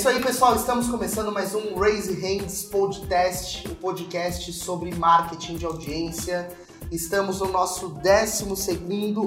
isso 0.00 0.08
aí, 0.08 0.18
pessoal. 0.18 0.56
Estamos 0.56 0.88
começando 0.88 1.30
mais 1.30 1.54
um 1.54 1.74
Raise 1.74 2.14
Hands 2.14 2.64
Podcast, 2.64 3.68
o 3.68 3.72
um 3.72 3.74
podcast 3.74 4.50
sobre 4.50 4.94
marketing 4.94 5.56
de 5.56 5.66
audiência. 5.66 6.48
Estamos 6.90 7.40
no 7.40 7.48
nosso 7.48 7.90
12 7.90 8.46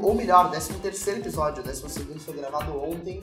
ou 0.02 0.16
melhor, 0.16 0.50
13 0.50 1.12
episódio. 1.12 1.62
O 1.62 1.68
12 1.68 1.84
foi 2.18 2.34
gravado 2.34 2.76
ontem, 2.76 3.22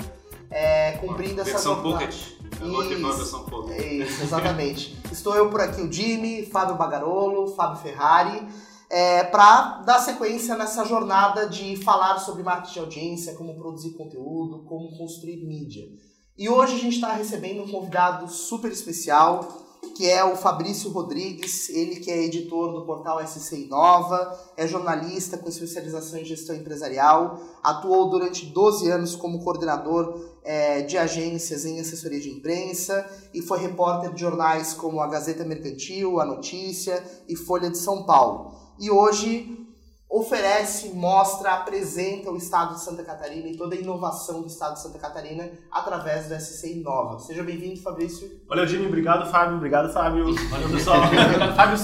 é, 0.49 0.93
cumprindo 0.99 1.41
essa 1.41 1.51
Versão 1.51 1.83
Pocket. 1.83 2.15
Isso, 2.15 4.13
isso, 4.13 4.23
exatamente. 4.23 4.97
Estou 5.11 5.35
eu 5.35 5.51
por 5.51 5.61
aqui, 5.61 5.83
o 5.83 5.93
Jimmy, 5.93 6.47
Fábio 6.47 6.77
Bagarolo, 6.77 7.53
Fábio 7.57 7.83
Ferrari 7.83 8.47
é, 8.91 9.23
para 9.23 9.83
dar 9.87 10.01
sequência 10.01 10.57
nessa 10.57 10.85
jornada 10.85 11.49
de 11.49 11.77
falar 11.77 12.19
sobre 12.19 12.43
marketing 12.43 12.73
de 12.73 12.79
audiência, 12.81 13.35
como 13.35 13.55
produzir 13.55 13.93
conteúdo, 13.93 14.65
como 14.65 14.97
construir 14.99 15.47
mídia. 15.47 15.89
E 16.41 16.49
hoje 16.49 16.75
a 16.75 16.79
gente 16.79 16.95
está 16.95 17.13
recebendo 17.13 17.63
um 17.63 17.69
convidado 17.69 18.27
super 18.27 18.73
especial, 18.73 19.47
que 19.95 20.09
é 20.09 20.25
o 20.25 20.35
Fabrício 20.35 20.89
Rodrigues, 20.89 21.69
ele 21.69 21.97
que 21.97 22.11
é 22.11 22.25
editor 22.25 22.73
do 22.73 22.87
portal 22.87 23.21
SC 23.27 23.67
Inova, 23.67 24.41
é 24.57 24.67
jornalista 24.67 25.37
com 25.37 25.51
especialização 25.51 26.19
em 26.19 26.25
gestão 26.25 26.57
empresarial, 26.57 27.39
atuou 27.63 28.09
durante 28.09 28.47
12 28.47 28.91
anos 28.91 29.15
como 29.15 29.45
coordenador 29.45 30.19
é, 30.43 30.81
de 30.81 30.97
agências 30.97 31.67
em 31.67 31.79
assessoria 31.79 32.19
de 32.21 32.31
imprensa 32.31 33.07
e 33.35 33.43
foi 33.43 33.59
repórter 33.59 34.11
de 34.15 34.23
jornais 34.23 34.73
como 34.73 34.99
a 35.03 35.09
Gazeta 35.09 35.45
Mercantil, 35.45 36.21
a 36.21 36.25
Notícia 36.25 37.05
e 37.29 37.37
Folha 37.37 37.69
de 37.69 37.77
São 37.77 38.05
Paulo. 38.05 38.55
E 38.79 38.91
hoje 38.91 39.70
oferece, 40.11 40.89
mostra, 40.89 41.53
apresenta 41.53 42.33
o 42.33 42.37
Estado 42.37 42.75
de 42.75 42.81
Santa 42.81 43.05
Catarina 43.05 43.47
e 43.47 43.57
toda 43.57 43.77
a 43.77 43.79
inovação 43.79 44.41
do 44.41 44.49
Estado 44.49 44.75
de 44.75 44.83
Santa 44.83 44.99
Catarina 44.99 45.49
através 45.71 46.27
do 46.27 46.35
SC 46.35 46.73
Inova. 46.73 47.21
Seja 47.21 47.45
bem-vindo, 47.45 47.81
Fabrício. 47.81 48.29
Valeu, 48.49 48.67
Jimmy. 48.67 48.87
Obrigado, 48.87 49.31
Fábio. 49.31 49.57
Obrigado, 49.57 49.93
Fábio. 49.93 50.35
Valeu, 50.49 50.69
pessoal. 50.69 51.03
Fábio. 51.55 51.79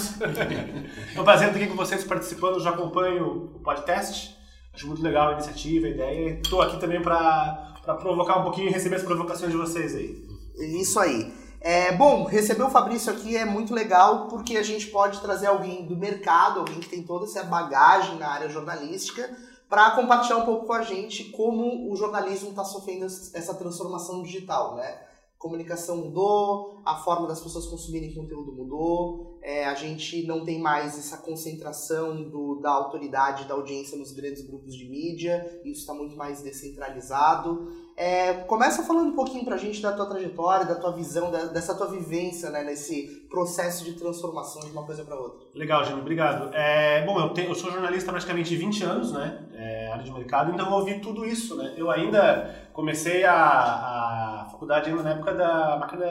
É 1.14 1.20
um 1.20 1.24
prazer 1.24 1.48
estar 1.48 1.60
aqui 1.60 1.68
com 1.68 1.76
vocês 1.76 2.02
participando. 2.02 2.58
Já 2.58 2.70
acompanho 2.70 3.52
o 3.54 3.60
podcast. 3.60 4.36
Acho 4.74 4.88
muito 4.88 5.02
legal 5.02 5.28
a 5.28 5.32
iniciativa, 5.34 5.86
a 5.86 5.90
ideia. 5.90 6.40
Estou 6.42 6.60
aqui 6.60 6.80
também 6.80 7.00
para 7.00 7.74
provocar 8.00 8.40
um 8.40 8.42
pouquinho 8.42 8.68
e 8.68 8.72
receber 8.72 8.96
as 8.96 9.04
provocações 9.04 9.52
de 9.52 9.56
vocês 9.56 9.94
aí. 9.94 10.26
Isso 10.58 10.98
aí. 10.98 11.45
É, 11.68 11.90
bom, 11.90 12.22
receber 12.22 12.62
o 12.62 12.70
Fabrício 12.70 13.12
aqui 13.12 13.36
é 13.36 13.44
muito 13.44 13.74
legal 13.74 14.28
porque 14.28 14.56
a 14.56 14.62
gente 14.62 14.86
pode 14.86 15.20
trazer 15.20 15.48
alguém 15.48 15.84
do 15.84 15.96
mercado, 15.96 16.60
alguém 16.60 16.78
que 16.78 16.88
tem 16.88 17.02
toda 17.02 17.24
essa 17.24 17.42
bagagem 17.42 18.20
na 18.20 18.28
área 18.28 18.48
jornalística, 18.48 19.36
para 19.68 19.90
compartilhar 19.90 20.36
um 20.36 20.44
pouco 20.44 20.64
com 20.64 20.72
a 20.72 20.82
gente 20.82 21.24
como 21.32 21.90
o 21.90 21.96
jornalismo 21.96 22.50
está 22.50 22.62
sofrendo 22.62 23.06
essa 23.06 23.52
transformação 23.52 24.22
digital, 24.22 24.76
né? 24.76 24.96
comunicação 25.38 25.96
mudou, 25.96 26.82
a 26.86 26.98
forma 26.98 27.26
das 27.26 27.40
pessoas 27.40 27.66
consumirem 27.66 28.14
conteúdo 28.14 28.52
mudou, 28.52 29.35
é, 29.46 29.64
a 29.64 29.74
gente 29.74 30.26
não 30.26 30.44
tem 30.44 30.58
mais 30.58 30.98
essa 30.98 31.18
concentração 31.18 32.20
do, 32.20 32.56
da 32.56 32.68
autoridade 32.68 33.44
da 33.44 33.54
audiência 33.54 33.96
nos 33.96 34.10
grandes 34.10 34.44
grupos 34.44 34.74
de 34.74 34.84
mídia, 34.88 35.60
isso 35.64 35.82
está 35.82 35.94
muito 35.94 36.16
mais 36.16 36.42
descentralizado. 36.42 37.70
É, 37.96 38.32
começa 38.32 38.82
falando 38.82 39.10
um 39.10 39.14
pouquinho 39.14 39.44
pra 39.44 39.56
gente 39.56 39.80
da 39.80 39.92
tua 39.92 40.06
trajetória, 40.06 40.66
da 40.66 40.74
tua 40.74 40.90
visão, 40.90 41.30
da, 41.30 41.44
dessa 41.44 41.76
tua 41.76 41.86
vivência 41.86 42.50
né, 42.50 42.64
nesse 42.64 43.24
processo 43.30 43.84
de 43.84 43.92
transformação 43.92 44.62
de 44.62 44.72
uma 44.72 44.84
coisa 44.84 45.04
para 45.04 45.14
outra. 45.14 45.46
Legal, 45.54 45.84
Jimmy, 45.84 46.00
obrigado. 46.00 46.52
É, 46.52 47.06
bom, 47.06 47.16
eu, 47.20 47.28
tenho, 47.28 47.48
eu 47.48 47.54
sou 47.54 47.70
jornalista 47.70 48.10
há 48.10 48.14
praticamente 48.14 48.56
20 48.56 48.82
anos, 48.82 49.12
né, 49.12 49.46
é, 49.54 49.92
área 49.92 50.02
de 50.02 50.10
mercado, 50.10 50.50
então 50.50 50.66
eu 50.66 50.72
ouvi 50.72 50.98
tudo 50.98 51.24
isso, 51.24 51.56
né. 51.56 51.72
Eu 51.76 51.88
ainda 51.88 52.68
comecei 52.72 53.22
a, 53.22 54.42
a 54.42 54.48
faculdade 54.50 54.90
ainda 54.90 55.04
na 55.04 55.10
época 55.10 55.32
da 55.34 55.76
máquina 55.78 56.04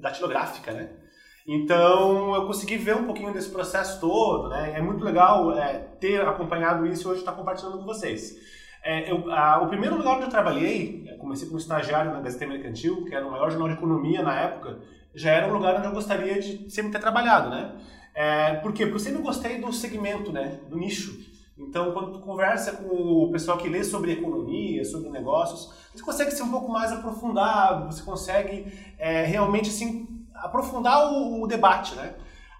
datilográfica, 0.00 0.72
né. 0.72 1.02
Então 1.46 2.34
eu 2.34 2.46
consegui 2.46 2.76
ver 2.76 2.96
um 2.96 3.04
pouquinho 3.04 3.32
desse 3.32 3.50
processo 3.50 4.00
todo, 4.00 4.48
né. 4.48 4.74
É 4.76 4.82
muito 4.82 5.04
legal 5.04 5.52
é, 5.56 5.78
ter 6.00 6.20
acompanhado 6.20 6.86
isso 6.86 7.08
e 7.08 7.10
hoje 7.10 7.20
estar 7.20 7.32
compartilhando 7.32 7.78
com 7.78 7.84
vocês. 7.84 8.36
É, 8.84 9.10
eu, 9.10 9.30
a, 9.32 9.62
o 9.62 9.68
primeiro 9.68 9.96
lugar 9.96 10.16
onde 10.16 10.24
eu 10.24 10.30
trabalhei, 10.30 11.06
eu 11.08 11.16
comecei 11.18 11.46
como 11.46 11.58
estagiário 11.58 12.12
na 12.12 12.20
Gazeta 12.20 12.46
Mercantil, 12.46 13.04
que 13.04 13.14
era 13.14 13.26
o 13.26 13.30
maior 13.30 13.48
jornal 13.50 13.68
de 13.68 13.74
economia 13.74 14.22
na 14.22 14.40
época, 14.40 14.80
já 15.14 15.30
era 15.30 15.46
um 15.46 15.52
lugar 15.52 15.76
onde 15.76 15.86
eu 15.86 15.92
gostaria 15.92 16.40
de 16.40 16.70
sempre 16.70 16.90
ter 16.90 16.98
trabalhado, 16.98 17.50
né? 17.50 17.76
É, 18.14 18.54
por 18.54 18.72
quê? 18.72 18.84
Porque 18.84 18.96
eu 18.96 19.04
sempre 19.04 19.22
gostei 19.22 19.60
do 19.60 19.72
segmento, 19.72 20.32
né? 20.32 20.60
Do 20.68 20.76
nicho. 20.76 21.16
Então, 21.56 21.92
quando 21.92 22.12
tu 22.12 22.20
conversa 22.20 22.72
com 22.72 22.86
o 22.86 23.30
pessoal 23.30 23.58
que 23.58 23.68
lê 23.68 23.84
sobre 23.84 24.12
economia, 24.12 24.84
sobre 24.84 25.10
negócios, 25.10 25.72
você 25.94 26.02
consegue 26.02 26.30
ser 26.30 26.42
um 26.42 26.50
pouco 26.50 26.70
mais 26.70 26.90
aprofundado, 26.90 27.92
você 27.92 28.02
consegue 28.02 28.72
é, 28.98 29.24
realmente 29.24 29.68
assim, 29.68 30.21
aprofundar 30.42 31.12
o, 31.12 31.42
o 31.42 31.46
debate, 31.46 31.94
né? 31.94 32.14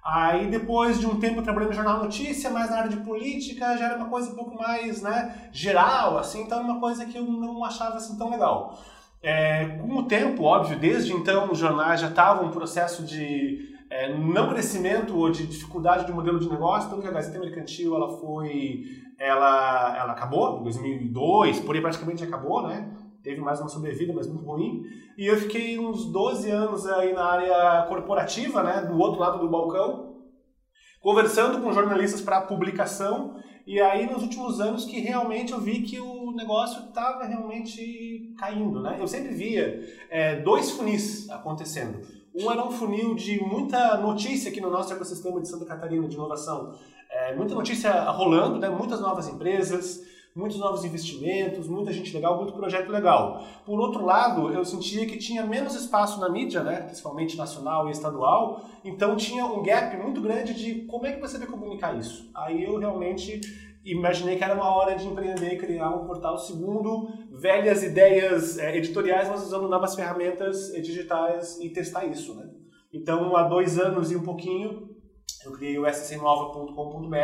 Aí 0.04 0.48
depois 0.48 0.98
de 0.98 1.06
um 1.06 1.20
tempo 1.20 1.42
trabalhando 1.42 1.70
no 1.70 1.76
Jornal 1.76 2.02
Notícia, 2.02 2.50
mais 2.50 2.70
na 2.70 2.78
área 2.78 2.90
de 2.90 2.96
política, 2.98 3.76
já 3.76 3.86
era 3.86 3.96
uma 3.96 4.08
coisa 4.08 4.32
um 4.32 4.34
pouco 4.34 4.56
mais 4.56 5.00
né, 5.00 5.48
geral, 5.52 6.18
assim, 6.18 6.42
então 6.42 6.58
era 6.58 6.66
uma 6.66 6.80
coisa 6.80 7.06
que 7.06 7.16
eu 7.16 7.22
não 7.24 7.64
achava 7.64 7.96
assim 7.96 8.18
tão 8.18 8.30
legal. 8.30 8.76
É, 9.22 9.78
com 9.78 9.98
o 9.98 10.02
tempo, 10.02 10.42
óbvio, 10.42 10.76
desde 10.76 11.12
então 11.12 11.52
os 11.52 11.58
jornais 11.58 12.00
já 12.00 12.08
estavam 12.08 12.46
um 12.46 12.50
processo 12.50 13.04
de 13.04 13.72
é, 13.88 14.12
não 14.12 14.48
crescimento 14.48 15.16
ou 15.16 15.30
de 15.30 15.46
dificuldade 15.46 16.04
de 16.04 16.12
modelo 16.12 16.40
de 16.40 16.48
negócio, 16.48 16.90
tanto 16.90 17.02
que 17.02 17.08
a 17.08 17.12
Gazeta 17.12 17.38
Mercantil 17.38 17.94
ela 17.94 18.18
foi, 18.18 18.84
ela, 19.16 19.96
ela 19.96 20.12
acabou 20.12 20.58
em 20.58 20.64
2002, 20.64 21.60
por 21.60 21.76
aí 21.76 21.80
praticamente 21.80 22.24
acabou, 22.24 22.66
né? 22.66 22.90
Teve 23.22 23.40
mais 23.40 23.60
uma 23.60 23.68
sobrevida, 23.68 24.12
mas 24.12 24.26
muito 24.26 24.44
ruim. 24.44 24.84
E 25.16 25.26
eu 25.26 25.36
fiquei 25.36 25.78
uns 25.78 26.06
12 26.06 26.50
anos 26.50 26.86
aí 26.86 27.12
na 27.12 27.24
área 27.24 27.86
corporativa, 27.88 28.62
né, 28.62 28.82
do 28.82 28.98
outro 28.98 29.20
lado 29.20 29.38
do 29.38 29.48
balcão, 29.48 30.16
conversando 31.00 31.60
com 31.60 31.72
jornalistas 31.72 32.20
para 32.20 32.40
publicação. 32.42 33.36
E 33.66 33.80
aí, 33.80 34.10
nos 34.10 34.22
últimos 34.22 34.60
anos, 34.60 34.84
que 34.84 35.00
realmente 35.00 35.52
eu 35.52 35.60
vi 35.60 35.82
que 35.82 36.00
o 36.00 36.32
negócio 36.32 36.88
estava 36.88 37.24
realmente 37.24 38.34
caindo, 38.36 38.82
né? 38.82 38.96
Eu 38.98 39.06
sempre 39.06 39.34
via 39.34 39.80
é, 40.10 40.40
dois 40.40 40.72
funis 40.72 41.30
acontecendo. 41.30 42.00
Um 42.34 42.50
era 42.50 42.64
um 42.64 42.70
funil 42.70 43.14
de 43.14 43.40
muita 43.44 43.98
notícia 43.98 44.50
aqui 44.50 44.60
no 44.60 44.70
nosso 44.70 44.92
ecossistema 44.92 45.40
de 45.40 45.48
Santa 45.48 45.66
Catarina 45.66 46.08
de 46.08 46.14
inovação. 46.16 46.74
É, 47.10 47.36
muita 47.36 47.54
notícia 47.54 47.92
rolando, 48.10 48.58
né? 48.58 48.70
muitas 48.70 49.00
novas 49.00 49.28
empresas, 49.28 50.00
muitos 50.34 50.58
novos 50.58 50.84
investimentos, 50.84 51.68
muita 51.68 51.92
gente 51.92 52.14
legal, 52.14 52.36
muito 52.36 52.52
projeto 52.52 52.90
legal. 52.90 53.44
Por 53.66 53.78
outro 53.78 54.04
lado, 54.04 54.52
eu 54.52 54.64
sentia 54.64 55.06
que 55.06 55.18
tinha 55.18 55.44
menos 55.44 55.74
espaço 55.74 56.20
na 56.20 56.28
mídia, 56.28 56.62
né, 56.62 56.82
principalmente 56.82 57.36
nacional 57.36 57.88
e 57.88 57.92
estadual, 57.92 58.64
então 58.84 59.16
tinha 59.16 59.44
um 59.44 59.62
gap 59.62 59.96
muito 59.96 60.20
grande 60.20 60.54
de 60.54 60.86
como 60.86 61.06
é 61.06 61.12
que 61.12 61.20
você 61.20 61.38
vai 61.38 61.46
comunicar 61.46 61.96
isso. 61.98 62.30
Aí 62.34 62.64
eu 62.64 62.78
realmente 62.78 63.40
imaginei 63.84 64.36
que 64.36 64.44
era 64.44 64.54
uma 64.54 64.74
hora 64.74 64.94
de 64.94 65.06
empreender 65.06 65.56
criar 65.56 65.90
um 65.90 66.06
portal 66.06 66.38
segundo 66.38 67.08
velhas 67.32 67.82
ideias 67.82 68.58
é, 68.58 68.76
editoriais, 68.76 69.28
mas 69.28 69.42
usando 69.42 69.68
novas 69.68 69.94
ferramentas 69.94 70.72
digitais 70.80 71.58
e 71.60 71.68
testar 71.68 72.04
isso, 72.06 72.34
né? 72.34 72.48
Então, 72.92 73.34
há 73.36 73.44
dois 73.44 73.78
anos 73.78 74.12
e 74.12 74.16
um 74.16 74.22
pouquinho, 74.22 74.90
eu 75.44 75.52
criei 75.52 75.78
o 75.78 75.86
scnova.com.br, 75.86 77.16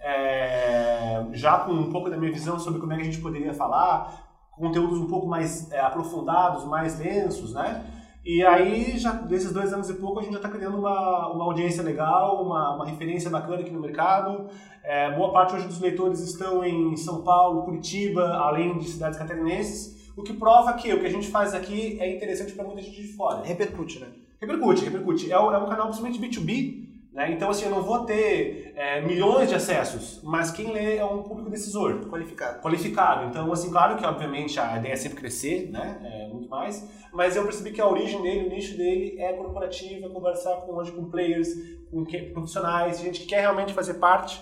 é, 0.00 1.26
já 1.32 1.58
com 1.58 1.72
um 1.72 1.90
pouco 1.90 2.10
da 2.10 2.16
minha 2.16 2.32
visão 2.32 2.58
sobre 2.58 2.80
como 2.80 2.92
é 2.92 2.96
que 2.96 3.02
a 3.02 3.04
gente 3.04 3.20
poderia 3.20 3.52
falar, 3.54 4.30
conteúdos 4.52 4.98
um 4.98 5.06
pouco 5.06 5.26
mais 5.26 5.70
é, 5.70 5.80
aprofundados, 5.80 6.64
mais 6.64 6.94
densos, 6.96 7.54
né? 7.54 7.84
E 8.22 8.44
aí, 8.44 8.98
já 8.98 9.12
desses 9.12 9.50
dois 9.50 9.72
anos 9.72 9.88
e 9.88 9.94
pouco, 9.94 10.20
a 10.20 10.22
gente 10.22 10.32
já 10.32 10.38
está 10.38 10.48
criando 10.50 10.76
uma, 10.76 11.32
uma 11.32 11.44
audiência 11.44 11.82
legal, 11.82 12.44
uma, 12.44 12.74
uma 12.74 12.84
referência 12.84 13.30
bacana 13.30 13.60
aqui 13.60 13.70
no 13.70 13.80
mercado. 13.80 14.46
É, 14.84 15.10
boa 15.16 15.32
parte 15.32 15.54
hoje 15.54 15.66
dos 15.66 15.80
leitores 15.80 16.20
estão 16.20 16.62
em 16.62 16.94
São 16.98 17.22
Paulo, 17.22 17.62
Curitiba, 17.62 18.34
além 18.34 18.76
de 18.78 18.90
cidades 18.90 19.18
catarinenses, 19.18 20.12
o 20.14 20.22
que 20.22 20.34
prova 20.34 20.74
que 20.74 20.92
o 20.92 21.00
que 21.00 21.06
a 21.06 21.10
gente 21.10 21.28
faz 21.28 21.54
aqui 21.54 21.98
é 21.98 22.14
interessante 22.14 22.52
para 22.52 22.64
muita 22.64 22.82
gente 22.82 23.00
de 23.00 23.08
fora. 23.14 23.42
Repercute, 23.42 24.00
né? 24.00 24.08
Repercute, 24.38 24.84
repercute. 24.84 25.32
É, 25.32 25.34
é 25.34 25.38
um 25.38 25.68
canal 25.68 25.86
principalmente 25.86 26.20
B2B, 26.20 26.89
né? 27.12 27.32
Então, 27.32 27.50
assim, 27.50 27.64
eu 27.64 27.70
não 27.70 27.82
vou 27.82 28.04
ter 28.04 28.72
é, 28.76 29.00
milhões 29.00 29.48
de 29.48 29.54
acessos, 29.54 30.20
mas 30.22 30.50
quem 30.50 30.72
lê 30.72 30.96
é 30.96 31.04
um 31.04 31.22
público 31.22 31.50
decisor. 31.50 32.06
Qualificado. 32.08 32.62
Qualificado. 32.62 33.28
Então, 33.28 33.52
assim, 33.52 33.70
claro 33.70 33.96
que, 33.96 34.06
obviamente, 34.06 34.60
a 34.60 34.78
ideia 34.78 34.92
é 34.92 34.96
sempre 34.96 35.18
crescer, 35.18 35.70
né? 35.70 36.00
É, 36.04 36.28
muito 36.32 36.48
mais, 36.48 36.88
mas 37.12 37.34
eu 37.34 37.42
percebi 37.42 37.72
que 37.72 37.80
a 37.80 37.88
origem 37.88 38.22
dele, 38.22 38.46
o 38.46 38.50
nicho 38.50 38.76
dele 38.76 39.16
é 39.18 39.32
corporativa, 39.32 40.08
conversar 40.08 40.56
com, 40.58 40.74
hoje, 40.74 40.92
com 40.92 41.10
players, 41.10 41.48
com 41.90 42.04
profissionais, 42.32 43.00
gente 43.00 43.20
que 43.20 43.26
quer 43.26 43.40
realmente 43.40 43.74
fazer 43.74 43.94
parte 43.94 44.40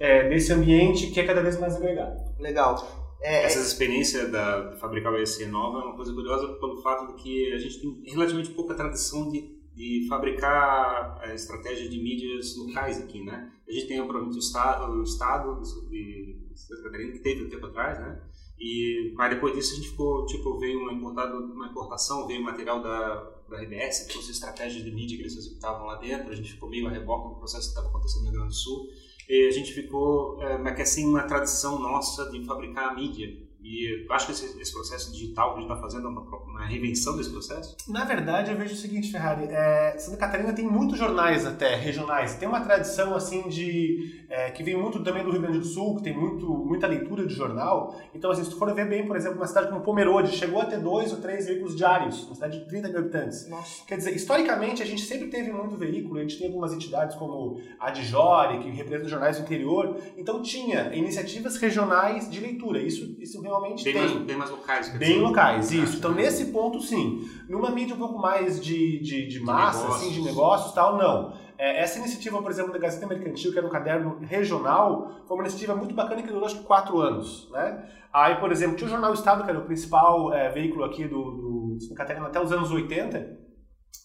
é, 0.00 0.28
desse 0.28 0.52
ambiente 0.52 1.08
que 1.08 1.20
é 1.20 1.24
cada 1.24 1.40
vez 1.40 1.58
mais 1.58 1.76
agregado. 1.76 2.16
Legal. 2.38 2.76
É, 3.20 3.44
Essa 3.44 3.58
experiência 3.58 4.28
da 4.28 4.76
fabricar 4.80 5.12
o 5.12 5.16
EC 5.16 5.46
nova 5.48 5.78
é 5.78 5.82
uma 5.82 5.96
coisa 5.96 6.12
curiosa 6.12 6.48
pelo 6.54 6.80
fato 6.82 7.08
de 7.08 7.22
que 7.22 7.52
a 7.52 7.58
gente 7.58 7.80
tem 7.80 8.12
relativamente 8.12 8.50
pouca 8.50 8.74
tradição 8.74 9.28
de 9.28 9.57
de 9.78 10.08
fabricar 10.08 11.20
a 11.22 11.32
estratégia 11.32 11.88
de 11.88 12.02
mídias 12.02 12.56
locais 12.56 13.00
aqui, 13.00 13.22
né? 13.22 13.52
A 13.66 13.70
gente 13.70 13.86
tem 13.86 14.00
o 14.00 14.28
Estado, 14.36 14.92
o 14.92 15.04
estado 15.04 15.62
de 15.88 16.36
Santa 16.52 16.82
Catarina, 16.82 17.12
que 17.12 17.20
teve 17.20 17.44
um 17.44 17.48
tempo 17.48 17.66
atrás, 17.66 17.96
né? 18.00 18.20
E, 18.58 19.14
mas 19.16 19.30
depois 19.32 19.54
disso 19.54 19.74
a 19.74 19.76
gente 19.76 19.90
ficou, 19.90 20.26
tipo, 20.26 20.58
veio 20.58 20.80
uma, 20.80 20.90
uma 20.90 21.68
importação, 21.68 22.26
veio 22.26 22.42
material 22.42 22.82
da, 22.82 23.30
da 23.48 23.62
RBS, 23.62 24.08
que 24.08 24.14
fosse 24.14 24.32
estratégias 24.32 24.82
de 24.84 24.90
mídia 24.90 25.16
que 25.16 25.22
eles 25.22 25.36
executavam 25.36 25.86
lá 25.86 25.94
dentro, 25.94 26.32
a 26.32 26.34
gente 26.34 26.54
ficou 26.54 26.68
meio 26.68 26.88
a 26.88 26.90
reboque 26.90 27.34
do 27.34 27.38
processo 27.38 27.66
que 27.66 27.78
estava 27.78 27.86
acontecendo 27.86 28.24
no 28.24 28.30
Rio 28.30 28.40
Grande 28.40 28.54
do 28.54 28.58
Sul, 28.58 28.88
e 29.28 29.46
a 29.46 29.50
gente 29.52 29.72
ficou, 29.72 30.42
é, 30.42 30.58
mas 30.58 30.74
que 30.74 30.82
assim, 30.82 31.06
uma 31.06 31.22
tradição 31.22 31.78
nossa 31.78 32.28
de 32.32 32.44
fabricar 32.44 32.88
a 32.88 32.94
mídia, 32.96 33.46
e 33.68 34.06
acho 34.10 34.24
que 34.24 34.32
esse, 34.32 34.58
esse, 34.58 34.72
processo 34.72 35.12
digital 35.12 35.52
que 35.52 35.58
a 35.58 35.60
gente 35.60 35.70
está 35.70 35.82
fazendo 35.82 36.06
é 36.06 36.10
uma, 36.10 36.22
uma, 36.22 36.64
reinvenção 36.64 37.14
desse 37.18 37.28
processo? 37.28 37.76
Na 37.86 38.02
verdade, 38.02 38.50
eu 38.50 38.56
vejo 38.56 38.72
o 38.72 38.76
seguinte, 38.76 39.12
Ferrari. 39.12 39.44
É, 39.50 39.94
Santa 39.98 40.16
Catarina 40.16 40.54
tem 40.54 40.64
muitos 40.64 40.98
jornais 40.98 41.44
até, 41.44 41.74
regionais. 41.74 42.34
Tem 42.36 42.48
uma 42.48 42.62
tradição, 42.62 43.14
assim, 43.14 43.46
de... 43.46 44.24
É, 44.30 44.50
que 44.50 44.62
vem 44.62 44.74
muito 44.74 45.02
também 45.04 45.22
do 45.22 45.30
Rio 45.30 45.42
Grande 45.42 45.58
do 45.58 45.64
Sul, 45.66 45.96
que 45.96 46.02
tem 46.02 46.16
muito, 46.16 46.46
muita 46.46 46.86
leitura 46.86 47.26
de 47.26 47.34
jornal. 47.34 47.94
Então, 48.14 48.30
assim, 48.30 48.42
se 48.42 48.50
tu 48.50 48.56
for 48.56 48.72
ver 48.72 48.88
bem, 48.88 49.06
por 49.06 49.16
exemplo, 49.16 49.36
uma 49.36 49.46
cidade 49.46 49.68
como 49.68 49.82
Pomerode, 49.82 50.34
chegou 50.34 50.62
a 50.62 50.64
ter 50.64 50.80
dois 50.80 51.12
ou 51.12 51.18
três 51.18 51.46
veículos 51.46 51.76
diários. 51.76 52.24
Uma 52.24 52.34
cidade 52.36 52.60
de 52.60 52.68
30 52.68 52.88
mil 52.88 52.98
habitantes. 53.00 53.48
Nossa. 53.48 53.84
Quer 53.86 53.98
dizer, 53.98 54.16
historicamente, 54.16 54.82
a 54.82 54.86
gente 54.86 55.02
sempre 55.02 55.28
teve 55.28 55.52
muito 55.52 55.76
veículo. 55.76 56.18
A 56.18 56.22
gente 56.22 56.38
tem 56.38 56.46
algumas 56.46 56.72
entidades 56.72 57.16
como 57.16 57.60
a 57.78 57.90
Dijori, 57.90 58.60
que 58.60 58.70
representa 58.70 59.08
jornais 59.10 59.36
do 59.36 59.42
interior. 59.42 59.96
Então, 60.16 60.40
tinha 60.40 60.94
iniciativas 60.94 61.58
regionais 61.58 62.30
de 62.30 62.40
leitura. 62.40 62.80
Isso, 62.80 63.14
isso 63.18 63.40
realmente 63.40 63.57
bem 63.60 63.76
tem. 63.76 63.94
Mais, 63.94 64.12
bem 64.12 64.36
mais 64.36 64.50
locais. 64.50 64.88
Bem 64.90 65.08
dizer. 65.08 65.20
locais, 65.20 65.72
isso. 65.72 65.96
Então, 65.98 66.12
nesse 66.12 66.46
ponto, 66.46 66.80
sim. 66.80 67.28
Numa 67.48 67.70
mídia 67.70 67.94
um 67.94 67.98
pouco 67.98 68.18
mais 68.18 68.62
de, 68.62 69.00
de, 69.00 69.26
de 69.26 69.40
massa, 69.40 69.86
de 69.86 69.92
assim, 69.92 70.10
de 70.10 70.22
negócios 70.22 70.72
tal, 70.72 70.96
não. 70.96 71.32
É, 71.58 71.82
essa 71.82 71.98
iniciativa, 71.98 72.40
por 72.40 72.50
exemplo, 72.50 72.72
da 72.72 72.78
Gazeta 72.78 73.06
Mercantil, 73.06 73.52
que 73.52 73.58
era 73.58 73.66
um 73.66 73.70
caderno 73.70 74.18
regional, 74.22 75.22
foi 75.26 75.36
uma 75.36 75.42
iniciativa 75.42 75.74
muito 75.74 75.92
bacana 75.94 76.22
que 76.22 76.28
durou 76.28 76.46
acho 76.46 76.58
que 76.58 76.64
quatro 76.64 77.00
anos. 77.00 77.48
Né? 77.50 77.84
Aí, 78.12 78.36
por 78.36 78.52
exemplo, 78.52 78.76
tinha 78.76 78.86
o 78.86 78.90
Jornal 78.90 79.12
Estado, 79.12 79.42
que 79.42 79.50
era 79.50 79.58
o 79.58 79.64
principal 79.64 80.32
é, 80.32 80.48
veículo 80.50 80.84
aqui 80.84 81.06
do, 81.08 81.18
do 81.18 81.78
Santa 81.80 81.96
Catarina 81.96 82.26
até 82.26 82.40
os 82.40 82.52
anos 82.52 82.70
80. 82.70 83.48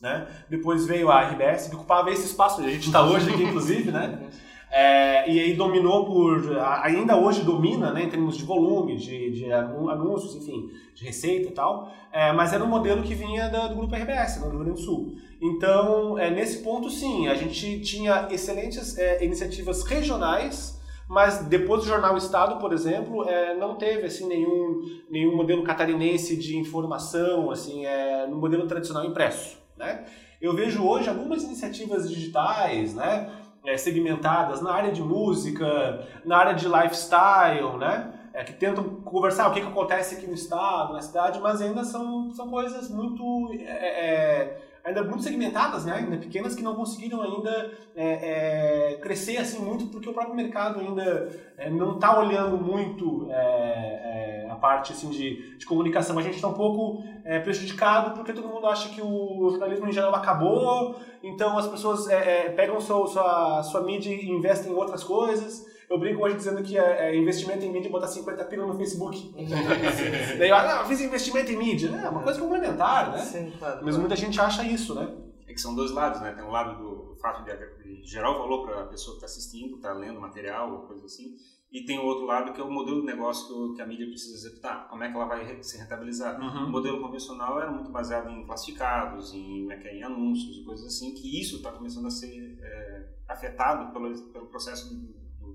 Né? 0.02 0.28
Depois 0.50 0.86
veio 0.86 1.12
a 1.12 1.22
RBS, 1.22 1.70
que 1.70 1.76
ocupava 1.76 2.10
esse 2.10 2.26
espaço 2.26 2.62
a 2.62 2.70
gente 2.70 2.88
está 2.88 3.04
hoje 3.06 3.30
aqui, 3.30 3.44
inclusive, 3.44 3.92
né? 3.92 4.20
É, 4.76 5.30
e 5.30 5.40
aí 5.40 5.54
dominou 5.54 6.04
por. 6.04 6.58
Ainda 6.82 7.16
hoje 7.16 7.44
domina, 7.44 7.92
né, 7.92 8.06
em 8.06 8.10
termos 8.10 8.36
de 8.36 8.44
volume, 8.44 8.98
de, 8.98 9.30
de 9.30 9.54
anúncios, 9.54 10.36
enfim, 10.36 10.72
de 10.96 11.06
receita 11.06 11.50
e 11.50 11.52
tal. 11.52 11.94
É, 12.12 12.34
mas 12.34 12.54
era 12.54 12.64
um 12.64 12.68
modelo 12.68 13.04
que 13.04 13.14
vinha 13.14 13.50
do, 13.50 13.70
do 13.70 13.76
grupo 13.76 13.96
RBS, 13.96 14.42
no 14.42 14.50
Rio 14.50 14.60
Grande 14.60 14.80
do 14.80 14.84
Sul. 14.84 15.14
Então, 15.40 16.18
é, 16.18 16.32
nesse 16.32 16.64
ponto, 16.64 16.90
sim, 16.90 17.28
a 17.28 17.36
gente 17.36 17.82
tinha 17.82 18.28
excelentes 18.32 18.98
é, 18.98 19.24
iniciativas 19.24 19.84
regionais. 19.84 20.82
Mas 21.08 21.46
depois 21.46 21.84
do 21.84 21.88
Jornal 21.88 22.18
Estado, 22.18 22.60
por 22.60 22.74
exemplo, 22.74 23.30
é, 23.30 23.56
não 23.56 23.76
teve 23.76 24.08
assim 24.08 24.26
nenhum, 24.26 24.82
nenhum 25.10 25.36
modelo 25.36 25.62
catarinense 25.62 26.36
de 26.36 26.58
informação, 26.58 27.52
assim, 27.52 27.86
é, 27.86 28.26
no 28.26 28.38
modelo 28.38 28.66
tradicional 28.66 29.06
impresso. 29.06 29.58
Né? 29.78 30.06
Eu 30.42 30.56
vejo 30.56 30.84
hoje 30.84 31.10
algumas 31.10 31.44
iniciativas 31.44 32.10
digitais, 32.10 32.96
né? 32.96 33.30
É, 33.66 33.78
segmentadas 33.78 34.62
na 34.62 34.72
área 34.72 34.92
de 34.92 35.02
música, 35.02 36.08
na 36.26 36.38
área 36.38 36.54
de 36.54 36.68
lifestyle, 36.68 37.78
né? 37.78 38.14
É, 38.34 38.44
que 38.44 38.54
tentam 38.54 38.84
conversar 39.02 39.48
o 39.48 39.54
que, 39.54 39.62
que 39.62 39.68
acontece 39.68 40.16
aqui 40.16 40.26
no 40.26 40.34
estado, 40.34 40.94
na 40.94 41.02
cidade, 41.02 41.40
mas 41.40 41.62
ainda 41.62 41.84
são, 41.84 42.34
são 42.34 42.50
coisas 42.50 42.90
muito 42.90 43.24
é, 43.60 43.62
é 43.66 44.62
ainda 44.84 45.02
muito 45.04 45.24
segmentadas, 45.24 45.86
né? 45.86 45.94
ainda 45.94 46.18
pequenas, 46.18 46.56
que 46.56 46.62
não 46.62 46.76
conseguiram 46.76 47.22
ainda 47.22 47.72
é, 47.96 48.92
é, 48.92 48.98
crescer 48.98 49.38
assim 49.38 49.60
muito, 49.60 49.88
porque 49.88 50.10
o 50.10 50.14
próprio 50.14 50.36
mercado 50.36 50.80
ainda 50.80 51.30
é, 51.58 51.70
não 51.70 51.96
está 51.96 52.20
olhando 52.20 52.58
muito 52.58 53.28
é, 53.32 54.46
é, 54.46 54.52
a 54.52 54.56
parte 54.56 54.92
assim, 54.92 55.10
de, 55.10 55.58
de 55.58 55.66
comunicação. 55.66 56.20
A 56.20 56.22
gente 56.22 56.36
está 56.36 56.50
um 56.50 56.54
pouco 56.54 57.04
é, 57.24 57.40
prejudicado 57.40 58.12
porque 58.12 58.34
todo 58.34 58.50
mundo 58.50 58.68
acha 58.68 58.90
que 58.90 59.02
o 59.02 59.50
jornalismo 59.52 59.88
em 59.88 59.94
geral 59.94 60.14
acabou, 60.14 61.00
então 61.24 61.58
as 61.58 61.68
pessoas 61.68 62.08
pegam 62.56 62.80
sua, 62.82 63.08
sua, 63.08 63.64
sua 63.64 63.82
mídia 63.82 64.14
e 64.14 64.30
investem 64.30 64.72
em 64.72 64.76
outras 64.76 65.04
coisas. 65.04 65.73
Eu 65.90 66.00
brinco 66.00 66.24
hoje 66.24 66.36
dizendo 66.36 66.62
que 66.64 66.78
é, 66.78 67.10
é 67.10 67.16
investimento 67.16 67.64
em 67.64 67.72
mídia 67.72 67.92
botar 67.92 68.08
50 68.08 68.44
pila 68.46 68.66
no 68.66 68.78
Facebook. 68.78 69.34
Daí 70.38 70.50
eu, 70.50 70.56
ah, 70.56 70.86
fiz 70.86 71.02
investimento 71.02 71.52
em 71.52 71.58
mídia. 71.58 71.90
É 71.90 72.10
uma 72.10 72.24
coisa 72.24 72.40
complementar, 72.40 73.12
né? 73.12 73.20
Sim, 73.20 73.54
claro. 73.58 73.82
Mas 73.84 73.98
muita 73.98 74.16
gente 74.16 74.40
acha 74.40 74.64
isso, 74.64 74.96
né? 74.96 75.14
É 75.48 75.54
que 75.54 75.62
são 75.62 75.76
dois 75.76 75.92
lados, 75.92 76.22
né? 76.22 76.32
Tem 76.34 76.44
um 76.44 76.52
lado 76.52 76.78
do 76.82 77.16
fato 77.18 77.44
de, 77.44 78.02
de 78.02 78.04
gerar 78.04 78.32
o 78.32 78.40
valor 78.40 78.66
para 78.66 78.82
a 78.82 78.88
pessoa 78.88 79.18
que 79.18 79.24
está 79.24 79.26
assistindo, 79.26 79.76
está 79.76 79.94
lendo 79.94 80.20
material, 80.20 80.72
ou 80.72 80.80
coisa 80.88 81.06
assim. 81.06 81.36
E 81.74 81.86
tem 81.86 81.98
o 81.98 82.06
outro 82.06 82.26
lado 82.26 82.54
que 82.54 82.62
é 82.62 82.64
o 82.64 82.70
modelo 82.70 83.00
de 83.00 83.08
negócio 83.08 83.74
que 83.74 83.82
a 83.82 83.88
mídia 83.88 84.06
precisa 84.06 84.36
executar. 84.36 84.88
Como 84.90 85.04
é 85.04 85.10
que 85.10 85.16
ela 85.16 85.26
vai 85.26 85.64
se 85.64 85.76
rentabilizar? 85.80 86.40
Uhum. 86.40 86.68
O 86.68 86.70
modelo 86.70 87.02
convencional 87.02 87.60
era 87.60 87.72
muito 87.72 87.92
baseado 87.92 88.30
em 88.30 88.46
classificados, 88.46 89.34
em, 89.34 89.68
em 89.72 90.04
anúncios 90.04 90.56
e 90.56 90.64
coisas 90.64 90.86
assim, 90.86 91.16
que 91.16 91.42
isso 91.42 91.56
está 91.56 91.72
começando 91.72 92.06
a 92.06 92.12
ser 92.12 92.60
é, 92.62 93.10
afetado 93.28 93.92
pelo, 93.92 94.16
pelo 94.32 94.46
processo 94.46 94.96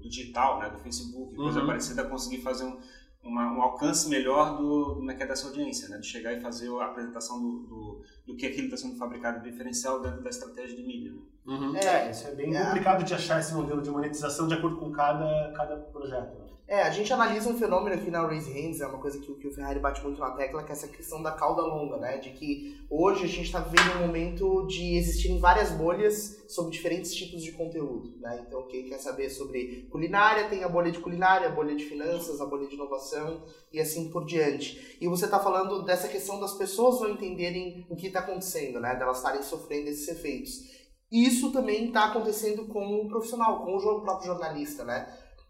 do 0.00 0.08
digital, 0.08 0.60
né, 0.60 0.70
do 0.70 0.78
Facebook, 0.78 1.34
coisa 1.34 1.60
uhum. 1.60 1.66
parecida, 1.66 2.04
conseguir 2.04 2.42
fazer 2.42 2.64
um, 2.64 2.80
uma, 3.22 3.52
um 3.52 3.62
alcance 3.62 4.08
melhor 4.08 4.56
do, 4.56 5.02
na 5.02 5.14
que 5.14 5.22
é 5.22 5.26
dessa 5.26 5.46
audiência, 5.46 5.88
né, 5.88 5.98
de 5.98 6.06
chegar 6.06 6.32
e 6.32 6.40
fazer 6.40 6.68
a 6.68 6.86
apresentação 6.86 7.40
do, 7.40 7.66
do, 7.66 8.02
do 8.26 8.36
que 8.36 8.46
aquilo 8.46 8.66
está 8.66 8.76
sendo 8.76 8.96
fabricado 8.96 9.42
diferencial 9.42 10.00
dentro 10.00 10.22
da 10.22 10.30
estratégia 10.30 10.76
de 10.76 10.82
mídia. 10.82 11.12
Né? 11.12 11.20
Uhum. 11.48 11.74
É, 11.74 12.10
isso 12.10 12.28
é 12.28 12.32
bem 12.32 12.54
é. 12.54 12.62
complicado 12.62 13.02
de 13.02 13.14
achar 13.14 13.40
esse 13.40 13.54
modelo 13.54 13.80
de 13.80 13.90
monetização 13.90 14.46
de 14.46 14.52
acordo 14.52 14.76
com 14.76 14.92
cada, 14.92 15.50
cada 15.56 15.76
projeto. 15.76 16.38
Né? 16.38 16.48
É, 16.70 16.82
a 16.82 16.90
gente 16.90 17.10
analisa 17.10 17.48
um 17.48 17.56
fenômeno 17.56 17.96
aqui 17.96 18.10
na 18.10 18.26
Raise 18.26 18.52
Hands, 18.52 18.82
é 18.82 18.86
uma 18.86 18.98
coisa 18.98 19.18
que, 19.18 19.32
que 19.36 19.48
o 19.48 19.50
Ferrari 19.50 19.80
bate 19.80 20.02
muito 20.04 20.20
na 20.20 20.32
tecla, 20.32 20.62
que 20.62 20.70
é 20.70 20.74
essa 20.74 20.86
questão 20.86 21.22
da 21.22 21.32
cauda 21.32 21.62
longa, 21.62 21.96
né? 21.96 22.18
De 22.18 22.28
que 22.28 22.78
hoje 22.90 23.24
a 23.24 23.26
gente 23.26 23.44
está 23.44 23.60
vivendo 23.60 23.96
um 23.96 24.06
momento 24.06 24.66
de 24.66 24.98
existirem 24.98 25.40
várias 25.40 25.70
bolhas 25.70 26.44
sobre 26.46 26.70
diferentes 26.70 27.14
tipos 27.14 27.42
de 27.42 27.52
conteúdo, 27.52 28.12
né? 28.20 28.44
Então, 28.46 28.66
quem 28.66 28.84
quer 28.84 28.98
saber 28.98 29.30
sobre 29.30 29.88
culinária, 29.90 30.50
tem 30.50 30.62
a 30.62 30.68
bolha 30.68 30.92
de 30.92 30.98
culinária, 30.98 31.48
a 31.48 31.50
bolha 31.50 31.74
de 31.74 31.86
finanças, 31.86 32.38
a 32.38 32.44
bolha 32.44 32.68
de 32.68 32.74
inovação 32.74 33.44
e 33.72 33.80
assim 33.80 34.10
por 34.10 34.26
diante. 34.26 34.98
E 35.00 35.08
você 35.08 35.24
está 35.24 35.38
falando 35.38 35.82
dessa 35.84 36.06
questão 36.06 36.38
das 36.38 36.52
pessoas 36.52 37.00
não 37.00 37.08
entenderem 37.08 37.86
o 37.88 37.96
que 37.96 38.08
está 38.08 38.20
acontecendo, 38.20 38.78
né? 38.78 38.94
Delas 38.94 39.16
estarem 39.16 39.42
sofrendo 39.42 39.88
esses 39.88 40.06
efeitos. 40.06 40.76
Isso 41.10 41.50
também 41.52 41.87
está 41.87 42.06
acontecendo 42.06 42.66
com 42.66 43.00
o 43.00 43.08
profissional, 43.08 43.64
com 43.64 43.76
o 43.76 44.00
próprio 44.00 44.26
jornalista, 44.26 44.84
né? 44.84 45.06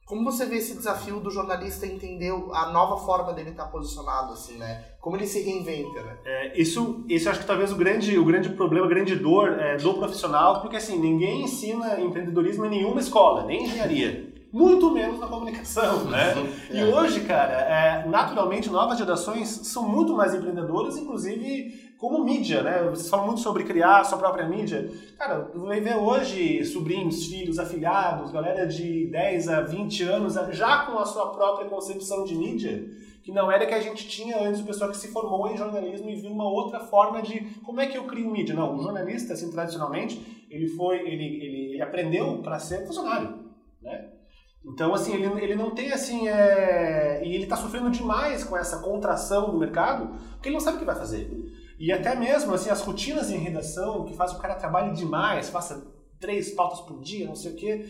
Como 0.09 0.25
você 0.25 0.47
vê 0.47 0.57
esse 0.57 0.75
desafio 0.75 1.21
do 1.21 1.31
jornalista 1.31 1.87
entender 1.87 2.33
a 2.55 2.71
nova 2.71 2.97
forma 3.05 3.35
dele 3.35 3.51
estar 3.51 3.67
posicionado, 3.67 4.33
assim, 4.33 4.57
né? 4.57 4.83
Como 5.01 5.17
ele 5.17 5.27
se 5.27 5.43
reinventa, 5.43 6.03
né? 6.03 6.17
É, 6.25 6.59
isso, 6.59 7.05
isso 7.09 7.29
acho 7.29 7.41
que 7.41 7.47
talvez 7.47 7.71
o 7.71 7.77
grande, 7.77 8.19
o 8.19 8.25
grande 8.25 8.49
problema, 8.51 8.87
a 8.87 8.89
grande 8.89 9.15
dor 9.17 9.61
é, 9.61 9.77
do 9.77 9.93
profissional, 9.95 10.63
porque 10.63 10.77
assim, 10.77 10.99
ninguém 10.99 11.43
ensina 11.43 12.01
empreendedorismo 12.01 12.65
em 12.65 12.71
nenhuma 12.71 13.01
escola, 13.01 13.45
nem 13.45 13.65
engenharia. 13.65 14.33
Muito 14.51 14.91
menos 14.91 15.21
na 15.21 15.27
comunicação, 15.27 16.05
né? 16.09 16.35
E 16.71 16.83
hoje, 16.85 17.21
cara, 17.21 17.53
é, 17.53 18.07
naturalmente, 18.09 18.71
novas 18.71 18.97
gerações 18.97 19.49
são 19.49 19.87
muito 19.87 20.15
mais 20.15 20.35
empreendedoras, 20.35 20.97
inclusive 20.97 21.88
como 21.99 22.25
mídia, 22.25 22.63
né? 22.63 22.85
Vocês 22.85 23.11
falam 23.11 23.27
muito 23.27 23.41
sobre 23.41 23.65
criar 23.65 24.05
sua 24.05 24.19
própria 24.19 24.49
mídia. 24.49 24.89
Cara, 25.19 25.51
vai 25.53 25.81
ver 25.81 25.97
hoje 25.97 26.65
sobrinhos, 26.65 27.27
filhos, 27.27 27.59
afilhados, 27.59 28.31
galera 28.31 28.67
de 28.67 29.09
10 29.09 29.49
a 29.49 29.61
20 29.63 30.05
anos 30.05 30.35
já 30.53 30.87
com 30.87 30.97
a 30.97 31.05
sua 31.05 31.33
própria 31.33 31.69
concepção 31.69 32.25
de 32.25 32.37
mídia, 32.37 32.89
que 33.25 33.33
não 33.33 33.51
era 33.51 33.67
que 33.67 33.75
a 33.75 33.81
gente 33.81 34.09
tinha 34.09 34.41
antes 34.41 34.61
o 34.61 34.65
pessoal 34.65 34.91
que 34.91 34.97
se 34.97 35.09
formou 35.09 35.49
em 35.49 35.57
jornalismo 35.57 36.09
e 36.09 36.15
viu 36.15 36.31
uma 36.31 36.49
outra 36.49 36.79
forma 36.79 37.21
de 37.21 37.41
como 37.65 37.81
é 37.81 37.87
que 37.87 37.99
eu 37.99 38.05
crio 38.05 38.31
mídia. 38.31 38.55
Não, 38.55 38.77
o 38.77 38.83
jornalista, 38.83 39.33
assim, 39.33 39.51
tradicionalmente, 39.51 40.47
ele 40.49 40.69
foi, 40.69 41.01
ele, 41.01 41.25
ele, 41.25 41.73
ele 41.73 41.83
aprendeu 41.83 42.39
para 42.43 42.61
ser 42.61 42.87
funcionário, 42.87 43.41
né? 43.83 44.13
Então, 44.65 44.93
assim, 44.95 45.15
ele, 45.15 45.27
ele 45.43 45.55
não 45.55 45.71
tem, 45.71 45.93
assim, 45.93 46.29
é... 46.29 47.23
e 47.25 47.35
ele 47.35 47.45
está 47.45 47.57
sofrendo 47.57 47.91
demais 47.91 48.45
com 48.45 48.57
essa 48.57 48.79
contração 48.81 49.51
do 49.51 49.59
mercado, 49.59 50.15
porque 50.33 50.49
ele 50.49 50.55
não 50.55 50.61
sabe 50.61 50.77
o 50.77 50.81
que 50.81 50.87
vai 50.87 50.97
fazer. 50.97 51.31
E 51.79 51.93
até 51.93 52.15
mesmo 52.15 52.53
assim, 52.55 52.71
as 52.71 52.81
rotinas 52.81 53.31
em 53.31 53.39
redação, 53.39 54.05
que 54.05 54.15
faz 54.15 54.33
o 54.33 54.39
cara 54.39 54.57
trabalhe 54.57 54.93
demais, 54.95 55.49
faça 55.49 55.87
três 56.19 56.51
pautas 56.51 56.81
por 56.81 57.01
dia, 57.01 57.27
não 57.27 57.37
sei 57.37 57.53
o 57.53 57.57
quê, 57.57 57.87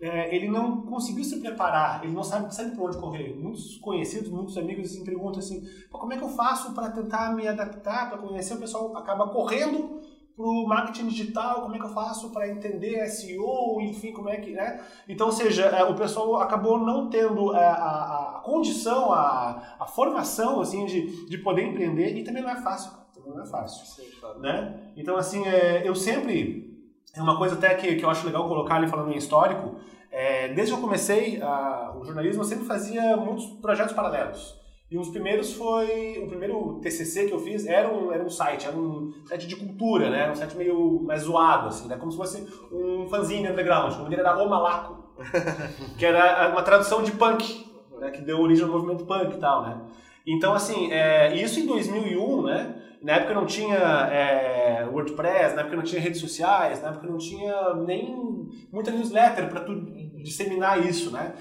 é, 0.00 0.34
ele 0.34 0.48
não 0.48 0.82
conseguiu 0.82 1.24
se 1.24 1.40
preparar, 1.40 2.04
ele 2.04 2.12
não 2.12 2.22
sabe, 2.22 2.54
sabe 2.54 2.76
por 2.76 2.88
onde 2.88 2.98
correr. 2.98 3.36
Muitos 3.36 3.76
conhecidos, 3.78 4.30
muitos 4.30 4.56
amigos 4.56 4.90
assim, 4.90 5.04
perguntam 5.04 5.40
assim, 5.40 5.64
como 5.90 6.12
é 6.12 6.16
que 6.16 6.24
eu 6.24 6.28
faço 6.28 6.72
para 6.72 6.90
tentar 6.90 7.34
me 7.34 7.46
adaptar, 7.46 8.08
para 8.08 8.18
conhecer? 8.18 8.54
O 8.54 8.58
pessoal 8.58 8.96
acaba 8.96 9.28
correndo 9.28 10.00
para 10.36 10.46
o 10.46 10.66
marketing 10.66 11.08
digital, 11.08 11.62
como 11.62 11.74
é 11.74 11.78
que 11.78 11.84
eu 11.84 11.90
faço 11.90 12.30
para 12.30 12.48
entender 12.48 13.06
SEO, 13.08 13.80
enfim, 13.80 14.12
como 14.12 14.28
é 14.28 14.36
que, 14.38 14.52
né? 14.52 14.80
Então, 15.08 15.26
ou 15.26 15.32
seja, 15.32 15.66
é, 15.66 15.84
o 15.84 15.94
pessoal 15.94 16.40
acabou 16.40 16.78
não 16.78 17.10
tendo 17.10 17.54
é, 17.54 17.64
a, 17.64 18.38
a, 18.38 18.42
condição, 18.44 19.12
a, 19.12 19.76
a 19.78 19.86
formação, 19.86 20.60
assim, 20.60 20.84
de, 20.86 21.28
de 21.28 21.38
poder 21.38 21.64
empreender 21.64 22.16
e 22.16 22.24
também 22.24 22.42
não 22.42 22.50
é 22.50 22.56
fácil 22.56 23.01
não 23.26 23.42
é 23.42 23.46
fácil. 23.46 23.86
Sim, 23.86 24.10
claro. 24.20 24.38
né? 24.40 24.92
Então, 24.96 25.16
assim, 25.16 25.46
é, 25.46 25.86
eu 25.86 25.94
sempre. 25.94 26.70
É 27.14 27.20
uma 27.20 27.36
coisa 27.36 27.54
até 27.54 27.74
que, 27.74 27.96
que 27.96 28.04
eu 28.04 28.10
acho 28.10 28.26
legal 28.26 28.48
colocar 28.48 28.76
ali 28.76 28.88
falando 28.88 29.12
em 29.12 29.16
histórico. 29.16 29.76
É, 30.10 30.48
desde 30.48 30.72
que 30.72 30.78
eu 30.78 30.82
comecei 30.82 31.40
a, 31.40 31.94
o 31.98 32.04
jornalismo, 32.04 32.42
eu 32.42 32.46
sempre 32.46 32.66
fazia 32.66 33.16
muitos 33.16 33.46
projetos 33.60 33.94
paralelos. 33.94 34.60
E 34.92 34.96
um 34.98 35.00
dos 35.00 35.10
primeiros 35.10 35.54
foi. 35.54 36.22
O 36.22 36.26
primeiro 36.26 36.78
TCC 36.82 37.26
que 37.26 37.32
eu 37.32 37.38
fiz 37.38 37.66
era 37.66 37.88
um, 37.88 38.12
era 38.12 38.22
um 38.22 38.28
site, 38.28 38.66
era 38.66 38.76
um 38.76 39.10
site 39.26 39.46
de 39.46 39.56
cultura, 39.56 40.10
né? 40.10 40.30
Um 40.30 40.34
site 40.34 40.54
meio 40.54 41.02
mais 41.02 41.22
zoado, 41.22 41.68
assim, 41.68 41.88
né? 41.88 41.96
Como 41.96 42.12
se 42.12 42.18
fosse 42.18 42.46
um 42.70 43.08
fanzine 43.08 43.48
underground. 43.48 43.94
O 43.94 43.98
nome 43.98 44.10
dele 44.10 44.20
era 44.20 44.36
O 44.36 44.50
Malaco, 44.50 45.14
que 45.96 46.04
era 46.04 46.50
uma 46.50 46.62
tradução 46.62 47.02
de 47.02 47.10
punk, 47.12 47.66
né? 47.98 48.10
Que 48.10 48.20
deu 48.20 48.38
origem 48.38 48.66
ao 48.66 48.70
movimento 48.70 49.06
punk 49.06 49.34
e 49.34 49.38
tal, 49.38 49.62
né? 49.62 49.80
Então, 50.26 50.52
assim, 50.52 50.92
é, 50.92 51.34
isso 51.36 51.58
em 51.58 51.66
2001, 51.66 52.42
né? 52.42 52.82
Na 53.02 53.14
época 53.14 53.34
não 53.34 53.46
tinha 53.46 53.76
é, 53.76 54.86
WordPress, 54.86 55.54
na 55.54 55.62
época 55.62 55.76
não 55.76 55.82
tinha 55.82 56.00
redes 56.00 56.20
sociais, 56.20 56.80
na 56.80 56.88
época 56.88 57.06
não 57.06 57.18
tinha 57.18 57.74
nem 57.74 58.48
muita 58.72 58.90
newsletter 58.90 59.48
para 59.48 59.60
tu 59.60 59.74
disseminar 60.22 60.86
isso, 60.86 61.10
né? 61.10 61.34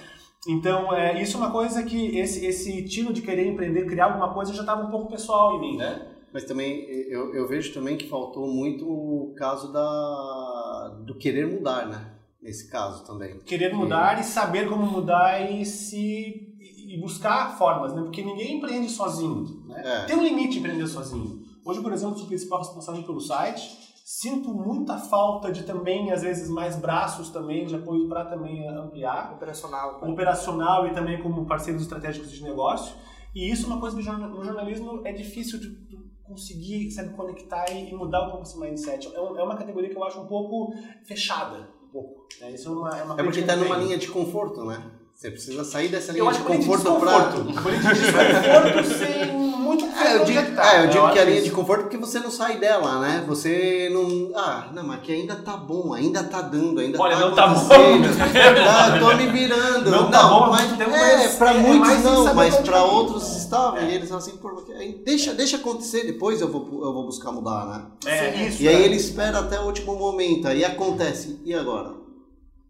Então, 0.48 0.92
é, 0.92 1.22
isso 1.22 1.38
é 1.38 1.40
uma 1.40 1.52
coisa 1.52 1.84
que 1.84 2.18
esse, 2.18 2.44
esse 2.46 2.84
tiro 2.86 3.14
de 3.14 3.22
querer 3.22 3.48
empreender, 3.48 3.86
criar 3.86 4.06
alguma 4.06 4.34
coisa 4.34 4.54
já 4.54 4.62
estava 4.62 4.84
um 4.84 4.90
pouco 4.90 5.12
pessoal 5.12 5.56
em 5.56 5.62
mim, 5.62 5.78
né? 5.78 6.08
Mas 6.34 6.46
também, 6.46 6.84
eu, 7.10 7.34
eu 7.36 7.48
vejo 7.48 7.74
também 7.74 7.98
que 7.98 8.08
faltou 8.08 8.48
muito 8.48 8.90
o 8.90 9.36
caso 9.38 9.72
da, 9.72 10.96
do 11.06 11.16
querer 11.16 11.46
mudar, 11.46 11.86
né? 11.86 12.14
Nesse 12.42 12.72
caso 12.72 13.06
também. 13.06 13.38
Querer 13.42 13.72
mudar 13.74 14.18
e, 14.18 14.22
e 14.22 14.24
saber 14.24 14.68
como 14.68 14.84
mudar 14.84 15.52
e 15.52 15.64
se 15.64 16.48
e 16.60 16.98
buscar 16.98 17.58
formas, 17.58 17.94
né? 17.94 18.02
Porque 18.02 18.22
ninguém 18.22 18.58
empreende 18.58 18.90
sozinho. 18.90 19.64
Né? 19.68 19.82
É. 19.86 20.06
Tem 20.06 20.16
um 20.16 20.24
limite 20.24 20.54
de 20.54 20.60
empreender 20.60 20.88
sozinho. 20.88 21.42
Hoje, 21.66 21.82
por 21.82 21.94
exemplo, 21.94 22.16
sou 22.16 22.26
o 22.26 22.28
principal 22.28 22.60
responsável 22.60 23.04
pelo 23.04 23.20
site. 23.20 23.92
Sinto 24.04 24.54
muita 24.54 24.98
falta 24.98 25.52
de 25.52 25.64
também, 25.64 26.12
às 26.12 26.22
vezes, 26.22 26.50
mais 26.50 26.76
braços 26.76 27.30
também, 27.30 27.66
de 27.66 27.76
apoio 27.76 28.10
para 28.10 28.26
também 28.26 28.68
ampliar. 28.68 29.34
Operacional. 29.34 30.00
Tá? 30.00 30.08
Operacional 30.08 30.88
e 30.88 30.94
também 30.94 31.22
como 31.22 31.46
parceiros 31.46 31.84
estratégicos 31.84 32.32
de 32.32 32.44
negócio. 32.44 32.96
E 33.34 33.50
isso 33.50 33.66
é 33.66 33.68
uma 33.68 33.80
coisa 33.80 33.96
que 33.96 34.04
no 34.04 34.44
jornalismo 34.44 35.02
é 35.06 35.14
difícil 35.14 35.60
de 35.60 35.92
conseguir, 36.24 36.90
sabe, 36.92 37.14
conectar 37.14 37.66
e 37.72 37.94
mudar 37.94 38.28
um 38.28 38.32
pouco 38.32 38.44
esse 38.44 38.60
mindset. 38.60 39.08
É, 39.08 39.18
é 39.18 39.44
uma 39.44 39.56
categoria 39.56 39.90
que 39.90 39.96
eu 39.96 40.04
acho 40.04 40.20
um 40.20 40.28
pouco 40.28 40.74
fechada, 41.04 41.70
um 41.84 41.88
pouco. 41.92 42.28
Né? 42.40 42.52
Isso 42.52 42.70
é 42.70 42.72
uma, 42.72 42.90
é 42.98 43.04
uma 43.04 43.20
É 43.20 43.24
porque 43.24 43.40
está 43.42 43.56
numa 43.56 43.78
linha 43.78 43.98
de 43.98 44.08
conforto, 44.08 44.66
né? 44.66 44.92
Você 45.14 45.30
precisa 45.30 45.64
sair 45.64 45.90
dessa 45.90 46.12
linha 46.12 46.32
de 46.32 46.40
conforto 46.40 47.00
para. 47.00 47.30
desconforto 47.30 48.84
sem 48.98 49.51
muito 49.72 49.86
é, 49.86 50.16
eu 50.16 50.26
digo, 50.26 50.56
tá. 50.56 50.76
é, 50.76 50.84
eu 50.84 50.88
digo 50.90 51.06
eu 51.06 51.14
que 51.14 51.20
a 51.20 51.24
linha 51.24 51.38
isso. 51.38 51.46
de 51.46 51.52
conforto 51.52 51.84
porque 51.84 51.98
você 51.98 52.20
não 52.20 52.30
sai 52.30 52.58
dela, 52.58 53.00
né? 53.00 53.24
Você 53.28 53.90
não. 53.92 54.32
Ah, 54.36 54.70
não, 54.74 54.84
mas 54.84 54.98
aqui 54.98 55.14
ainda 55.14 55.36
tá 55.36 55.56
bom, 55.56 55.94
ainda 55.94 56.24
tá 56.24 56.42
dando, 56.42 56.80
ainda 56.80 57.02
Olha, 57.02 57.16
tá 57.16 57.22
não 57.22 57.36
tá 57.36 57.48
bom. 57.48 57.68
tá, 57.68 59.00
tô 59.00 59.16
me 59.16 59.28
virando. 59.28 59.90
Não, 59.90 60.04
não 60.04 60.12
tá 60.12 60.28
bom, 60.28 60.50
mas 60.50 60.80
é, 60.80 61.28
para 61.38 61.54
é, 61.54 61.58
muitos 61.58 62.04
não, 62.04 62.34
mas 62.34 62.56
para 62.58 62.84
outros 62.84 63.38
estava. 63.38 63.80
É. 63.80 63.92
E 63.92 63.96
eles 63.96 64.12
assim, 64.12 64.38
por, 64.38 64.66
deixa, 65.06 65.34
deixa 65.34 65.58
acontecer, 65.58 66.06
depois 66.06 66.42
eu 66.42 66.52
vou, 66.52 66.68
eu 66.84 66.94
vou 66.94 67.06
buscar 67.06 67.32
mudar, 67.32 67.66
né? 67.66 67.86
É, 68.06 68.48
isso. 68.48 68.62
E 68.62 68.68
aí 68.68 68.84
ele 68.84 68.96
espera 68.96 69.40
até 69.40 69.60
o 69.60 69.66
último 69.66 69.96
momento, 69.96 70.48
aí 70.48 70.66
acontece. 70.66 71.40
E 71.46 71.54
agora? 71.54 72.01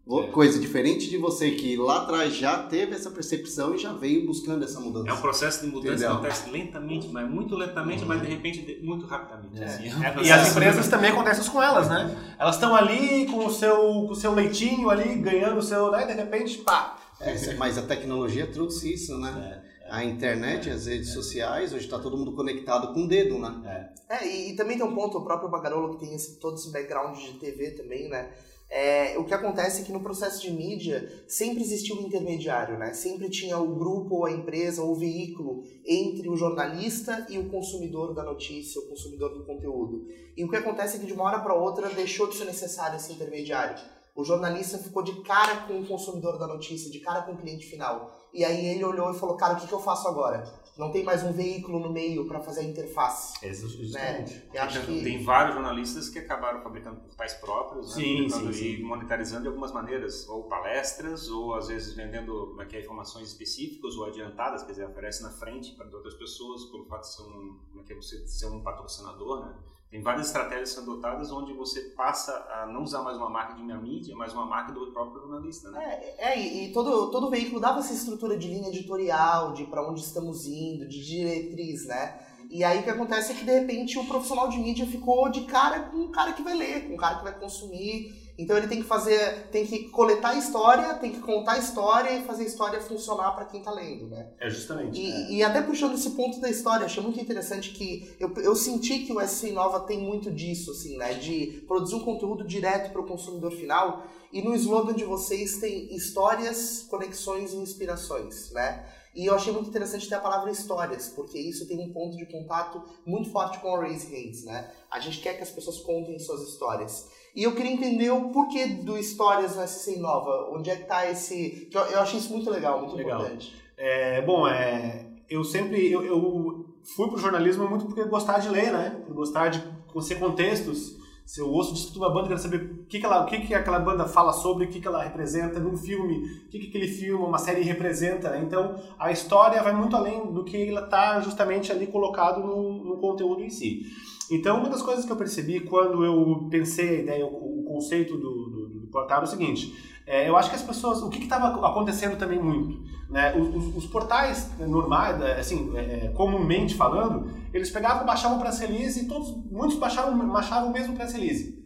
É. 0.04 0.26
Coisa 0.32 0.58
diferente 0.58 1.08
de 1.08 1.16
você 1.16 1.52
que 1.52 1.76
lá 1.76 2.02
atrás 2.02 2.34
já 2.34 2.64
teve 2.64 2.92
essa 2.92 3.08
percepção 3.08 3.74
e 3.74 3.78
já 3.78 3.92
veio 3.92 4.26
buscando 4.26 4.64
essa 4.64 4.80
mudança. 4.80 5.08
É 5.08 5.12
um 5.12 5.20
processo 5.20 5.64
de 5.64 5.68
mudança 5.68 5.94
Entendeu? 5.94 6.10
que 6.10 6.14
acontece 6.16 6.50
lentamente, 6.50 7.08
mas 7.08 7.30
muito 7.30 7.54
lentamente, 7.54 8.02
uhum. 8.02 8.08
mas 8.08 8.20
de 8.20 8.26
repente 8.26 8.80
muito 8.82 9.06
rapidamente. 9.06 9.62
É. 9.62 9.64
Assim, 9.64 9.84
é 9.84 10.22
e 10.24 10.30
as 10.32 10.50
empresas 10.50 10.88
também 10.88 11.12
acontecem 11.12 11.44
com 11.44 11.62
elas, 11.62 11.88
né? 11.88 12.34
Elas 12.36 12.56
estão 12.56 12.74
ali 12.74 13.26
com 13.26 13.46
o 13.46 13.50
seu, 13.50 13.76
com 13.76 14.10
o 14.10 14.14
seu 14.14 14.34
leitinho 14.34 14.90
ali, 14.90 15.14
ganhando 15.16 15.58
o 15.58 15.62
seu, 15.62 15.92
né? 15.92 16.04
De 16.04 16.14
repente, 16.14 16.58
pá. 16.58 16.96
É, 17.20 17.54
mas 17.54 17.78
a 17.78 17.82
tecnologia 17.82 18.48
trouxe 18.48 18.92
isso, 18.92 19.16
né? 19.18 19.62
É, 19.68 19.72
a 19.88 20.04
internet, 20.04 20.68
as 20.68 20.86
redes 20.86 21.12
sociais, 21.12 21.72
hoje 21.72 21.84
está 21.84 21.98
todo 21.98 22.16
mundo 22.16 22.32
conectado 22.32 22.92
com 22.92 23.04
o 23.04 23.08
dedo, 23.08 23.38
né? 23.38 23.92
É, 24.08 24.26
e, 24.26 24.50
e, 24.50 24.56
também 24.56 24.76
tem 24.76 24.84
um 24.84 24.94
ponto, 24.94 25.18
o 25.18 25.22
próprio 25.22 25.48
Bagarolo 25.48 25.94
que 25.94 26.04
tem 26.04 26.14
esse, 26.14 26.40
todo 26.40 26.56
esse 26.56 26.70
background 26.72 27.16
de 27.16 27.34
TV 27.34 27.70
também, 27.70 28.08
né? 28.08 28.30
É, 28.74 29.18
o 29.18 29.24
que 29.26 29.34
acontece 29.34 29.82
é 29.82 29.84
que 29.84 29.92
no 29.92 30.00
processo 30.00 30.40
de 30.40 30.50
mídia 30.50 31.06
sempre 31.28 31.62
existiu 31.62 31.94
um 31.94 32.06
intermediário, 32.06 32.78
né? 32.78 32.94
Sempre 32.94 33.28
tinha 33.28 33.58
o 33.58 33.74
grupo, 33.74 34.14
ou 34.14 34.24
a 34.24 34.32
empresa, 34.32 34.82
ou 34.82 34.92
o 34.92 34.98
veículo 34.98 35.62
entre 35.84 36.26
o 36.26 36.36
jornalista 36.36 37.26
e 37.28 37.36
o 37.36 37.50
consumidor 37.50 38.14
da 38.14 38.22
notícia, 38.22 38.80
o 38.80 38.88
consumidor 38.88 39.34
do 39.34 39.44
conteúdo. 39.44 40.06
E 40.34 40.42
o 40.42 40.48
que 40.48 40.56
acontece 40.56 40.96
é 40.96 41.00
que 41.00 41.04
de 41.04 41.12
uma 41.12 41.24
hora 41.24 41.40
para 41.40 41.52
outra 41.52 41.90
deixou 41.90 42.26
de 42.26 42.34
ser 42.34 42.46
necessário 42.46 42.96
esse 42.96 43.12
intermediário. 43.12 43.76
O 44.16 44.24
jornalista 44.24 44.78
ficou 44.78 45.02
de 45.02 45.20
cara 45.20 45.66
com 45.66 45.80
o 45.80 45.86
consumidor 45.86 46.38
da 46.38 46.46
notícia, 46.46 46.90
de 46.90 47.00
cara 47.00 47.22
com 47.22 47.32
o 47.32 47.36
cliente 47.36 47.66
final. 47.66 48.10
E 48.32 48.44
aí 48.44 48.66
ele 48.66 48.84
olhou 48.84 49.10
e 49.12 49.18
falou: 49.18 49.36
Cara, 49.36 49.54
o 49.54 49.56
que, 49.56 49.66
que 49.66 49.72
eu 49.72 49.80
faço 49.80 50.08
agora? 50.08 50.62
não 50.76 50.90
tem 50.90 51.04
mais 51.04 51.22
um 51.22 51.32
veículo 51.32 51.78
no 51.78 51.92
meio 51.92 52.26
para 52.26 52.40
fazer 52.40 52.60
a 52.60 52.64
interface. 52.64 53.44
Exatamente. 53.44 54.34
Né? 54.34 54.50
Eu 54.54 54.62
acho 54.62 54.86
que... 54.86 55.02
Tem 55.02 55.22
vários 55.22 55.54
jornalistas 55.54 56.08
que 56.08 56.18
acabaram 56.18 56.62
fabricando 56.62 57.00
portais 57.00 57.34
próprios, 57.34 57.88
né? 57.88 58.02
sim, 58.02 58.28
sim, 58.28 58.52
sim. 58.52 58.64
e 58.64 58.82
monetarizando 58.82 59.42
de 59.42 59.48
algumas 59.48 59.70
maneiras, 59.72 60.26
ou 60.28 60.44
palestras, 60.44 61.28
ou 61.28 61.54
às 61.54 61.68
vezes 61.68 61.94
vendendo 61.94 62.56
é, 62.60 62.76
é, 62.76 62.80
informações 62.80 63.28
específicas 63.28 63.96
ou 63.96 64.06
adiantadas, 64.06 64.62
quer 64.62 64.72
dizer, 64.72 64.86
oferece 64.86 65.22
na 65.22 65.30
frente 65.30 65.72
para 65.72 65.86
outras 65.94 66.14
pessoas, 66.14 66.64
pelo 66.66 66.86
fato 66.86 67.02
de 67.02 67.14
ser 67.14 67.22
um, 67.22 67.58
como 67.70 67.82
é 67.82 67.84
que 67.84 67.92
é, 67.92 67.96
você 67.96 68.26
ser 68.26 68.46
um 68.46 68.62
patrocinador, 68.62 69.44
né? 69.44 69.54
Tem 69.92 70.00
várias 70.00 70.28
estratégias 70.28 70.70
sendo 70.70 70.92
adotadas 70.92 71.30
onde 71.30 71.52
você 71.52 71.82
passa 71.94 72.32
a 72.50 72.66
não 72.66 72.82
usar 72.82 73.02
mais 73.02 73.18
uma 73.18 73.28
marca 73.28 73.52
de 73.52 73.60
uma 73.60 73.76
mídia, 73.76 74.16
mas 74.16 74.32
uma 74.32 74.46
marca 74.46 74.72
do 74.72 74.90
próprio 74.90 75.20
jornalista, 75.20 75.70
né? 75.70 75.84
É, 76.16 76.32
é 76.32 76.40
e 76.40 76.72
todo, 76.72 77.10
todo 77.10 77.28
veículo 77.28 77.60
dava 77.60 77.80
essa 77.80 77.92
estrutura 77.92 78.38
de 78.38 78.48
linha 78.48 78.68
editorial, 78.68 79.52
de 79.52 79.64
para 79.64 79.86
onde 79.86 80.00
estamos 80.00 80.46
indo, 80.46 80.88
de 80.88 81.04
diretriz, 81.04 81.84
né? 81.84 82.18
E 82.50 82.64
aí 82.64 82.80
o 82.80 82.82
que 82.82 82.88
acontece 82.88 83.32
é 83.32 83.34
que 83.34 83.44
de 83.44 83.52
repente 83.52 83.98
o 83.98 84.06
profissional 84.06 84.48
de 84.48 84.58
mídia 84.58 84.86
ficou 84.86 85.30
de 85.30 85.42
cara 85.42 85.80
com 85.80 85.98
um 85.98 86.10
cara 86.10 86.32
que 86.32 86.42
vai 86.42 86.54
ler, 86.54 86.88
com 86.88 86.94
um 86.94 86.96
cara 86.96 87.16
que 87.16 87.24
vai 87.24 87.38
consumir, 87.38 88.14
então 88.38 88.56
ele 88.56 88.66
tem 88.66 88.80
que 88.80 88.88
fazer, 88.88 89.48
tem 89.50 89.66
que 89.66 89.90
coletar 89.90 90.30
a 90.30 90.38
história, 90.38 90.94
tem 90.94 91.12
que 91.12 91.20
contar 91.20 91.52
a 91.52 91.58
história 91.58 92.10
e 92.10 92.24
fazer 92.24 92.44
a 92.44 92.46
história 92.46 92.80
funcionar 92.80 93.32
para 93.32 93.44
quem 93.44 93.60
está 93.60 93.70
lendo, 93.70 94.06
né? 94.08 94.30
É 94.40 94.48
justamente. 94.48 94.98
E, 94.98 95.10
é. 95.10 95.32
e, 95.32 95.42
até 95.42 95.60
puxando 95.60 95.94
esse 95.94 96.10
ponto 96.10 96.40
da 96.40 96.48
história, 96.48 96.86
achei 96.86 97.02
muito 97.02 97.20
interessante 97.20 97.70
que 97.70 98.14
eu, 98.18 98.32
eu 98.38 98.56
senti 98.56 99.00
que 99.00 99.12
o 99.12 99.20
SC 99.20 99.52
Nova 99.52 99.80
tem 99.80 100.00
muito 100.00 100.30
disso, 100.30 100.70
assim, 100.70 100.96
né? 100.96 101.14
De 101.14 101.62
produzir 101.66 101.94
um 101.94 102.00
conteúdo 102.00 102.44
direto 102.44 102.90
para 102.90 103.02
o 103.02 103.06
consumidor 103.06 103.52
final. 103.52 104.06
E 104.32 104.40
no 104.40 104.54
slogan 104.54 104.94
de 104.94 105.04
vocês 105.04 105.58
tem 105.58 105.94
histórias, 105.94 106.86
conexões 106.88 107.52
e 107.52 107.56
inspirações, 107.56 108.50
né? 108.52 108.86
E 109.14 109.26
eu 109.26 109.34
achei 109.34 109.52
muito 109.52 109.68
interessante 109.68 110.08
ter 110.08 110.14
a 110.14 110.20
palavra 110.20 110.50
histórias, 110.50 111.08
porque 111.08 111.38
isso 111.38 111.68
tem 111.68 111.78
um 111.78 111.92
ponto 111.92 112.16
de 112.16 112.24
contato 112.24 112.82
muito 113.04 113.30
forte 113.30 113.58
com 113.60 113.68
o 113.68 113.78
Raise 113.78 114.06
Hands, 114.06 114.44
né? 114.44 114.72
A 114.90 115.00
gente 115.00 115.20
quer 115.20 115.34
que 115.34 115.42
as 115.42 115.50
pessoas 115.50 115.80
contem 115.80 116.18
suas 116.18 116.48
histórias. 116.48 117.10
E 117.34 117.44
eu 117.44 117.54
queria 117.54 117.72
entender 117.72 118.10
o 118.10 118.30
porquê 118.30 118.66
do 118.66 118.98
Histórias 118.98 119.56
no 119.56 119.66
SC 119.66 119.96
Nova. 119.96 120.50
Onde 120.50 120.70
é 120.70 120.76
que 120.76 120.84
tá 120.84 121.08
esse. 121.10 121.68
Eu, 121.72 121.80
eu 121.80 122.00
achei 122.00 122.18
isso 122.18 122.32
muito 122.32 122.50
legal, 122.50 122.80
muito 122.80 122.94
legal. 122.94 123.20
importante. 123.20 123.54
É, 123.76 124.20
bom, 124.22 124.46
é, 124.46 125.06
eu 125.28 125.42
sempre. 125.42 125.90
Eu, 125.90 126.04
eu 126.04 126.76
fui 126.94 127.08
pro 127.08 127.18
jornalismo 127.18 127.68
muito 127.68 127.86
porque 127.86 128.00
eu 128.00 128.08
gostava 128.08 128.40
de 128.40 128.48
ler, 128.48 128.72
né? 128.72 129.02
Por 129.06 129.14
gostar 129.14 129.48
de 129.48 129.62
conhecer 129.92 130.16
contextos. 130.16 131.00
Se 131.24 131.40
eu 131.40 131.48
ouço 131.48 131.72
discutir 131.72 131.98
uma 131.98 132.10
banda, 132.10 132.28
quero 132.28 132.40
saber 132.40 132.56
o 132.56 132.84
que, 132.84 132.98
que, 132.98 133.06
ela, 133.06 133.22
o 133.22 133.26
que, 133.26 133.40
que 133.40 133.54
aquela 133.54 133.78
banda 133.78 134.06
fala 134.06 134.32
sobre, 134.32 134.66
o 134.66 134.68
que, 134.68 134.80
que 134.80 134.88
ela 134.88 135.02
representa 135.02 135.60
num 135.60 135.76
filme, 135.76 136.18
o 136.18 136.50
que, 136.50 136.58
que 136.58 136.68
aquele 136.68 136.88
filme, 136.88 137.24
uma 137.24 137.38
série 137.38 137.62
representa. 137.62 138.30
Né? 138.30 138.42
Então, 138.44 138.76
a 138.98 139.10
história 139.10 139.62
vai 139.62 139.72
muito 139.72 139.96
além 139.96 140.32
do 140.32 140.44
que 140.44 140.68
ela 140.68 140.84
está 140.84 141.20
justamente 141.20 141.70
ali 141.70 141.86
colocado 141.86 142.40
no, 142.40 142.84
no 142.84 142.98
conteúdo 142.98 143.42
em 143.42 143.50
si. 143.50 143.86
Então, 144.30 144.58
uma 144.58 144.68
das 144.68 144.82
coisas 144.82 145.04
que 145.04 145.12
eu 145.12 145.16
percebi 145.16 145.60
quando 145.60 146.04
eu 146.04 146.48
pensei 146.50 146.88
a 146.88 147.00
ideia, 147.02 147.26
o, 147.26 147.64
conceito 147.72 148.16
do, 148.16 148.50
do, 148.50 148.68
do 148.80 148.86
portal 148.88 149.22
é 149.22 149.24
o 149.24 149.26
seguinte: 149.26 149.74
é, 150.06 150.28
eu 150.28 150.36
acho 150.36 150.50
que 150.50 150.56
as 150.56 150.62
pessoas, 150.62 151.02
o 151.02 151.08
que 151.08 151.22
estava 151.22 151.66
acontecendo 151.66 152.16
também 152.18 152.38
muito, 152.38 152.82
né? 153.08 153.34
Os, 153.36 153.76
os 153.76 153.86
portais 153.86 154.50
normais, 154.58 155.20
é, 155.20 155.40
assim, 155.40 155.72
é, 155.76 156.06
é, 156.06 156.08
comumente 156.14 156.74
falando, 156.74 157.30
eles 157.52 157.70
pegavam, 157.70 158.04
baixavam 158.04 158.38
press 158.38 158.58
release 158.58 159.00
e 159.00 159.08
todos, 159.08 159.30
muitos 159.50 159.78
baixavam, 159.78 160.16
baixavam 160.28 160.70
o 160.70 160.72
mesmo 160.72 160.94
press 160.94 161.12
release. 161.12 161.62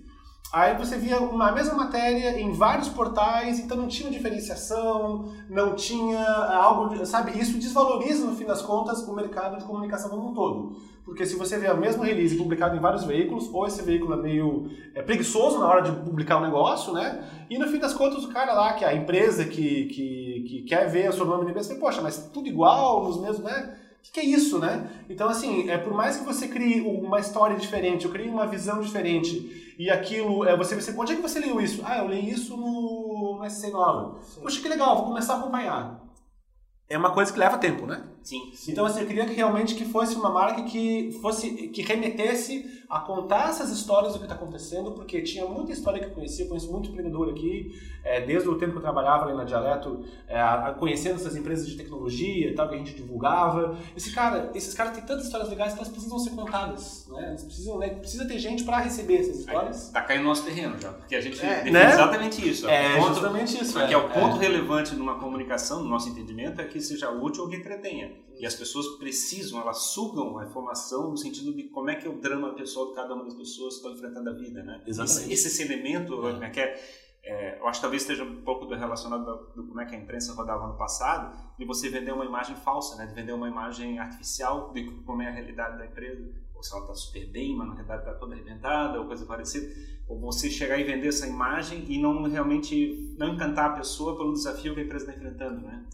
Aí 0.53 0.77
você 0.77 0.97
via 0.97 1.19
uma 1.19 1.51
mesma 1.51 1.75
matéria 1.75 2.41
em 2.41 2.53
vários 2.53 2.89
portais, 2.89 3.59
então 3.59 3.77
não 3.77 3.89
tinha 3.89 4.11
diferenciação, 4.11 5.33
não 5.51 5.75
tinha 5.75 6.25
algo, 6.25 7.05
sabe? 7.05 7.37
Isso 7.39 7.59
desvaloriza, 7.59 8.25
no 8.25 8.37
fim 8.37 8.45
das 8.45 8.63
contas, 8.63 9.03
o 9.03 9.15
mercado 9.15 9.59
de 9.59 9.65
comunicação 9.65 10.09
como 10.09 10.31
um 10.31 10.35
todo. 10.35 10.77
Porque 11.07 11.25
se 11.25 11.37
você 11.37 11.57
vê 11.57 11.69
a 11.69 11.75
mesma 11.75 12.05
release 12.05 12.37
publicada 12.37 12.77
em 12.77 12.81
vários 12.81 13.05
veículos, 13.05 13.49
ou 13.55 13.65
esse 13.65 13.81
veículo 13.81 14.15
é 14.15 14.17
meio 14.17 14.69
é 14.93 15.01
preguiçoso 15.01 15.61
na 15.61 15.69
hora 15.69 15.83
de 15.83 15.93
publicar 16.05 16.37
o 16.37 16.41
um 16.41 16.43
negócio, 16.43 16.93
né? 16.93 17.25
E 17.49 17.57
no 17.57 17.69
fim 17.69 17.79
das 17.79 17.95
contas, 17.95 18.25
o 18.25 18.33
cara 18.33 18.53
lá, 18.53 18.73
que 18.73 18.85
é 18.85 18.89
a 18.89 18.95
empresa 18.95 19.45
que, 19.45 19.85
que, 19.85 20.45
que 20.49 20.63
quer 20.63 20.91
ver 20.91 21.09
o 21.09 21.13
seu 21.13 21.25
nome 21.25 21.45
na 21.45 21.51
empresa, 21.51 21.77
poxa, 21.77 22.03
mas 22.03 22.29
tudo 22.35 22.49
igual, 22.49 23.05
nos 23.05 23.21
mesmos, 23.21 23.45
né? 23.45 23.79
O 24.01 24.03
que, 24.03 24.11
que, 24.15 24.21
é 24.21 24.25
isso, 24.25 24.59
né? 24.59 24.91
Então, 25.09 25.29
assim, 25.29 25.71
é, 25.71 25.79
por 25.79 25.95
mais 25.95 26.17
que 26.17 26.25
você 26.25 26.49
crie 26.49 26.81
uma 26.81 27.21
história 27.21 27.57
diferente, 27.57 28.05
eu 28.05 28.11
crie 28.11 28.29
uma 28.29 28.47
visão 28.49 28.81
diferente, 28.81 29.75
e 29.79 29.89
aquilo, 29.89 30.45
é, 30.45 30.57
você, 30.57 30.75
você, 30.75 30.93
onde 30.99 31.13
é 31.13 31.17
que 31.17 31.23
você 31.23 31.39
leu 31.39 31.61
isso? 31.61 31.83
Ah, 31.85 31.99
eu 31.99 32.09
li 32.09 32.29
isso 32.29 32.57
no, 32.57 33.39
no 33.39 33.49
SC 33.49 33.71
Nova. 33.71 34.19
Poxa, 34.43 34.61
que 34.61 34.69
legal, 34.69 34.97
vou 34.97 35.07
começar 35.07 35.35
a 35.35 35.39
acompanhar. 35.39 36.01
é 36.89 36.99
uma 36.99 37.13
coisa 37.13 37.33
que 37.33 37.39
leva 37.39 37.59
tempo, 37.59 37.87
né? 37.87 38.03
Sim. 38.27 38.53
Então, 38.69 38.85
assim, 38.85 39.01
eu 39.01 39.07
queria 39.07 39.25
que 39.25 39.35
realmente 39.35 39.75
que 39.77 39.85
fosse 39.85 40.17
uma 40.17 40.31
marca 40.31 40.65
que 40.65 41.17
fosse 41.23 41.69
que 41.69 41.81
remetesse 41.83 42.85
a 42.89 43.01
contar 43.01 43.51
essas 43.51 43.71
histórias 43.71 44.13
do 44.13 44.19
que 44.19 44.25
está 44.25 44.35
acontecendo, 44.35 44.93
porque 44.93 45.21
tinha 45.23 45.45
muita 45.45 45.73
história 45.73 46.01
que 46.01 46.07
eu 46.07 46.11
conhecia, 46.11 46.47
conheço 46.47 46.71
muito 46.71 46.89
empreendedor 46.89 47.31
aqui, 47.31 47.73
é, 48.05 48.21
desde 48.21 48.49
o 48.49 48.57
tempo 48.57 48.73
que 48.73 48.79
eu 48.79 48.83
trabalhava 48.83 49.27
ali 49.27 49.37
na 49.37 49.45
Dialeto, 49.45 50.05
é, 50.29 50.41
conhecendo 50.79 51.17
essas 51.17 51.35
empresas 51.37 51.67
de 51.69 51.77
tecnologia 51.77 52.51
e 52.51 52.55
tal, 52.55 52.69
que 52.69 52.75
a 52.75 52.79
gente 52.79 52.95
divulgava. 52.95 53.77
Esse 53.97 54.13
cara, 54.13 54.51
esses 54.55 54.73
caras 54.75 54.93
têm 54.93 55.05
tantas 55.05 55.27
histórias 55.27 55.49
legais 55.49 55.73
que 55.73 55.79
elas 55.79 55.89
precisam 55.89 56.19
ser 56.19 56.31
contadas, 56.31 57.07
né? 57.09 57.29
Eles 57.31 57.45
precisam, 57.45 57.79
né? 57.79 57.89
Precisa 57.91 58.27
ter 58.27 58.39
gente 58.39 58.65
para 58.65 58.79
receber 58.79 59.17
essas 59.19 59.41
histórias. 59.41 59.89
Aí, 59.89 59.93
tá 59.93 60.03
caindo 60.03 60.23
no 60.23 60.29
nosso 60.29 60.45
terreno 60.45 60.77
já, 60.81 60.93
porque 60.93 61.17
a 61.17 61.21
gente 61.21 61.41
É, 61.45 61.57
defende 61.57 61.71
né? 61.71 61.93
exatamente 61.93 62.49
isso. 62.49 62.69
É, 62.69 62.97
ponto, 62.97 63.09
justamente 63.09 63.63
isso. 63.63 63.73
Porque 63.73 63.95
é, 63.95 63.97
o 63.97 64.09
ponto 64.09 64.37
relevante 64.37 64.95
numa 64.95 65.17
comunicação, 65.19 65.83
no 65.83 65.89
nosso 65.89 66.09
entendimento, 66.09 66.61
é 66.61 66.65
que 66.65 66.81
seja 66.81 67.11
útil 67.11 67.45
ou 67.45 67.49
que 67.49 67.57
entretenha. 67.57 68.13
E 68.39 68.47
as 68.47 68.55
pessoas 68.55 68.87
precisam, 68.99 69.61
elas 69.61 69.79
sugam 69.79 70.39
a 70.39 70.45
informação 70.45 71.11
no 71.11 71.17
sentido 71.17 71.55
de 71.55 71.65
como 71.65 71.91
é 71.91 71.95
que 71.95 72.07
é 72.07 72.11
o 72.11 72.21
drama 72.21 72.55
pessoal 72.55 72.89
de 72.89 72.95
cada 72.95 73.15
uma 73.15 73.25
das 73.25 73.35
pessoas 73.35 73.75
que 73.75 73.81
estão 73.81 73.93
enfrentando 73.93 74.31
a 74.31 74.33
vida, 74.33 74.63
né? 74.63 74.83
Exatamente. 74.87 75.33
Esse, 75.33 75.49
esse 75.49 75.63
elemento, 75.63 76.27
é 76.43 76.51
que 76.51 76.61
é, 76.61 76.81
é, 77.25 77.59
eu 77.59 77.67
acho 77.67 77.81
que 77.81 77.83
talvez 77.83 78.03
esteja 78.03 78.25
um 78.25 78.43
pouco 78.43 78.67
do 78.67 78.75
relacionado 78.75 79.25
do, 79.25 79.63
do 79.63 79.69
como 79.69 79.81
é 79.81 79.87
que 79.87 79.95
a 79.95 79.99
imprensa 79.99 80.33
rodava 80.35 80.67
no 80.67 80.77
passado, 80.77 81.37
de 81.59 81.65
você 81.65 81.89
vender 81.89 82.13
uma 82.13 82.25
imagem 82.25 82.55
falsa, 82.57 82.97
né? 82.97 83.07
De 83.07 83.15
vender 83.15 83.33
uma 83.33 83.49
imagem 83.49 83.99
artificial 83.99 84.73
de 84.73 84.85
como 85.03 85.23
é 85.23 85.29
a 85.29 85.33
realidade 85.33 85.79
da 85.79 85.87
empresa. 85.87 86.46
Ou 86.57 86.63
se 86.63 86.73
ela 86.73 86.83
está 86.83 86.95
super 86.95 87.27
bem, 87.27 87.55
mas 87.55 87.69
na 87.69 87.75
realidade 87.75 88.01
está 88.01 88.15
toda 88.15 88.35
arrebentada, 88.35 88.99
ou 88.99 89.07
coisa 89.07 89.27
parecida. 89.27 89.73
Ou 90.09 90.19
você 90.19 90.49
chegar 90.49 90.79
e 90.79 90.85
vender 90.85 91.09
essa 91.09 91.27
imagem 91.27 91.85
e 91.89 92.01
não 92.01 92.23
realmente 92.23 93.15
não 93.19 93.35
encantar 93.35 93.71
a 93.71 93.75
pessoa 93.75 94.17
pelo 94.17 94.33
desafio 94.33 94.75
que 94.75 94.81
a 94.81 94.85
empresa 94.85 95.05
está 95.05 95.17
enfrentando, 95.17 95.67
né? 95.67 95.85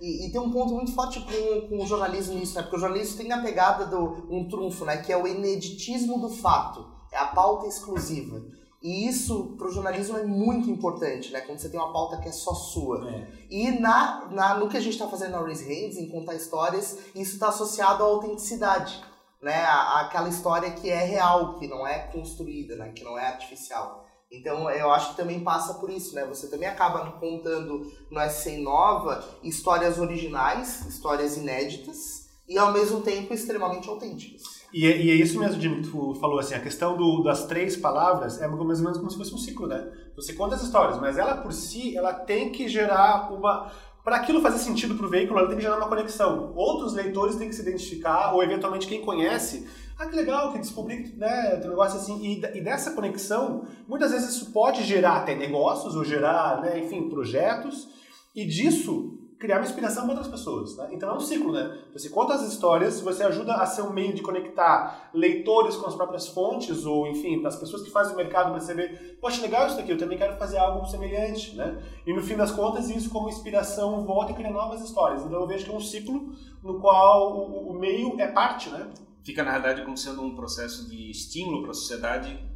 E, 0.00 0.26
e 0.26 0.32
tem 0.32 0.40
um 0.40 0.50
ponto 0.50 0.74
muito 0.74 0.92
forte 0.94 1.20
com, 1.20 1.68
com 1.68 1.82
o 1.82 1.86
jornalismo 1.86 2.34
nisso, 2.34 2.56
né? 2.56 2.62
Porque 2.62 2.76
o 2.76 2.80
jornalismo 2.80 3.18
tem 3.18 3.30
a 3.32 3.42
pegada 3.42 3.86
do 3.86 4.26
um 4.30 4.48
trunfo, 4.48 4.84
né? 4.84 4.96
Que 4.98 5.12
é 5.12 5.16
o 5.16 5.26
ineditismo 5.26 6.18
do 6.18 6.30
fato. 6.30 6.86
É 7.12 7.18
a 7.18 7.26
pauta 7.26 7.66
exclusiva. 7.66 8.42
E 8.82 9.06
isso, 9.06 9.56
para 9.58 9.68
o 9.68 9.70
jornalismo, 9.70 10.16
é 10.16 10.24
muito 10.24 10.70
importante, 10.70 11.30
né? 11.30 11.42
Quando 11.42 11.58
você 11.58 11.68
tem 11.68 11.78
uma 11.78 11.92
pauta 11.92 12.16
que 12.16 12.28
é 12.28 12.32
só 12.32 12.54
sua. 12.54 13.10
É. 13.10 13.28
E 13.50 13.72
na, 13.78 14.26
na, 14.30 14.58
no 14.58 14.70
que 14.70 14.76
a 14.76 14.80
gente 14.80 14.94
está 14.94 15.06
fazendo 15.06 15.32
na 15.32 15.42
Raise 15.42 15.64
Hands, 15.64 15.98
em 15.98 16.08
contar 16.08 16.34
histórias, 16.34 16.98
isso 17.14 17.34
está 17.34 17.48
associado 17.48 18.02
à 18.02 18.06
autenticidade. 18.06 19.04
Né? 19.42 19.64
Àquela 19.64 20.28
história 20.28 20.70
que 20.70 20.88
é 20.90 21.02
real, 21.04 21.58
que 21.58 21.66
não 21.66 21.86
é 21.86 21.98
construída, 22.12 22.76
né? 22.76 22.92
que 22.92 23.02
não 23.04 23.18
é 23.18 23.26
artificial. 23.26 24.04
Então 24.32 24.70
eu 24.70 24.92
acho 24.92 25.10
que 25.10 25.16
também 25.16 25.40
passa 25.40 25.74
por 25.74 25.90
isso, 25.90 26.14
né? 26.14 26.24
Você 26.26 26.48
também 26.48 26.68
acaba 26.68 27.10
contando 27.18 27.90
no 28.10 28.20
SC 28.20 28.58
Nova 28.58 29.24
histórias 29.42 29.98
originais, 29.98 30.86
histórias 30.86 31.36
inéditas 31.36 32.28
e 32.48 32.56
ao 32.56 32.72
mesmo 32.72 33.00
tempo 33.00 33.34
extremamente 33.34 33.88
autênticas. 33.88 34.42
E, 34.72 34.86
é- 34.86 34.96
e 35.02 35.10
é 35.10 35.14
isso 35.14 35.36
mesmo, 35.40 35.60
Jimmy, 35.60 35.82
que 35.82 35.90
tu 35.90 36.14
falou 36.20 36.38
assim, 36.38 36.54
a 36.54 36.60
questão 36.60 36.96
do- 36.96 37.24
das 37.24 37.44
três 37.46 37.76
palavras 37.76 38.40
é 38.40 38.46
mais 38.46 38.60
ou 38.60 38.66
menos 38.84 38.98
como 38.98 39.10
se 39.10 39.16
fosse 39.18 39.34
um 39.34 39.38
ciclo, 39.38 39.66
né? 39.66 39.90
Você 40.14 40.32
conta 40.34 40.54
as 40.54 40.62
histórias, 40.62 41.00
mas 41.00 41.18
ela 41.18 41.38
por 41.38 41.52
si, 41.52 41.96
ela 41.96 42.12
tem 42.14 42.52
que 42.52 42.68
gerar 42.68 43.32
uma... 43.32 43.72
Para 44.02 44.16
aquilo 44.16 44.40
fazer 44.40 44.58
sentido 44.58 44.94
para 44.94 45.06
o 45.06 45.10
veículo, 45.10 45.38
ela 45.38 45.48
tem 45.48 45.56
que 45.56 45.62
gerar 45.62 45.76
uma 45.76 45.88
conexão. 45.88 46.52
Outros 46.56 46.94
leitores 46.94 47.36
têm 47.36 47.48
que 47.48 47.54
se 47.54 47.60
identificar, 47.60 48.34
ou 48.34 48.42
eventualmente 48.42 48.86
quem 48.86 49.02
conhece, 49.02 49.66
ah, 49.98 50.06
que 50.06 50.16
legal, 50.16 50.52
que 50.52 50.58
descobri, 50.58 51.14
né, 51.18 51.56
tem 51.56 51.66
um 51.66 51.70
negócio 51.70 51.98
assim. 51.98 52.18
E, 52.24 52.38
e 52.56 52.60
dessa 52.62 52.92
conexão, 52.92 53.66
muitas 53.86 54.10
vezes 54.10 54.30
isso 54.30 54.50
pode 54.52 54.82
gerar 54.84 55.16
até 55.18 55.34
negócios, 55.34 55.94
ou 55.94 56.02
gerar, 56.02 56.62
né, 56.62 56.78
enfim, 56.78 57.10
projetos, 57.10 57.88
e 58.34 58.46
disso 58.46 59.19
criar 59.40 59.56
uma 59.56 59.64
inspiração 59.64 60.02
para 60.04 60.12
outras 60.12 60.28
pessoas. 60.28 60.76
Né? 60.76 60.90
Então 60.92 61.08
é 61.08 61.14
um 61.14 61.20
ciclo, 61.20 61.50
né? 61.50 61.78
Você 61.94 62.10
conta 62.10 62.34
as 62.34 62.42
histórias, 62.42 63.00
você 63.00 63.24
ajuda 63.24 63.54
a 63.54 63.64
ser 63.64 63.80
um 63.80 63.90
meio 63.90 64.12
de 64.12 64.20
conectar 64.20 65.10
leitores 65.14 65.76
com 65.76 65.86
as 65.86 65.94
próprias 65.94 66.28
fontes, 66.28 66.84
ou 66.84 67.06
enfim, 67.08 67.44
as 67.46 67.56
pessoas 67.56 67.82
que 67.82 67.90
fazem 67.90 68.12
o 68.12 68.16
mercado 68.18 68.52
perceber, 68.52 69.18
poxa, 69.18 69.40
legal 69.40 69.66
isso 69.66 69.76
daqui, 69.76 69.90
eu 69.90 69.98
também 69.98 70.18
quero 70.18 70.36
fazer 70.36 70.58
algo 70.58 70.86
semelhante, 70.86 71.56
né? 71.56 71.82
E 72.06 72.12
no 72.12 72.22
fim 72.22 72.36
das 72.36 72.50
contas, 72.50 72.90
isso 72.90 73.08
como 73.08 73.30
inspiração 73.30 74.04
volta 74.04 74.32
e 74.32 74.34
cria 74.34 74.50
novas 74.50 74.82
histórias. 74.82 75.24
Então 75.24 75.40
eu 75.40 75.46
vejo 75.46 75.64
que 75.64 75.70
é 75.70 75.74
um 75.74 75.80
ciclo 75.80 76.34
no 76.62 76.78
qual 76.78 77.34
o, 77.34 77.70
o 77.70 77.74
meio 77.74 78.20
é 78.20 78.28
parte, 78.28 78.68
né? 78.68 78.88
Fica, 79.24 79.42
na 79.42 79.52
realidade, 79.52 79.82
como 79.82 79.96
sendo 79.96 80.20
um 80.20 80.34
processo 80.34 80.86
de 80.88 81.10
estímulo 81.10 81.62
para 81.62 81.70
a 81.70 81.74
sociedade 81.74 82.49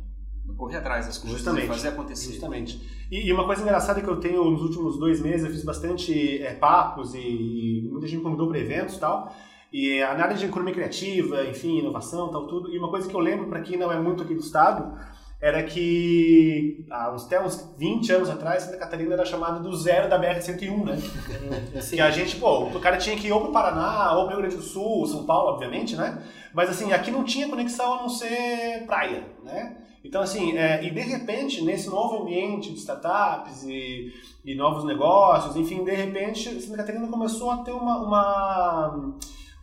correr 0.57 0.77
atrás 0.77 1.07
das 1.07 1.19
coisas, 1.19 1.39
Justamente. 1.39 1.67
fazer 1.67 1.89
acontecer. 1.89 2.33
Justamente. 2.33 2.81
E, 3.11 3.29
e 3.29 3.33
uma 3.33 3.45
coisa 3.45 3.63
engraçada 3.63 4.01
que 4.01 4.09
eu 4.09 4.17
tenho 4.17 4.45
nos 4.45 4.63
últimos 4.63 4.99
dois 4.99 5.21
meses, 5.21 5.45
eu 5.45 5.51
fiz 5.51 5.65
bastante 5.65 6.43
é, 6.43 6.55
papos 6.55 7.15
e, 7.15 7.19
e 7.19 7.89
muita 7.91 8.07
gente 8.07 8.19
me 8.19 8.25
convidou 8.25 8.49
para 8.49 8.59
eventos 8.59 8.97
e 8.97 9.01
tal. 9.01 9.35
E 9.73 10.01
a 10.01 10.13
área 10.13 10.37
de 10.37 10.45
economia 10.45 10.73
criativa, 10.73 11.45
enfim, 11.45 11.79
inovação 11.79 12.29
tal, 12.29 12.47
tudo. 12.47 12.73
E 12.73 12.79
uma 12.79 12.89
coisa 12.89 13.09
que 13.09 13.15
eu 13.15 13.21
lembro 13.21 13.49
para 13.49 13.61
quem 13.61 13.77
não 13.77 13.91
é 13.91 13.99
muito 13.99 14.23
aqui 14.23 14.33
do 14.33 14.41
estado 14.41 14.97
era 15.41 15.63
que 15.63 16.87
há 16.91 17.13
uns, 17.13 17.27
até 17.27 17.39
uns 17.39 17.75
20 17.77 18.13
anos 18.13 18.31
atrás, 18.31 18.63
Santa 18.63 18.79
Catarina 18.79 19.13
era 19.13 19.27
chamada 19.27 19.61
do 19.61 19.77
zero 19.77 20.09
da 20.09 20.19
BR-101, 20.19 20.85
né? 20.85 20.99
Que 21.91 22.01
a 22.01 22.11
gente, 22.11 22.37
pô, 22.37 22.69
o 22.69 22.81
cara 22.81 22.97
tinha 22.97 23.15
que 23.15 23.27
ir 23.27 23.33
ou 23.33 23.43
pro 23.43 23.53
Paraná, 23.53 24.17
ou 24.17 24.25
pro 24.25 24.37
Rio 24.37 24.39
Grande 24.39 24.57
do 24.57 24.63
Sul, 24.63 25.07
São 25.07 25.27
Paulo, 25.27 25.51
obviamente, 25.53 25.97
né? 25.97 26.23
Mas 26.55 26.71
assim, 26.71 26.93
aqui 26.93 27.11
não 27.11 27.25
tinha 27.25 27.47
conexão 27.47 27.93
a 27.93 28.03
não 28.03 28.09
ser 28.09 28.85
praia, 28.87 29.25
né? 29.45 29.77
Então, 30.05 30.21
assim, 30.21 30.57
é, 30.57 30.85
e 30.85 30.91
de 30.91 31.01
repente, 31.01 31.63
nesse 31.65 31.89
novo 31.89 32.23
ambiente 32.23 32.71
de 32.73 32.79
startups 32.79 33.65
e, 33.65 34.13
e 34.45 34.55
novos 34.55 34.85
negócios, 34.85 35.57
enfim, 35.57 35.83
de 35.83 35.93
repente, 35.95 36.61
Santa 36.61 36.77
Catarina 36.77 37.09
começou 37.09 37.51
a 37.51 37.57
ter 37.59 37.73
uma, 37.73 37.99
uma, 38.03 39.15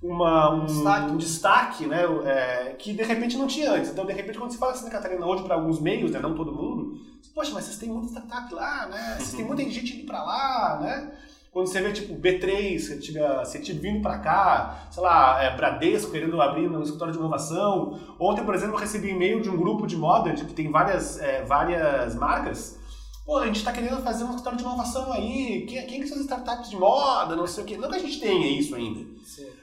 uma- 0.01 0.49
um, 0.55 0.65
Destaque. 0.65 1.11
um 1.11 1.17
destaque, 1.17 1.85
né, 1.85 2.01
é, 2.25 2.75
que 2.77 2.91
de 2.91 3.03
repente 3.03 3.37
não 3.37 3.45
tinha 3.45 3.71
antes. 3.71 3.91
Então, 3.91 4.03
de 4.05 4.13
repente, 4.13 4.39
quando 4.39 4.51
se 4.51 4.57
fala 4.57 4.73
Santa 4.73 4.89
Catarina 4.91 5.25
hoje 5.25 5.43
para 5.43 5.53
alguns 5.55 5.79
meios, 5.79 6.09
né, 6.11 6.19
não 6.19 6.33
todo 6.35 6.51
mundo, 6.51 6.99
você, 7.21 7.29
poxa, 7.35 7.51
mas 7.53 7.65
vocês 7.65 7.77
têm 7.77 7.89
muita 7.89 8.07
startup 8.07 8.53
lá, 8.53 8.87
né? 8.87 9.15
Vocês 9.19 9.33
têm 9.33 9.45
muita 9.45 9.61
gente 9.63 9.95
indo 9.95 10.05
para 10.07 10.23
lá, 10.23 10.79
né? 10.81 11.11
Quando 11.51 11.67
você 11.67 11.81
vê, 11.81 11.91
tipo, 11.91 12.15
B3, 12.15 12.79
você 12.79 12.97
tiver, 12.97 13.81
vindo 13.81 14.01
pra 14.01 14.19
cá, 14.19 14.87
sei 14.89 15.03
lá, 15.03 15.43
é, 15.43 15.53
Bradesco 15.53 16.09
querendo 16.09 16.41
abrir 16.41 16.65
um 16.69 16.81
escritório 16.81 17.11
de 17.11 17.19
inovação. 17.19 17.99
Ontem, 18.17 18.45
por 18.45 18.55
exemplo, 18.55 18.75
eu 18.75 18.79
recebi 18.79 19.09
e-mail 19.09 19.41
de 19.41 19.49
um 19.49 19.57
grupo 19.57 19.85
de 19.85 19.97
moda, 19.97 20.33
que 20.33 20.53
tem 20.53 20.71
várias, 20.71 21.19
é, 21.19 21.43
várias 21.43 22.15
marcas. 22.15 22.79
Pô, 23.25 23.37
a 23.37 23.47
gente 23.47 23.65
tá 23.65 23.73
querendo 23.73 24.01
fazer 24.01 24.23
um 24.23 24.29
escritório 24.29 24.57
de 24.57 24.63
inovação 24.63 25.11
aí. 25.11 25.65
Quem, 25.67 25.85
quem 25.87 25.99
que 25.99 26.07
são 26.07 26.17
as 26.17 26.23
startups 26.23 26.69
de 26.69 26.77
moda, 26.77 27.35
não 27.35 27.45
sei 27.45 27.63
o 27.63 27.67
quê. 27.67 27.77
Não 27.77 27.89
que 27.89 27.95
a 27.97 27.99
gente 27.99 28.21
tenha 28.21 28.47
isso 28.47 28.73
ainda. 28.73 29.05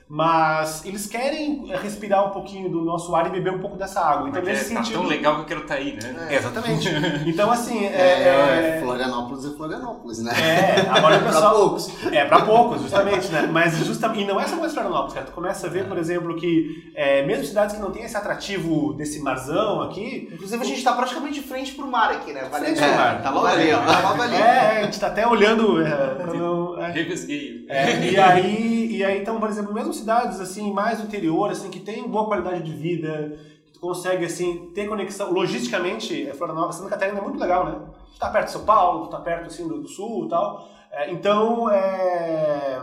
Mas 0.09 0.85
eles 0.87 1.07
querem 1.07 1.67
respirar 1.83 2.27
um 2.27 2.31
pouquinho 2.31 2.71
do 2.71 2.83
nosso 2.83 3.15
ar 3.15 3.27
e 3.27 3.31
beber 3.31 3.53
um 3.53 3.59
pouco 3.59 3.77
dessa 3.77 4.01
água. 4.01 4.29
Então, 4.29 4.41
Porque 4.41 4.53
nesse 4.57 4.73
tá 4.73 4.83
sentido... 4.83 5.01
tão 5.01 5.07
legal 5.07 5.35
que 5.37 5.41
eu 5.43 5.45
quero 5.45 5.61
estar 5.61 5.75
aí, 5.75 5.99
né? 6.03 6.29
É, 6.31 6.37
exatamente. 6.37 6.89
Então, 7.29 7.51
assim, 7.51 7.85
É, 7.85 7.91
é... 7.91 8.77
é, 8.79 8.81
Florianópolis 8.83 9.45
é 9.45 9.51
Florianópolis, 9.51 10.19
né? 10.23 10.33
É, 10.33 10.89
agora 10.89 11.17
o 11.17 11.19
Pra 11.21 11.29
pessoal. 11.33 11.55
poucos. 11.57 11.91
É, 12.11 12.25
pra 12.25 12.41
poucos, 12.41 12.81
justamente, 12.83 13.29
né? 13.29 13.49
Mas 13.53 13.77
justamente. 13.79 14.23
E 14.23 14.27
não 14.27 14.41
é 14.41 14.47
só 14.47 14.57
com 14.57 14.69
Florianópolis, 14.69 15.13
cara. 15.15 15.27
Tu 15.27 15.33
começa 15.33 15.67
a 15.67 15.71
ver, 15.71 15.87
por 15.87 15.99
exemplo, 15.99 16.35
que 16.37 16.91
é, 16.95 17.25
mesmo 17.27 17.45
cidades 17.45 17.77
que 17.77 17.83
não 17.83 17.91
têm 17.91 18.05
esse 18.05 18.17
atrativo 18.17 18.95
desse 18.95 19.21
marzão 19.21 19.83
aqui. 19.83 20.29
Inclusive 20.33 20.63
a 20.63 20.67
gente 20.67 20.83
tá 20.83 20.93
praticamente 20.93 21.35
de 21.35 21.47
frente 21.47 21.75
pro 21.75 21.87
mar 21.87 22.11
aqui, 22.13 22.33
né? 22.33 22.49
Vale 22.51 22.65
Frente 22.65 22.81
pro 22.81 22.95
mar. 22.97 23.23
Tá 23.23 23.31
logo 23.31 23.47
ali, 23.47 23.73
ó. 23.75 23.79
Tá 23.79 24.09
logo 24.11 24.23
ali. 24.23 24.35
É, 24.37 24.39
é, 24.39 24.79
a 24.81 24.83
gente 24.85 24.99
tá 25.01 25.09
até 25.09 25.27
olhando. 25.27 25.83
É, 25.87 26.15
pra 26.15 26.33
não- 26.33 26.83
é. 26.83 26.93
É, 27.69 28.11
e 28.11 28.17
aí, 28.19 28.97
e 28.97 29.05
aí, 29.05 29.21
então, 29.21 29.39
por 29.39 29.49
exemplo, 29.51 29.75
mesmo 29.75 29.93
cidades 29.99 30.41
assim, 30.41 30.73
mais 30.73 30.99
do 30.99 31.07
interior, 31.07 31.51
assim, 31.51 31.71
que 31.71 31.81
tem 31.81 32.09
boa 32.09 32.27
qualidade 32.27 32.63
de 32.63 32.73
vida, 32.73 33.39
que 33.73 33.79
consegue 33.79 34.25
assim, 34.25 34.71
ter 34.75 34.89
conexão. 34.89 35.33
Logisticamente, 35.33 36.29
é, 36.29 36.35
Florianópolis, 36.35 36.77
Santa 36.77 36.91
Catarina 36.91 37.19
é 37.19 37.23
muito 37.23 37.39
legal, 37.39 37.67
né? 37.67 37.81
Tu 38.15 38.19
tá 38.19 38.31
perto 38.31 38.47
de 38.47 38.53
São 38.53 38.65
Paulo, 38.65 39.07
tu 39.07 39.11
tá 39.11 39.21
perto 39.21 39.47
assim, 39.47 39.69
do, 39.69 39.81
do 39.81 39.89
sul 39.89 40.27
e 40.27 40.29
tal. 40.29 40.69
É, 40.91 41.11
então, 41.11 41.71
é, 41.71 42.81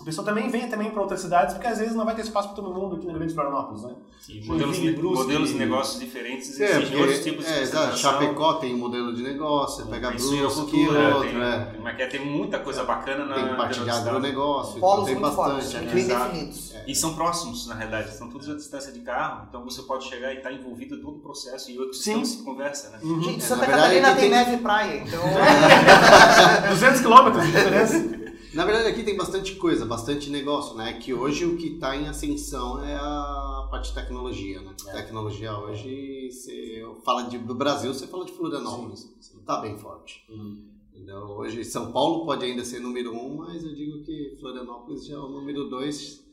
a 0.00 0.04
pessoa 0.04 0.24
também 0.24 0.48
vem 0.48 0.68
também 0.68 0.90
para 0.90 1.00
outras 1.02 1.20
cidades, 1.20 1.54
porque 1.54 1.66
às 1.66 1.78
vezes 1.78 1.94
não 1.94 2.04
vai 2.04 2.14
ter 2.14 2.22
espaço 2.22 2.48
para 2.48 2.56
todo 2.62 2.72
mundo 2.72 2.96
aqui 2.96 3.06
na 3.06 3.14
Grande 3.14 3.34
Florianópolis, 3.34 3.82
né? 3.82 3.94
Sim, 4.20 4.40
modelos, 4.46 4.76
Joinville, 4.76 4.96
Brusque. 4.96 5.22
modelos 5.24 5.48
de 5.48 5.54
negócios 5.56 5.98
diferentes 6.00 6.60
É, 6.60 6.64
existem, 6.64 6.80
porque, 6.82 6.96
outros 6.96 7.24
tipos 7.24 7.44
de 7.46 7.52
é, 7.52 7.62
exato. 7.62 7.96
Chapecó 7.96 8.54
tem 8.54 8.74
um 8.74 8.78
modelo 8.78 9.12
de 9.14 9.22
negócio, 9.22 9.84
você 9.84 9.90
pega 9.90 10.10
Brusque, 10.10 10.28
suinocultura, 10.28 11.14
outro, 11.16 11.30
tem, 11.30 11.42
é. 11.42 11.76
mas 11.82 12.10
tem 12.10 12.20
muita 12.24 12.58
coisa 12.60 12.84
bacana 12.84 13.24
na 13.24 13.34
Tem 13.34 13.56
parte 13.56 13.80
de 13.80 13.86
na 13.86 13.92
cidade. 13.92 14.08
agronegócio, 14.08 14.76
então 14.76 14.80
Polos 14.88 15.04
tem 15.06 15.14
muito 15.16 15.34
fortes, 15.34 15.54
bastante. 15.72 15.76
muito 15.86 15.90
é, 15.90 15.94
bem 15.94 16.06
definidos. 16.06 16.74
E 16.86 16.94
são 16.94 17.14
próximos, 17.14 17.66
na 17.66 17.74
realidade, 17.74 18.16
são 18.16 18.28
todos 18.30 18.48
a 18.48 18.54
distância 18.54 18.92
de 18.92 19.00
carro, 19.00 19.46
então 19.48 19.64
você 19.64 19.82
pode 19.82 20.04
chegar 20.08 20.32
e 20.32 20.36
estar 20.38 20.52
envolvido 20.52 20.94
em 20.94 21.00
todo 21.00 21.16
o 21.16 21.20
processo 21.20 21.70
e 21.70 21.78
o 21.78 21.84
ecossistema 21.84 22.24
se 22.24 22.42
conversa, 22.44 22.90
né? 22.90 22.98
Uhum. 23.02 23.22
Gente, 23.22 23.38
É, 23.38 23.46
Santa 23.46 23.66
Catarina 23.66 24.08
tem 24.12 24.20
tem- 24.20 24.30
neve 24.30 24.54
e 24.54 24.58
praia, 24.58 25.02
então. 25.02 25.20
200 26.70 27.00
quilômetros 27.00 27.44
de 27.44 27.52
diferença. 27.52 28.18
Na 28.54 28.64
verdade, 28.64 28.88
aqui 28.88 29.02
tem 29.02 29.16
bastante 29.16 29.54
coisa, 29.56 29.84
bastante 29.84 30.30
negócio, 30.30 30.74
né? 30.76 30.94
Que 30.94 31.12
hoje 31.12 31.44
o 31.44 31.56
que 31.56 31.74
está 31.74 31.94
em 31.96 32.08
ascensão 32.08 32.82
é 32.82 32.94
a 32.94 33.68
parte 33.70 33.88
de 33.90 33.94
tecnologia, 33.94 34.60
né? 34.62 34.74
Tecnologia 34.92 35.56
hoje, 35.58 36.30
você 36.32 36.82
fala 37.04 37.24
de, 37.24 37.38
do 37.38 37.54
Brasil, 37.54 37.92
você 37.92 38.06
fala 38.06 38.24
de 38.24 38.32
Florianópolis. 38.32 39.08
Está 39.20 39.60
bem 39.60 39.76
forte. 39.78 40.24
Uhum. 40.30 40.66
Entendeu? 40.94 41.18
Hoje, 41.18 41.64
São 41.64 41.92
Paulo 41.92 42.24
pode 42.24 42.44
ainda 42.44 42.64
ser 42.64 42.80
número 42.80 43.14
um, 43.14 43.36
mas 43.36 43.62
eu 43.62 43.74
digo 43.74 44.02
que 44.02 44.36
Florianópolis 44.40 44.40
Florianópolis 44.40 45.06
já 45.06 45.14
é 45.14 45.18
o 45.18 45.28
número 45.28 45.68
dois. 45.68 46.24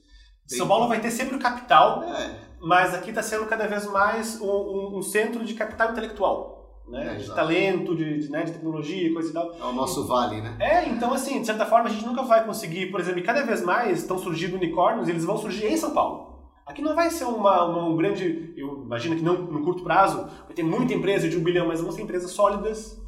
São 0.48 0.68
Paulo 0.68 0.88
vai 0.88 1.02
ter 1.02 1.12
sempre 1.12 1.36
o 1.36 1.40
capital, 1.40 2.04
É, 2.04 2.40
mas 2.62 2.94
aqui 2.94 3.10
está 3.10 3.22
sendo 3.24 3.46
cada 3.48 3.68
vez 3.68 3.86
mais 3.88 4.40
um, 4.40 4.46
um- 4.48 4.98
um 4.98 5.02
centro 5.02 5.44
de 5.44 5.54
capital 5.56 5.92
intelectual, 5.92 6.55
né? 6.88 7.14
É, 7.14 7.16
de 7.18 7.34
talento, 7.34 7.96
de, 7.96 8.20
de, 8.20 8.30
né, 8.30 8.44
de 8.44 8.52
tecnologia, 8.54 9.12
coisa 9.14 9.30
e 9.30 9.34
tal. 9.34 9.52
é 9.60 9.64
o 9.64 9.72
nosso 9.74 10.06
vale, 10.08 10.42
né? 10.42 10.56
É, 10.60 10.88
então 10.90 11.14
assim, 11.14 11.40
de 11.40 11.46
certa 11.46 11.66
forma 11.66 11.90
a 11.90 11.92
gente 11.92 12.06
nunca 12.06 12.24
vai 12.24 12.46
conseguir, 12.46 12.88
por 12.92 13.00
exemplo, 13.00 13.24
cada 13.24 13.44
vez 13.44 13.64
mais 13.64 14.00
estão 14.00 14.18
surgindo 14.18 14.56
unicórnios, 14.56 15.08
eles 15.08 15.26
vão 15.26 15.38
surgir 15.38 15.66
em 15.68 15.78
São 15.78 15.92
Paulo. 15.92 16.36
Aqui 16.66 16.82
não 16.82 16.96
vai 16.96 17.10
ser 17.12 17.26
uma, 17.26 17.64
uma- 17.66 17.86
um 17.90 17.96
grande, 17.96 18.54
eu 18.58 18.84
imagino 18.84 19.16
que 19.16 19.22
não 19.24 19.34
no 19.44 19.64
curto 19.64 19.84
prazo, 19.84 20.26
vai 20.46 20.54
ter 20.56 20.64
muita 20.64 20.94
empresa 20.94 21.30
de 21.30 21.38
um 21.38 21.44
bilhão, 21.44 21.68
mas 21.68 21.80
vão 21.82 21.92
ser 21.92 22.02
empresas 22.02 22.32
sólidas, 22.32 23.00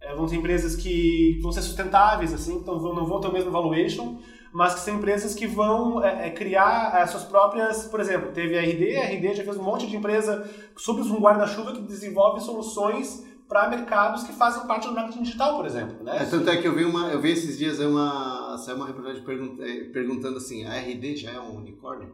é, 0.00 0.14
vão 0.14 0.26
ser 0.28 0.36
empresas 0.36 0.76
que 0.76 1.38
vão 1.42 1.50
ser 1.52 1.62
sustentáveis, 1.62 2.32
assim, 2.32 2.54
então 2.56 2.78
vão- 2.78 2.94
não 2.94 3.04
vão 3.06 3.20
ter 3.20 3.28
o 3.28 3.32
mesmo 3.32 3.50
valuation, 3.50 4.18
mas 4.52 4.74
que 4.74 4.80
são 4.80 4.96
empresas 4.96 5.34
que 5.34 5.46
vão 5.46 6.04
é, 6.04 6.28
é, 6.28 6.30
criar 6.30 6.88
as 7.02 7.10
suas 7.10 7.24
próprias, 7.24 7.84
por 7.86 8.00
exemplo, 8.00 8.30
teve 8.32 8.56
a 8.58 8.60
RD, 8.62 8.96
a 8.98 9.06
RD 9.06 9.34
já 9.34 9.44
fez 9.44 9.56
um 9.56 9.62
monte 9.62 9.86
de 9.86 9.96
empresa 9.96 10.48
sob 10.76 11.00
um 11.02 11.18
guarda-chuva 11.18 11.72
que 11.72 11.80
desenvolve 11.82 12.40
soluções 12.40 13.26
para 13.48 13.68
mercados 13.68 14.22
que 14.22 14.32
fazem 14.32 14.66
parte 14.66 14.86
do 14.88 14.94
marketing 14.94 15.22
digital, 15.22 15.56
por 15.56 15.66
exemplo, 15.66 16.02
né? 16.04 16.18
É, 16.22 16.24
tanto 16.24 16.48
é 16.48 16.56
que 16.56 16.66
eu 16.66 16.74
vi, 16.74 16.84
uma, 16.84 17.08
eu 17.08 17.20
vi 17.20 17.30
esses 17.32 17.58
dias 17.58 17.80
aí 17.80 17.86
uma, 17.86 18.56
saiu 18.58 18.76
uma 18.76 18.86
reportagem 18.86 19.22
pergun- 19.22 19.56
perguntando 19.92 20.38
assim, 20.38 20.64
a 20.64 20.74
RD 20.78 21.16
já 21.16 21.30
é 21.32 21.40
um 21.40 21.56
unicórnio? 21.56 22.12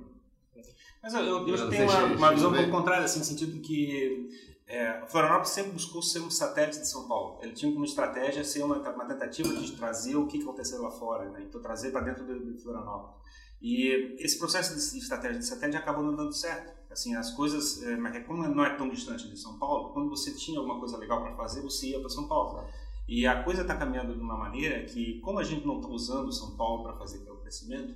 Mas 1.00 1.14
eu, 1.14 1.20
eu, 1.22 1.48
eu 1.48 1.56
Não, 1.56 1.70
tenho 1.70 1.84
uma, 1.88 2.04
uma 2.04 2.26
eu 2.28 2.34
visão 2.34 2.50
um 2.50 2.54
pouco 2.54 2.70
contrária, 2.70 3.04
assim, 3.04 3.20
no 3.20 3.24
sentido 3.24 3.60
que 3.60 4.28
é, 4.68 5.02
Florianópolis 5.06 5.48
sempre 5.48 5.72
buscou 5.72 6.02
ser 6.02 6.20
um 6.20 6.30
satélite 6.30 6.80
de 6.80 6.88
São 6.88 7.08
Paulo. 7.08 7.38
Ele 7.40 7.52
tinha 7.52 7.72
como 7.72 7.86
estratégia 7.86 8.44
ser 8.44 8.62
uma, 8.62 8.76
uma 8.76 9.06
tentativa 9.06 9.48
de 9.54 9.72
trazer 9.72 10.14
o 10.14 10.26
que 10.26 10.42
aconteceu 10.42 10.82
lá 10.82 10.90
fora, 10.90 11.30
né? 11.30 11.42
então 11.48 11.60
trazer 11.62 11.90
para 11.90 12.02
dentro 12.02 12.26
de, 12.26 12.52
de 12.52 12.62
Florianópolis. 12.62 13.16
E 13.62 14.16
esse 14.18 14.38
processo 14.38 14.74
de 14.74 14.98
estratégia 14.98 15.38
de 15.38 15.46
satélite 15.46 15.78
acabou 15.78 16.04
não 16.04 16.14
dando 16.14 16.32
certo. 16.32 16.76
Assim, 16.90 17.16
as 17.16 17.30
coisas, 17.30 17.82
é, 17.82 17.96
mas 17.96 18.26
como 18.26 18.46
não 18.46 18.64
é 18.64 18.76
tão 18.76 18.90
distante 18.90 19.28
de 19.28 19.38
São 19.38 19.58
Paulo, 19.58 19.92
quando 19.94 20.10
você 20.10 20.32
tinha 20.34 20.58
alguma 20.58 20.78
coisa 20.78 20.98
legal 20.98 21.22
para 21.22 21.34
fazer, 21.34 21.62
você 21.62 21.88
ia 21.88 22.00
para 22.00 22.10
São 22.10 22.28
Paulo. 22.28 22.62
E 23.08 23.26
a 23.26 23.42
coisa 23.42 23.62
está 23.62 23.74
caminhando 23.74 24.14
de 24.14 24.20
uma 24.20 24.36
maneira 24.36 24.84
que, 24.84 25.18
como 25.20 25.38
a 25.38 25.44
gente 25.44 25.66
não 25.66 25.80
está 25.80 25.88
usando 25.88 26.30
São 26.30 26.56
Paulo 26.56 26.82
para 26.82 26.92
fazer 26.98 27.18
o 27.30 27.36
crescimento, 27.36 27.94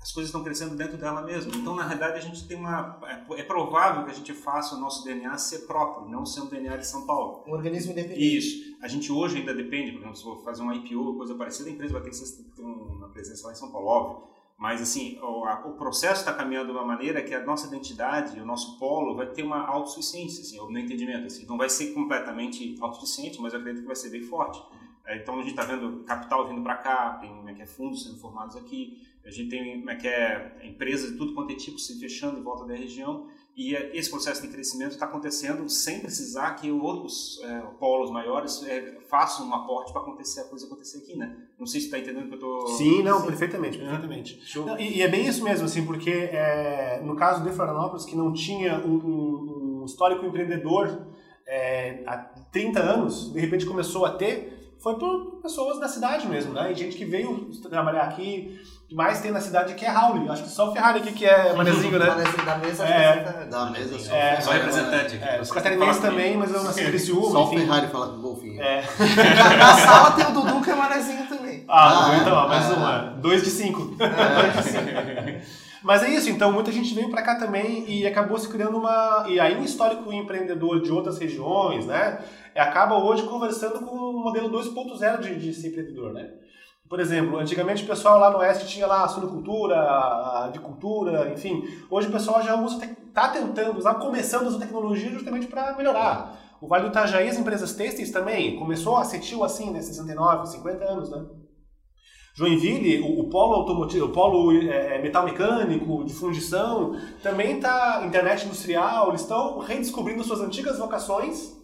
as 0.00 0.12
coisas 0.12 0.28
estão 0.28 0.44
crescendo 0.44 0.76
dentro 0.76 0.96
dela 0.96 1.22
mesmo. 1.22 1.52
Então, 1.54 1.74
na 1.74 1.82
realidade, 1.82 2.18
a 2.18 2.20
gente 2.20 2.46
tem 2.46 2.56
uma. 2.56 2.98
É, 3.30 3.40
é 3.40 3.42
provável 3.42 4.04
que 4.04 4.10
a 4.10 4.14
gente 4.14 4.32
faça 4.32 4.76
o 4.76 4.78
nosso 4.80 5.04
DNA 5.04 5.36
ser 5.38 5.66
próprio, 5.66 6.08
não 6.08 6.24
ser 6.24 6.40
um 6.42 6.46
DNA 6.46 6.76
de 6.76 6.86
São 6.86 7.04
Paulo. 7.06 7.42
Um 7.46 7.52
organismo 7.52 7.92
independente. 7.92 8.36
Isso. 8.38 8.76
A 8.80 8.86
gente 8.88 9.10
hoje 9.10 9.38
ainda 9.38 9.52
depende, 9.52 9.90
por 9.92 9.98
exemplo, 9.98 10.16
se 10.16 10.22
for 10.22 10.42
fazer 10.44 10.62
uma 10.62 10.74
IPO 10.76 10.98
ou 11.00 11.16
coisa 11.16 11.34
parecida, 11.34 11.68
a 11.68 11.72
empresa 11.72 11.92
vai 11.94 12.02
ter 12.02 12.10
que 12.10 12.42
ter 12.54 12.62
uma 12.62 13.08
presença 13.08 13.46
lá 13.48 13.52
em 13.52 13.56
São 13.56 13.70
Paulo, 13.72 13.86
óbvio. 13.88 14.28
Mas, 14.56 14.80
assim, 14.82 15.18
o, 15.20 15.44
a- 15.44 15.64
o 15.66 15.72
processo 15.74 16.20
está 16.20 16.32
caminhando 16.32 16.66
de 16.66 16.72
uma 16.72 16.84
maneira 16.84 17.22
que 17.22 17.32
a 17.32 17.44
nossa 17.44 17.68
identidade, 17.68 18.40
o 18.40 18.44
nosso 18.46 18.76
polo, 18.78 19.14
vai 19.14 19.26
ter 19.26 19.44
uma 19.44 19.64
autossuficiência, 19.66 20.42
assim, 20.42 20.58
no 20.72 20.78
entendimento. 20.78 21.26
Assim. 21.26 21.46
Não 21.46 21.56
vai 21.56 21.68
ser 21.68 21.92
completamente 21.94 22.76
autossuficiente, 22.80 23.40
mas 23.40 23.52
eu 23.52 23.60
acredito 23.60 23.82
que 23.82 23.86
vai 23.86 23.94
ser 23.96 24.10
bem 24.10 24.22
forte. 24.22 24.60
É, 25.08 25.16
então, 25.16 25.34
a 25.36 25.38
gente 25.38 25.50
está 25.50 25.64
vendo 25.64 26.04
capital 26.04 26.46
vindo 26.46 26.62
para 26.62 26.76
cá, 26.76 27.18
tem 27.20 27.30
como 27.30 27.48
é 27.48 27.54
que 27.54 27.62
é, 27.62 27.66
fundos 27.66 28.04
sendo 28.04 28.18
formados 28.18 28.54
aqui, 28.56 29.02
a 29.24 29.30
gente 29.30 29.48
tem 29.48 29.78
como 29.78 29.90
é 29.90 29.96
que 29.96 30.06
é, 30.06 30.60
empresas 30.64 31.10
de 31.12 31.16
tudo 31.16 31.34
quanto 31.34 31.50
é 31.52 31.56
tipo 31.56 31.78
se 31.78 31.98
fechando 31.98 32.38
em 32.38 32.42
volta 32.42 32.64
da 32.64 32.74
região. 32.74 33.26
E 33.56 33.74
é, 33.74 33.90
esse 33.96 34.08
processo 34.08 34.40
de 34.42 34.48
crescimento 34.48 34.92
está 34.92 35.06
acontecendo 35.06 35.68
sem 35.68 35.98
precisar 35.98 36.52
que 36.54 36.70
outros 36.70 37.40
é, 37.42 37.60
polos 37.80 38.10
maiores 38.10 38.62
é, 38.64 38.98
façam 39.08 39.48
um 39.48 39.54
aporte 39.54 39.92
para 39.92 40.02
acontecer 40.02 40.40
a 40.42 40.44
coisa 40.44 40.66
acontecer 40.66 40.98
aqui, 40.98 41.16
né? 41.16 41.36
Não 41.58 41.66
sei 41.66 41.80
se 41.80 41.86
está 41.86 41.98
entendendo 41.98 42.26
o 42.26 42.28
que 42.28 42.34
eu 42.34 42.58
estou... 42.58 42.66
Sim, 42.76 43.02
não, 43.02 43.22
perfeitamente, 43.26 43.76
perfeitamente. 43.78 44.40
Não, 44.64 44.78
e, 44.78 44.98
e 44.98 45.02
é 45.02 45.08
bem 45.08 45.26
isso 45.26 45.42
mesmo, 45.42 45.64
assim, 45.64 45.84
porque 45.84 46.30
no 47.02 47.16
caso 47.16 47.42
de 47.42 47.50
Florianópolis, 47.50 48.04
que 48.04 48.14
não 48.14 48.32
tinha 48.32 48.78
um, 48.78 48.94
um- 48.94 49.80
um 49.82 49.84
histórico 49.84 50.24
empreendedor 50.24 51.06
é, 51.46 52.02
há 52.06 52.16
30 52.52 52.78
anos, 52.80 53.32
de 53.32 53.40
repente 53.40 53.66
começou 53.66 54.04
a 54.04 54.10
ter, 54.10 54.57
foi 54.82 54.96
por 54.98 55.40
pessoas 55.42 55.78
da 55.80 55.88
cidade 55.88 56.26
mesmo, 56.28 56.52
né? 56.52 56.70
E 56.70 56.74
gente 56.74 56.96
que 56.96 57.04
veio 57.04 57.50
trabalhar 57.68 58.02
aqui, 58.02 58.60
o 58.84 58.88
que 58.88 58.94
mais 58.94 59.20
tem 59.20 59.30
na 59.32 59.40
cidade 59.40 59.72
aqui 59.72 59.84
é 59.84 59.88
Raul. 59.88 60.30
Acho 60.30 60.44
que 60.44 60.48
só 60.48 60.70
o 60.70 60.72
Ferrari 60.72 61.00
aqui 61.00 61.12
que 61.12 61.26
é 61.26 61.52
manezinho, 61.54 61.98
né? 61.98 62.06
Manezinho 62.06 62.44
da 62.44 62.56
mesa, 62.58 62.84
É. 62.86 63.16
que 63.18 63.24
tá- 63.24 63.44
Da 63.44 63.70
mesa 63.70 63.98
só. 63.98 64.14
É, 64.14 64.40
Só 64.40 64.50
representante 64.52 65.16
aqui. 65.16 65.24
É, 65.24 65.40
os 65.40 65.50
catarinenses 65.50 66.00
também, 66.00 66.36
mas 66.36 66.54
eu 66.54 66.62
nasci 66.62 66.82
em 66.82 66.86
Criciúma, 66.90 67.30
Só 67.30 67.44
o 67.44 67.46
enfim. 67.48 67.58
Ferrari 67.66 67.86
fala 67.88 68.06
com 68.08 68.14
o 68.18 68.20
golfinho. 68.22 68.62
É. 68.62 68.82
Na 69.58 69.74
sala 69.74 70.10
tem 70.12 70.26
o 70.26 70.30
Dudu 70.32 70.60
que 70.62 70.70
é 70.70 70.74
manezinho 70.74 71.26
também. 71.26 71.64
Ah, 71.68 72.10
Ah, 72.12 72.16
então, 72.22 72.34
ó, 72.34 72.48
mais 72.48 72.70
é. 72.70 72.74
uma. 72.74 72.98
Dois 73.20 73.42
de 73.42 73.50
cinco. 73.50 73.94
Mas 75.82 76.02
é 76.02 76.10
isso, 76.10 76.28
então 76.28 76.50
muita 76.52 76.72
gente 76.72 76.92
veio 76.92 77.08
pra 77.08 77.22
cá 77.22 77.36
também 77.36 77.84
e 77.88 78.06
acabou 78.06 78.36
se 78.36 78.48
criando 78.48 78.76
uma. 78.76 79.24
E 79.28 79.38
aí 79.38 79.56
um 79.56 79.62
histórico 79.62 80.12
empreendedor 80.12 80.82
de 80.82 80.90
outras 80.90 81.18
regiões, 81.18 81.86
né? 81.86 82.18
Acaba 82.58 82.96
hoje 82.96 83.22
conversando 83.24 83.80
com 83.80 83.94
o 83.94 84.24
modelo 84.24 84.50
2.0 84.50 85.20
de, 85.20 85.38
de 85.38 85.54
ser 85.54 85.68
empreendedor, 85.68 86.12
né? 86.12 86.30
Por 86.88 87.00
exemplo, 87.00 87.38
antigamente 87.38 87.84
o 87.84 87.86
pessoal 87.86 88.18
lá 88.18 88.30
no 88.30 88.38
Oeste 88.38 88.66
tinha 88.66 88.86
lá 88.86 89.04
a 89.04 89.08
suinocultura, 89.08 89.76
a 89.76 90.46
avicultura, 90.46 91.30
enfim. 91.30 91.62
Hoje 91.90 92.08
o 92.08 92.12
pessoal 92.12 92.42
já 92.42 92.58
está 92.64 93.28
tentando 93.28 93.78
usar, 93.78 93.94
começando 93.94 94.44
a 94.44 94.48
usar 94.48 94.58
tecnologia 94.58 95.10
justamente 95.10 95.46
para 95.46 95.76
melhorar. 95.76 96.56
O 96.60 96.66
Vale 96.66 96.84
do 96.84 96.90
Itajaí, 96.90 97.28
as 97.28 97.38
empresas 97.38 97.74
têxteis 97.74 98.10
também, 98.10 98.58
começou 98.58 98.96
a 98.96 99.02
assim, 99.02 99.70
né, 99.70 99.82
69, 99.82 100.46
50 100.46 100.84
anos, 100.84 101.10
né? 101.10 101.26
Joinville, 102.34 103.02
o, 103.02 103.20
o 103.20 103.28
polo 103.28 103.54
automotivo, 103.54 104.06
o 104.06 104.12
polo 104.12 104.52
é, 104.52 104.96
é, 104.96 105.02
metal 105.02 105.24
mecânico, 105.24 106.04
de 106.04 106.14
fundição, 106.14 106.96
também 107.22 107.56
está 107.56 108.02
internet 108.06 108.46
industrial, 108.46 109.08
eles 109.08 109.20
estão 109.20 109.58
redescobrindo 109.58 110.24
suas 110.24 110.40
antigas 110.40 110.78
vocações 110.78 111.57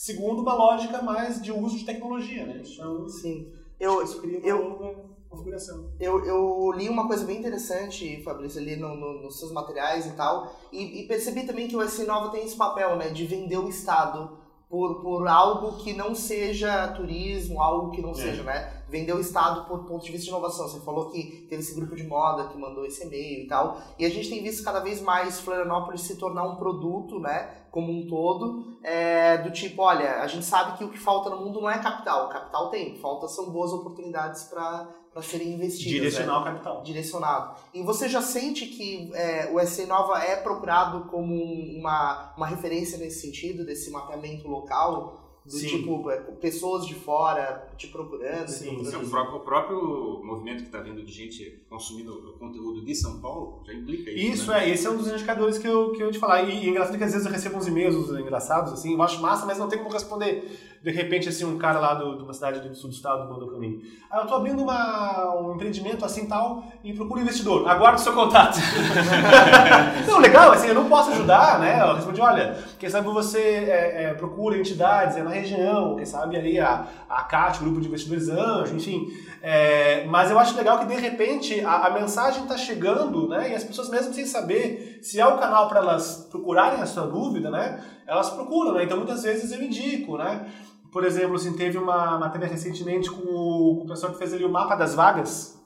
segundo 0.00 0.40
uma 0.40 0.54
lógica 0.54 1.02
mais 1.02 1.42
de 1.42 1.52
uso 1.52 1.76
de 1.76 1.84
tecnologia, 1.84 2.46
né? 2.46 2.62
Então, 2.64 3.06
Sim. 3.06 3.52
Eu, 3.78 4.02
eu- 4.42 5.04
configuração. 5.28 5.90
Eu, 6.00 6.24
eu 6.24 6.72
li 6.74 6.88
uma 6.88 7.06
coisa 7.06 7.24
bem 7.26 7.38
interessante, 7.38 8.22
Fabrício, 8.22 8.58
ali 8.60 8.76
no, 8.76 8.96
no- 8.96 9.22
nos 9.22 9.38
seus 9.38 9.52
materiais 9.52 10.06
e 10.06 10.12
tal, 10.12 10.56
e, 10.72 11.02
e 11.02 11.06
percebi 11.06 11.46
também 11.46 11.68
que 11.68 11.76
o 11.76 11.82
S 11.82 12.02
Nova 12.06 12.30
tem 12.30 12.46
esse 12.46 12.56
papel, 12.56 12.96
né, 12.96 13.10
de 13.10 13.26
vender 13.26 13.58
o 13.58 13.68
Estado 13.68 14.38
por, 14.70 15.02
por 15.02 15.26
algo 15.26 15.78
que 15.78 15.92
não 15.92 16.14
seja 16.14 16.86
turismo, 16.92 17.60
algo 17.60 17.90
que 17.90 18.00
não 18.00 18.12
É. 18.12 18.14
seja, 18.14 18.44
né, 18.44 18.82
vender 18.88 19.12
o 19.12 19.20
Estado 19.20 19.66
por 19.66 19.84
ponto 19.84 20.04
de 20.04 20.12
vista 20.12 20.24
de 20.26 20.30
inovação. 20.30 20.68
Você 20.68 20.78
falou 20.80 21.10
que 21.10 21.44
teve 21.48 21.60
esse 21.60 21.74
grupo 21.74 21.96
de 21.96 22.04
moda 22.04 22.44
que 22.48 22.56
mandou 22.56 22.86
esse 22.86 23.04
e-mail 23.04 23.44
e 23.44 23.48
tal, 23.48 23.78
e 23.98 24.04
a 24.06 24.08
gente 24.08 24.30
tem 24.30 24.40
visto 24.42 24.62
cada 24.64 24.78
vez 24.78 25.02
mais 25.02 25.40
Florianópolis 25.40 26.02
se 26.02 26.16
tornar 26.16 26.44
um 26.44 26.54
produto, 26.54 27.18
né, 27.18 27.50
como 27.72 27.92
um 27.92 28.06
todo, 28.06 28.78
é, 28.82 29.38
do 29.38 29.50
tipo, 29.50 29.82
olha, 29.82 30.22
a 30.22 30.26
gente 30.28 30.44
sabe 30.44 30.78
que 30.78 30.84
o 30.84 30.90
que 30.90 30.98
falta 30.98 31.30
no 31.30 31.44
mundo 31.44 31.60
não 31.60 31.70
é 31.70 31.78
capital, 31.78 32.28
capital 32.28 32.70
tem, 32.70 32.96
falta 32.98 33.26
são 33.26 33.50
boas 33.50 33.72
oportunidades 33.72 34.44
para 34.44 34.88
para 35.12 35.22
serem 35.22 35.54
investidas. 35.54 35.92
né? 35.92 35.98
Direcionar 35.98 36.40
o 36.40 36.44
capital. 36.44 36.82
direcionado. 36.82 37.56
E 37.74 37.82
você 37.82 38.08
já 38.08 38.22
sente 38.22 38.66
que 38.66 39.10
é, 39.14 39.50
o 39.52 39.58
SC 39.60 39.86
Nova 39.86 40.22
é 40.22 40.36
procurado 40.36 41.08
como 41.10 41.34
uma, 41.34 42.32
uma 42.36 42.46
referência 42.46 42.96
nesse 42.98 43.20
sentido, 43.20 43.64
desse 43.64 43.90
mapeamento 43.90 44.48
local? 44.48 45.18
Do 45.42 45.52
Sim. 45.52 45.68
tipo, 45.68 46.10
é, 46.10 46.18
pessoas 46.18 46.86
de 46.86 46.94
fora 46.94 47.66
te 47.76 47.88
procurando? 47.88 48.46
Sim, 48.46 48.74
procurando? 48.74 48.90
Sim, 48.90 49.06
o, 49.06 49.10
próprio, 49.10 49.36
o 49.36 49.40
próprio 49.40 50.22
movimento 50.22 50.58
que 50.58 50.66
está 50.66 50.80
vindo 50.80 51.02
de 51.02 51.10
gente 51.10 51.64
consumindo 51.68 52.12
o 52.12 52.38
conteúdo 52.38 52.84
de 52.84 52.94
São 52.94 53.20
Paulo 53.20 53.62
já 53.66 53.72
implica 53.72 54.10
isso. 54.10 54.34
Isso 54.34 54.50
né? 54.50 54.68
é, 54.68 54.70
esse 54.70 54.86
é 54.86 54.90
um 54.90 54.98
dos 54.98 55.08
indicadores 55.08 55.56
que 55.56 55.66
eu, 55.66 55.92
que 55.92 56.02
eu 56.02 56.08
ia 56.08 56.12
te 56.12 56.18
falar. 56.18 56.42
E, 56.42 56.62
e 56.62 56.66
é 56.66 56.68
engraçado 56.68 56.98
que 56.98 57.04
às 57.04 57.12
vezes 57.12 57.26
eu 57.26 57.32
recebo 57.32 57.56
uns 57.56 57.66
e-mails 57.66 58.10
engraçados, 58.10 58.74
assim, 58.74 58.92
eu 58.92 59.02
acho 59.02 59.20
massa, 59.22 59.46
mas 59.46 59.56
não 59.56 59.66
tem 59.66 59.78
como 59.78 59.90
responder. 59.90 60.69
De 60.82 60.90
repente, 60.90 61.28
assim, 61.28 61.44
um 61.44 61.58
cara 61.58 61.78
lá 61.78 61.92
do- 61.92 62.16
de 62.16 62.22
uma 62.22 62.32
cidade 62.32 62.66
do 62.66 62.74
sul 62.74 62.88
do 62.88 62.96
estado 62.96 63.28
mandou 63.28 63.48
pra 63.48 63.58
mim. 63.58 63.82
Ah, 64.10 64.20
eu 64.20 64.26
tô 64.26 64.34
abrindo 64.34 64.62
uma, 64.62 65.34
um 65.38 65.54
empreendimento 65.54 66.04
assim 66.06 66.26
tal 66.26 66.64
e 66.82 66.94
procuro 66.94 67.20
investidor. 67.20 67.68
Aguardo 67.68 68.00
o 68.00 68.02
seu 68.02 68.14
contato. 68.14 68.56
não, 70.08 70.18
legal, 70.18 70.52
assim, 70.52 70.68
eu 70.68 70.74
não 70.74 70.88
posso 70.88 71.10
ajudar, 71.10 71.58
né? 71.58 71.82
Eu 71.82 71.96
respondi, 71.96 72.20
olha, 72.22 72.56
quem 72.78 72.88
sabe 72.88 73.06
você 73.08 73.38
é, 73.38 74.04
é, 74.04 74.14
procura 74.14 74.56
entidades 74.56 75.16
é 75.18 75.22
na 75.22 75.30
região, 75.30 75.96
quem 75.96 76.06
sabe 76.06 76.36
ali 76.36 76.58
a, 76.58 76.86
a 77.08 77.22
CAT, 77.24 77.58
o 77.58 77.64
Grupo 77.64 77.80
de 77.80 77.86
Investidores 77.88 78.28
Anjo, 78.30 78.74
enfim. 78.74 79.06
É, 79.42 80.04
mas 80.06 80.30
eu 80.30 80.38
acho 80.38 80.56
legal 80.56 80.78
que 80.78 80.86
de 80.86 80.94
repente 80.94 81.60
a, 81.64 81.86
a 81.86 81.90
mensagem 81.90 82.42
está 82.42 82.56
chegando, 82.56 83.28
né? 83.28 83.50
E 83.50 83.54
as 83.54 83.64
pessoas 83.64 83.90
mesmo 83.90 84.12
sem 84.14 84.24
saber 84.24 84.98
se 85.02 85.20
é 85.20 85.26
o 85.26 85.38
canal 85.38 85.68
para 85.68 85.80
elas 85.80 86.26
procurarem 86.30 86.80
a 86.80 86.86
sua 86.86 87.06
dúvida, 87.06 87.50
né? 87.50 87.82
Elas 88.06 88.30
procuram, 88.30 88.72
né? 88.72 88.84
Então 88.84 88.96
muitas 88.96 89.22
vezes 89.22 89.52
eu 89.52 89.62
indico, 89.62 90.16
né? 90.18 90.46
Por 90.92 91.04
exemplo, 91.04 91.36
assim, 91.36 91.52
teve 91.52 91.78
uma 91.78 92.18
matéria 92.18 92.48
recentemente 92.48 93.10
com 93.10 93.22
o, 93.22 93.76
com 93.78 93.84
o 93.84 93.86
pessoal 93.86 94.12
que 94.12 94.18
fez 94.18 94.32
ali 94.32 94.44
o 94.44 94.50
mapa 94.50 94.74
das 94.74 94.94
vagas, 94.94 95.58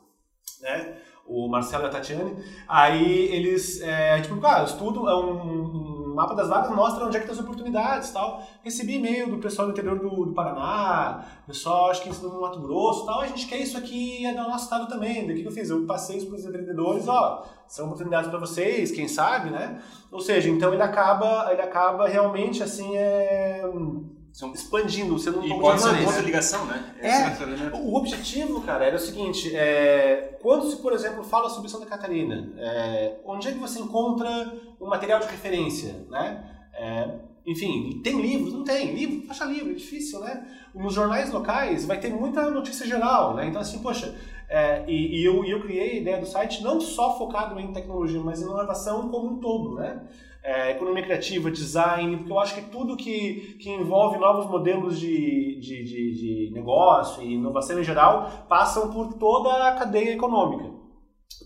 né? 0.61 0.99
o 1.27 1.49
Marcelo 1.49 1.85
e 1.85 1.87
a 1.87 1.91
Tatiane. 1.91 2.37
Aí 2.69 3.35
eles, 3.35 3.81
é, 3.81 4.21
tipo, 4.21 4.37
cara, 4.41 4.63
o 4.63 4.67
estudo 4.67 5.09
é 5.09 5.17
um, 5.17 6.11
um, 6.11 6.15
mapa 6.15 6.35
das 6.35 6.49
vagas 6.49 6.71
mostra 6.71 7.05
onde 7.05 7.17
é 7.17 7.21
que 7.21 7.27
tem 7.27 7.35
as 7.35 7.41
oportunidades 7.41 8.11
tal. 8.11 8.43
Recebi 8.63 8.97
e-mail 8.97 9.31
do 9.31 9.39
pessoal 9.39 9.67
do 9.67 9.73
interior 9.73 9.99
do, 9.99 10.27
do 10.27 10.35
Paraná, 10.35 11.25
pessoal 11.47 11.91
acho 11.91 12.03
que 12.03 12.09
ensinou 12.09 12.35
no 12.35 12.41
Mato 12.41 12.61
Grosso 12.61 13.07
tal. 13.07 13.21
A 13.21 13.27
gente 13.27 13.47
quer 13.47 13.59
isso 13.59 13.77
aqui 13.77 14.25
é 14.27 14.33
do 14.33 14.43
nosso 14.43 14.65
estado 14.65 14.87
também. 14.87 15.31
O 15.31 15.35
que 15.35 15.45
eu 15.45 15.53
fiz? 15.53 15.71
Eu 15.71 15.87
passei 15.87 16.19
isso 16.19 16.27
para 16.27 16.37
os 16.37 16.45
empreendedores, 16.45 17.09
ó, 17.09 17.45
são 17.67 17.87
oportunidades 17.87 18.29
para 18.29 18.39
vocês, 18.39 18.93
quem 18.93 19.09
sabe, 19.09 19.51
né? 19.51 19.81
Ou 20.13 20.21
seja, 20.21 20.49
então 20.51 20.73
ele 20.73 20.83
acaba, 20.83 21.51
ele 21.51 21.63
acaba 21.63 22.07
realmente 22.07 22.63
assim, 22.63 22.97
é 22.97 23.63
são 24.35 24.53
expandindo, 24.53 25.17
sendo 25.17 25.39
um 25.39 25.45
e 25.45 25.61
pode 25.61 25.81
ser 25.81 26.05
outra 26.05 26.21
ligação, 26.21 26.67
né? 26.67 26.93
É, 27.01 27.71
o 27.73 27.95
objetivo, 27.95 28.61
cara, 28.63 28.85
era 28.85 28.97
o 28.97 28.99
seguinte, 28.99 29.55
é, 29.55 30.37
quando 30.43 30.69
se, 30.69 30.77
por 30.79 30.93
exemplo, 30.93 31.23
fala 31.23 31.49
sobre 31.49 31.71
Santa 31.71 31.87
Catarina, 31.87 32.53
é, 32.59 33.21
onde 33.25 33.47
é 33.47 33.53
que 33.53 33.59
você 33.59 33.79
encontra 33.79 34.53
um 34.81 34.89
material 34.89 35.21
de 35.21 35.27
referência, 35.29 36.05
né? 36.11 36.51
É, 36.75 37.11
enfim, 37.47 38.01
tem 38.03 38.21
livros? 38.21 38.53
Não 38.53 38.65
tem. 38.65 38.93
Livro, 38.93 39.25
faixa 39.29 39.45
livre, 39.45 39.71
é 39.71 39.77
difícil, 39.77 40.19
né? 40.19 40.45
Nos 40.75 40.93
jornais 40.93 41.31
locais 41.31 41.87
vai 41.87 42.01
ter 42.01 42.13
muita 42.13 42.51
notícia 42.51 42.85
geral, 42.85 43.35
né? 43.35 43.47
Então, 43.47 43.61
assim, 43.61 43.79
poxa, 43.79 44.17
é, 44.49 44.83
e, 44.89 45.21
e 45.21 45.25
eu, 45.25 45.45
eu 45.45 45.61
criei 45.63 45.91
a 45.91 46.01
ideia 46.01 46.19
do 46.19 46.27
site 46.27 46.61
não 46.61 46.81
só 46.81 47.17
focado 47.17 47.61
em 47.61 47.73
tecnologia, 47.73 48.21
mas 48.21 48.43
em 48.43 48.47
inovação 48.47 49.09
como 49.11 49.35
um 49.35 49.39
todo, 49.39 49.77
né? 49.77 50.03
É, 50.45 50.73
economia 50.73 51.03
criativa, 51.03 51.51
design, 51.51 52.19
porque 52.19 52.33
eu 52.33 52.39
acho 52.39 52.55
que 52.55 52.71
tudo 52.71 52.99
que, 52.99 53.57
que 53.59 53.71
envolve 53.71 54.19
novos 54.19 54.47
modelos 54.51 55.01
de, 55.01 55.59
de, 55.59 55.83
de, 55.83 56.15
de 56.49 56.51
negócio 56.53 57.23
e 57.23 57.33
inovação 57.33 57.81
em 57.81 57.85
geral 57.85 58.45
passam 58.47 58.93
por 58.93 59.15
toda 59.15 59.69
a 59.69 59.75
cadeia 59.75 60.13
econômica. 60.13 60.71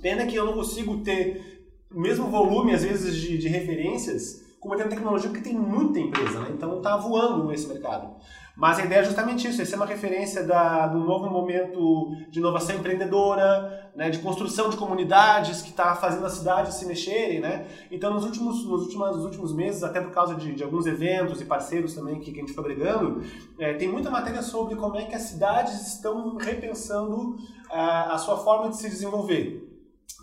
Pena 0.02 0.26
que 0.26 0.34
eu 0.34 0.44
não 0.44 0.52
consigo 0.52 0.98
ter 0.98 1.86
o 1.94 2.00
mesmo 2.00 2.26
volume, 2.26 2.74
às 2.74 2.82
vezes, 2.82 3.16
de, 3.16 3.38
de 3.38 3.48
referências 3.48 4.48
como 4.60 4.76
tem 4.76 4.88
tecnologia, 4.88 5.30
porque 5.30 5.48
tem 5.48 5.56
muita 5.56 6.00
empresa, 6.00 6.40
né? 6.40 6.50
então 6.52 6.78
está 6.78 6.96
voando 6.96 7.46
nesse 7.46 7.68
mercado. 7.68 8.16
Mas 8.58 8.80
a 8.80 8.84
ideia 8.84 8.98
é 8.98 9.04
justamente 9.04 9.46
isso, 9.46 9.62
essa 9.62 9.76
é 9.76 9.76
uma 9.76 9.86
referência 9.86 10.42
da, 10.42 10.88
do 10.88 10.98
novo 10.98 11.30
momento 11.30 12.10
de 12.28 12.40
inovação 12.40 12.74
empreendedora, 12.74 13.92
né, 13.94 14.10
de 14.10 14.18
construção 14.18 14.68
de 14.68 14.76
comunidades 14.76 15.62
que 15.62 15.70
está 15.70 15.94
fazendo 15.94 16.26
as 16.26 16.32
cidades 16.32 16.74
se 16.74 16.84
mexerem. 16.84 17.38
Né? 17.38 17.68
Então, 17.88 18.12
nos 18.12 18.24
últimos, 18.24 18.64
nos 18.64 18.82
últimos, 18.82 19.16
nos 19.16 19.24
últimos 19.24 19.54
meses, 19.54 19.84
até 19.84 20.00
por 20.00 20.10
causa 20.10 20.34
de, 20.34 20.56
de 20.56 20.64
alguns 20.64 20.86
eventos 20.86 21.40
e 21.40 21.44
parceiros 21.44 21.94
também 21.94 22.18
que, 22.18 22.32
que 22.32 22.40
a 22.40 22.40
gente 22.40 22.52
foi 22.52 22.64
agregando, 22.64 23.22
é, 23.60 23.74
tem 23.74 23.86
muita 23.86 24.10
matéria 24.10 24.42
sobre 24.42 24.74
como 24.74 24.96
é 24.96 25.04
que 25.04 25.14
as 25.14 25.22
cidades 25.22 25.86
estão 25.86 26.36
repensando 26.36 27.36
a, 27.70 28.14
a 28.14 28.18
sua 28.18 28.38
forma 28.38 28.70
de 28.70 28.76
se 28.76 28.88
desenvolver. 28.88 29.67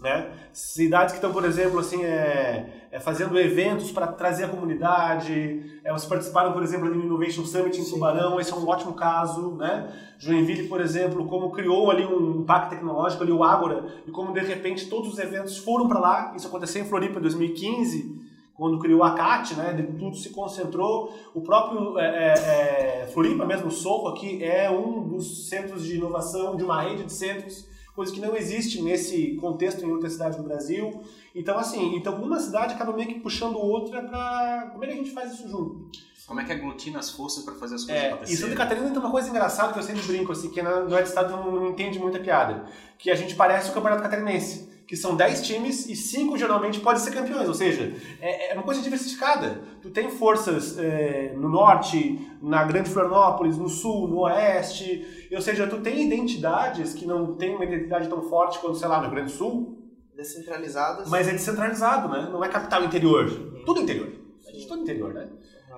Né? 0.01 0.29
Cidades 0.51 1.13
que 1.13 1.17
estão, 1.17 1.31
por 1.31 1.45
exemplo, 1.45 1.79
assim, 1.79 2.03
é, 2.03 2.87
é 2.91 2.99
fazendo 2.99 3.39
eventos 3.39 3.91
para 3.91 4.07
trazer 4.07 4.43
a 4.43 4.49
comunidade. 4.49 5.79
É, 5.83 5.91
vocês 5.91 6.09
participaram, 6.09 6.51
por 6.51 6.61
exemplo, 6.63 6.89
do 6.89 6.99
Innovation 6.99 7.45
Summit 7.45 7.79
em 7.79 7.83
Sim. 7.83 7.93
Tubarão, 7.93 8.39
esse 8.39 8.51
é 8.51 8.55
um 8.55 8.67
ótimo 8.67 8.93
caso. 8.93 9.55
Né? 9.55 9.89
Joinville, 10.19 10.67
por 10.67 10.81
exemplo, 10.81 11.25
como 11.27 11.49
criou 11.51 11.89
ali 11.89 12.05
um 12.05 12.41
impacto 12.41 12.71
tecnológico, 12.71 13.23
ali 13.23 13.31
o 13.31 13.43
Ágora, 13.43 13.85
e 14.05 14.11
como 14.11 14.33
de 14.33 14.41
repente 14.41 14.89
todos 14.89 15.13
os 15.13 15.17
eventos 15.17 15.57
foram 15.57 15.87
para 15.87 15.99
lá. 15.99 16.33
Isso 16.35 16.47
aconteceu 16.47 16.81
em 16.81 16.85
Floripa 16.85 17.19
em 17.19 17.21
2015 17.21 18.25
quando 18.53 18.79
criou 18.79 19.03
a 19.03 19.11
CAT, 19.11 19.53
né, 19.55 19.85
tudo 19.99 20.15
se 20.15 20.29
concentrou. 20.29 21.13
O 21.33 21.41
próprio 21.41 21.99
é, 21.99 22.05
é, 22.05 23.01
é, 23.03 23.07
Floripa 23.13 23.45
mesmo, 23.45 23.67
o 23.67 23.71
Soco 23.71 24.07
aqui, 24.07 24.41
é 24.41 24.71
um 24.71 25.05
dos 25.05 25.49
centros 25.49 25.83
de 25.83 25.97
inovação, 25.97 26.55
de 26.55 26.63
uma 26.63 26.81
rede 26.81 27.03
de 27.03 27.11
centros 27.11 27.67
coisa 27.95 28.11
que 28.11 28.19
não 28.19 28.35
existe 28.35 28.81
nesse 28.81 29.35
contexto 29.35 29.83
em 29.83 29.91
outra 29.91 30.09
cidade 30.09 30.37
do 30.37 30.43
Brasil. 30.43 31.01
Então, 31.33 31.57
assim, 31.57 31.95
então 31.95 32.21
uma 32.21 32.39
cidade 32.39 32.73
acaba 32.73 32.91
meio 32.93 33.07
que 33.07 33.19
puxando 33.19 33.57
outra 33.57 34.03
para 34.03 34.69
como 34.73 34.83
é 34.83 34.87
que 34.87 34.93
a 34.93 34.97
gente 34.97 35.11
faz 35.11 35.33
isso 35.33 35.47
junto? 35.47 35.89
Como 36.27 36.39
é 36.39 36.43
que 36.43 36.51
aglutina 36.51 36.99
as 36.99 37.11
forças 37.11 37.43
para 37.43 37.53
fazer 37.53 37.75
as 37.75 37.85
coisas 37.85 38.03
é, 38.03 38.07
acontecerem? 38.07 38.33
E 38.33 38.37
Santa 38.37 38.55
Catarina 38.55 38.89
tem 38.89 38.97
uma 38.97 39.11
coisa 39.11 39.29
engraçada 39.29 39.71
que 39.71 39.79
eu 39.79 39.83
sempre 39.83 40.01
brinco, 40.01 40.31
assim, 40.31 40.49
que 40.49 40.61
no 40.61 40.99
estado 40.99 41.31
não, 41.31 41.51
não 41.51 41.69
entende 41.69 41.99
muita 41.99 42.19
piada. 42.19 42.65
Que 42.97 43.11
a 43.11 43.15
gente 43.15 43.35
parece 43.35 43.69
o 43.69 43.73
Campeonato 43.73 44.01
Catarinense 44.01 44.74
que 44.87 44.95
são 44.95 45.15
10 45.15 45.47
times 45.47 45.89
e 45.89 45.95
5 45.95 46.37
geralmente 46.37 46.79
podem 46.79 47.01
ser 47.01 47.11
campeões, 47.11 47.47
ou 47.47 47.53
seja, 47.53 47.93
é, 48.21 48.51
é 48.51 48.53
uma 48.53 48.63
coisa 48.63 48.81
diversificada. 48.81 49.61
Tu 49.81 49.89
tem 49.89 50.09
forças 50.09 50.77
é, 50.77 51.33
no 51.35 51.49
norte, 51.49 52.19
na 52.41 52.63
Grande 52.63 52.89
Florianópolis, 52.89 53.57
no 53.57 53.67
sul, 53.67 54.07
no 54.07 54.19
oeste, 54.21 55.27
ou 55.31 55.41
seja, 55.41 55.65
tu 55.67 55.77
tem 55.81 56.05
identidades 56.05 56.93
que 56.93 57.05
não 57.05 57.35
tem 57.35 57.55
uma 57.55 57.65
identidade 57.65 58.07
tão 58.07 58.21
forte 58.21 58.59
quanto, 58.59 58.77
sei 58.77 58.87
lá, 58.87 59.01
no 59.01 59.09
Grande 59.09 59.31
Sul. 59.31 59.77
Descentralizadas. 60.15 61.09
Mas 61.09 61.27
é 61.27 61.31
descentralizado, 61.31 62.07
né? 62.07 62.29
Não 62.31 62.43
é 62.43 62.47
capital 62.47 62.83
interior. 62.83 63.27
Tudo 63.65 63.81
interior. 63.81 64.09
A 64.47 64.51
gente 64.51 64.67
tudo 64.67 64.81
interior, 64.83 65.13
né? 65.13 65.27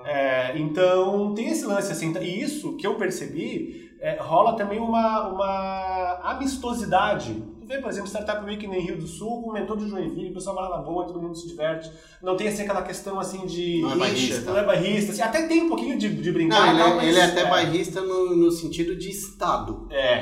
É, 0.05 0.57
então 0.57 1.33
tem 1.33 1.49
esse 1.49 1.65
lance 1.65 1.91
assim, 1.91 2.13
e 2.19 2.41
isso 2.41 2.77
que 2.77 2.85
eu 2.85 2.95
percebi 2.95 3.91
é, 3.99 4.17
rola 4.19 4.55
também 4.55 4.79
uma, 4.79 5.27
uma 5.27 6.19
amistosidade 6.23 7.43
vê, 7.67 7.79
por 7.79 7.89
exemplo, 7.89 8.07
Startup 8.07 8.43
Week 8.45 8.65
em 8.65 8.79
Rio 8.79 8.97
do 8.97 9.07
Sul, 9.07 9.41
com 9.41 9.49
o 9.49 9.53
mentor 9.53 9.77
de 9.77 9.87
Joinville, 9.87 10.31
o 10.31 10.33
pessoal 10.33 10.55
vai 10.55 10.69
lá 10.69 10.77
na 10.77 10.83
boa, 10.83 11.05
todo 11.05 11.21
mundo 11.21 11.35
se 11.35 11.47
diverte. 11.47 11.91
Não 12.21 12.35
tem 12.35 12.47
assim 12.47 12.63
aquela 12.63 12.81
questão 12.81 13.19
assim 13.19 13.45
de. 13.45 13.81
Não 13.81 13.91
é 13.91 13.95
bairrista. 13.95 14.51
Não 14.51 14.57
é 14.57 14.65
bairrista. 14.65 15.11
Assim, 15.11 15.21
até 15.21 15.47
tem 15.47 15.63
um 15.63 15.69
pouquinho 15.69 15.97
de, 15.97 16.09
de 16.09 16.31
brincar. 16.31 16.73
Não, 16.73 16.73
ele, 16.73 16.81
é, 16.81 16.95
mas, 16.95 17.07
ele 17.07 17.19
é 17.19 17.23
até 17.25 17.41
é. 17.41 17.49
bairrista 17.49 18.01
no, 18.01 18.35
no 18.35 18.51
sentido 18.51 18.95
de 18.95 19.09
estado. 19.09 19.87
É, 19.91 20.13